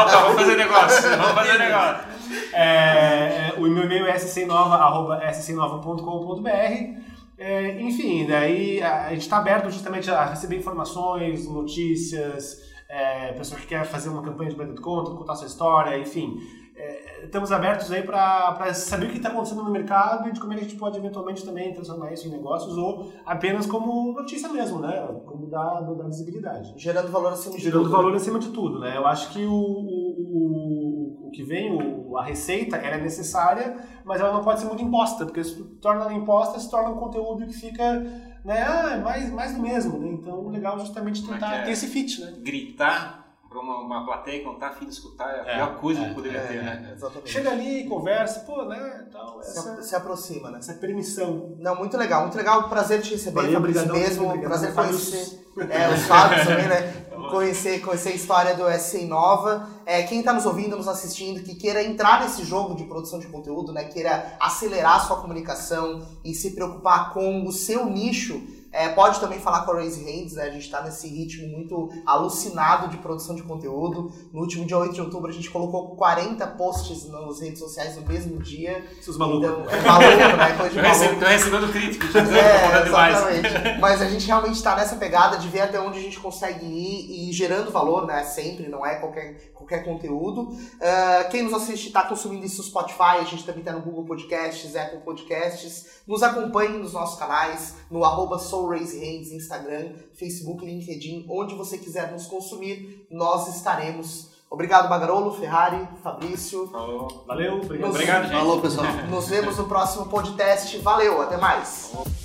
vamos 0.04 0.40
fazer 0.40 0.56
negócio. 0.56 1.10
Vamos 1.16 1.32
fazer 1.32 1.58
negócio. 1.58 2.04
É, 2.52 3.52
o 3.58 3.62
meu 3.62 3.82
e-mail 3.82 4.06
é 4.06 4.16
scnova.scnova.com.br. 4.16 7.02
É, 7.38 7.80
enfim, 7.80 8.24
daí 8.28 8.80
a 8.80 9.10
gente 9.10 9.22
está 9.22 9.38
aberto 9.38 9.68
justamente 9.68 10.08
a 10.12 10.26
receber 10.26 10.58
informações, 10.58 11.48
notícias, 11.48 12.58
é, 12.88 13.32
pessoa 13.32 13.60
que 13.60 13.66
quer 13.66 13.84
fazer 13.84 14.10
uma 14.10 14.22
campanha 14.22 14.50
de 14.50 14.74
de 14.74 14.80
conta, 14.80 15.10
contar 15.10 15.34
sua 15.34 15.48
história, 15.48 15.98
enfim. 15.98 16.61
É, 16.74 17.24
estamos 17.24 17.52
abertos 17.52 17.92
aí 17.92 18.02
para 18.02 18.72
saber 18.72 19.06
o 19.06 19.10
que 19.10 19.18
está 19.18 19.28
acontecendo 19.28 19.62
no 19.62 19.70
mercado 19.70 20.28
e 20.28 20.32
de 20.32 20.40
como 20.40 20.54
é 20.54 20.56
a 20.56 20.58
gente 20.58 20.76
pode 20.76 20.96
eventualmente 20.96 21.44
também 21.44 21.72
transformar 21.74 22.12
isso 22.12 22.26
em 22.26 22.30
negócios 22.30 22.76
ou 22.78 23.12
apenas 23.26 23.66
como 23.66 24.12
notícia 24.12 24.48
mesmo, 24.48 24.80
né? 24.80 25.06
Como 25.26 25.48
dar, 25.50 25.80
dar 25.80 26.04
visibilidade. 26.04 26.72
Gerando 26.76 27.08
valor 27.08 27.34
acima 27.34 27.56
de 27.56 27.62
Gerando 27.62 27.84
tudo. 27.84 27.92
valor 27.92 28.14
acima 28.14 28.38
de 28.38 28.48
tudo, 28.48 28.80
né? 28.80 28.96
Eu 28.96 29.06
acho 29.06 29.32
que 29.32 29.44
o, 29.44 29.52
o, 29.52 31.24
o, 31.24 31.28
o 31.28 31.30
que 31.30 31.42
vem, 31.42 31.74
o, 31.74 32.16
a 32.16 32.24
receita, 32.24 32.76
ela 32.76 32.96
é 32.96 33.00
necessária, 33.00 33.76
mas 34.02 34.20
ela 34.20 34.32
não 34.32 34.42
pode 34.42 34.60
ser 34.60 34.66
muito 34.66 34.82
imposta, 34.82 35.26
porque 35.26 35.44
se 35.44 35.62
torna 35.80 36.02
ela 36.02 36.14
imposta, 36.14 36.58
se 36.58 36.70
torna 36.70 36.88
um 36.88 36.96
conteúdo 36.96 37.46
que 37.46 37.52
fica, 37.52 38.00
né? 38.44 38.62
Ah, 38.66 38.94
é 38.94 38.98
mais, 38.98 39.30
mais 39.30 39.54
do 39.54 39.60
mesmo, 39.60 39.98
né? 39.98 40.08
Então, 40.08 40.48
legal 40.48 40.76
é 40.76 40.80
justamente 40.80 41.22
é 41.22 41.32
tentar 41.34 41.54
é? 41.54 41.62
ter 41.64 41.72
esse 41.72 41.86
fit, 41.86 42.18
né? 42.18 42.32
Gritar 42.42 43.21
para 43.52 43.60
uma, 43.60 43.78
uma 43.78 44.04
plateia 44.04 44.40
e 44.40 44.44
contar, 44.44 44.70
filho, 44.70 44.90
escutar 44.90 45.28
é 45.28 45.40
a 45.40 45.42
É, 45.42 45.54
pior 45.56 45.76
coisa 45.78 46.00
é, 46.00 46.08
que 46.08 46.14
poderia 46.14 46.38
É, 46.38 46.46
ter, 46.46 46.62
né? 46.62 46.92
Exatamente. 46.96 47.30
Chega 47.30 47.50
ali, 47.50 47.86
conversa, 47.86 48.40
pô, 48.40 48.64
né? 48.64 49.04
Se, 49.42 49.58
essa, 49.58 49.82
se 49.82 49.94
aproxima, 49.94 50.50
né? 50.50 50.58
essa 50.58 50.74
permissão. 50.74 51.54
Não, 51.58 51.76
muito 51.76 51.96
legal, 51.96 52.22
muito 52.22 52.36
legal. 52.36 52.68
Prazer 52.68 53.02
te 53.02 53.10
receber, 53.10 53.42
Valeu, 53.42 53.52
Fabrício 53.52 53.82
obrigadão, 53.82 54.08
mesmo. 54.08 54.26
obrigado. 54.26 54.48
Prazer 54.48 54.74
conhecer 54.74 55.44
é, 55.70 55.94
os 55.94 56.06
Fábios 56.06 56.46
também, 56.46 56.68
né? 56.68 57.06
Conhecer, 57.30 57.80
conhecer 57.80 58.10
a 58.10 58.14
história 58.14 58.54
do 58.54 58.68
SC 58.78 59.06
Nova. 59.06 59.66
É, 59.86 60.02
quem 60.02 60.18
está 60.18 60.32
nos 60.34 60.44
ouvindo, 60.44 60.76
nos 60.76 60.88
assistindo, 60.88 61.42
que 61.42 61.54
queira 61.54 61.82
entrar 61.82 62.20
nesse 62.20 62.44
jogo 62.44 62.74
de 62.74 62.84
produção 62.84 63.18
de 63.18 63.26
conteúdo, 63.28 63.72
né? 63.72 63.84
Queira 63.84 64.36
acelerar 64.40 64.96
a 64.96 65.00
sua 65.00 65.16
comunicação 65.18 66.06
e 66.24 66.34
se 66.34 66.50
preocupar 66.50 67.14
com 67.14 67.46
o 67.46 67.52
seu 67.52 67.86
nicho. 67.86 68.42
É, 68.72 68.88
pode 68.88 69.20
também 69.20 69.38
falar 69.38 69.64
com 69.64 69.72
a 69.72 69.74
Raise 69.74 70.02
Hands, 70.02 70.32
né? 70.32 70.44
A 70.44 70.50
gente 70.50 70.64
está 70.64 70.82
nesse 70.82 71.06
ritmo 71.06 71.48
muito 71.48 71.90
alucinado 72.06 72.88
de 72.88 72.96
produção 72.96 73.34
de 73.34 73.42
conteúdo. 73.42 74.10
No 74.32 74.40
último 74.40 74.64
dia 74.64 74.78
8 74.78 74.94
de 74.94 75.00
outubro, 75.00 75.28
a 75.30 75.32
gente 75.32 75.50
colocou 75.50 75.94
40 75.96 76.46
posts 76.48 77.08
nas 77.08 77.40
redes 77.40 77.58
sociais 77.58 77.96
no 77.96 78.06
mesmo 78.06 78.38
dia. 78.42 78.84
Seus 79.00 79.18
malucos. 79.18 79.48
Então, 79.48 79.70
é 79.70 79.80
maluco, 79.82 80.36
né? 80.36 80.56
Coisa 80.56 80.70
de 80.70 80.80
recebendo, 80.80 81.20
maluco. 81.20 81.32
recebendo 81.32 81.72
críticas, 81.72 82.14
É, 82.14 82.86
exatamente. 82.86 83.80
Mas 83.80 84.00
a 84.00 84.06
gente 84.06 84.26
realmente 84.26 84.56
está 84.56 84.74
nessa 84.74 84.96
pegada 84.96 85.36
de 85.36 85.48
ver 85.48 85.60
até 85.60 85.78
onde 85.78 85.98
a 85.98 86.02
gente 86.02 86.18
consegue 86.18 86.64
ir 86.64 87.28
e 87.28 87.32
gerando 87.32 87.70
valor, 87.70 88.06
né? 88.06 88.24
Sempre, 88.24 88.68
não 88.68 88.84
é 88.86 88.96
qualquer, 88.96 89.52
qualquer 89.54 89.84
conteúdo. 89.84 90.56
Ah, 90.80 91.24
quem 91.30 91.42
nos 91.42 91.52
assiste 91.52 91.88
está 91.88 92.02
consumindo 92.04 92.46
isso 92.46 92.58
no 92.58 92.64
Spotify, 92.64 93.18
a 93.20 93.24
gente 93.24 93.44
também 93.44 93.60
está 93.60 93.72
no 93.72 93.80
Google 93.80 94.04
Podcasts, 94.04 94.74
Apple 94.74 95.00
Podcasts. 95.00 96.02
Nos 96.06 96.22
acompanhe 96.22 96.78
nos 96.78 96.92
nossos 96.92 97.18
canais, 97.18 97.76
no 97.90 98.04
arroba 98.04 98.38
SoulRaiseHands, 98.62 99.32
Instagram, 99.32 99.92
Facebook, 100.14 100.64
LinkedIn, 100.64 101.26
onde 101.28 101.54
você 101.54 101.76
quiser 101.78 102.12
nos 102.12 102.26
consumir, 102.26 103.06
nós 103.10 103.48
estaremos. 103.56 104.30
Obrigado, 104.50 104.88
Bagarolo, 104.88 105.32
Ferrari, 105.34 105.88
Fabrício. 106.02 106.68
Falou. 106.68 107.24
Valeu, 107.26 107.56
obrigado. 107.56 107.80
Nos- 107.88 107.90
Obrigado, 107.96 108.22
gente. 108.24 108.32
Falou, 108.38 108.60
pessoal. 108.60 108.86
Nos 109.10 109.28
vemos 109.28 109.56
no 109.56 109.64
próximo 109.66 110.06
podcast. 110.06 110.76
Valeu, 110.78 111.22
até 111.22 111.36
mais. 111.38 112.21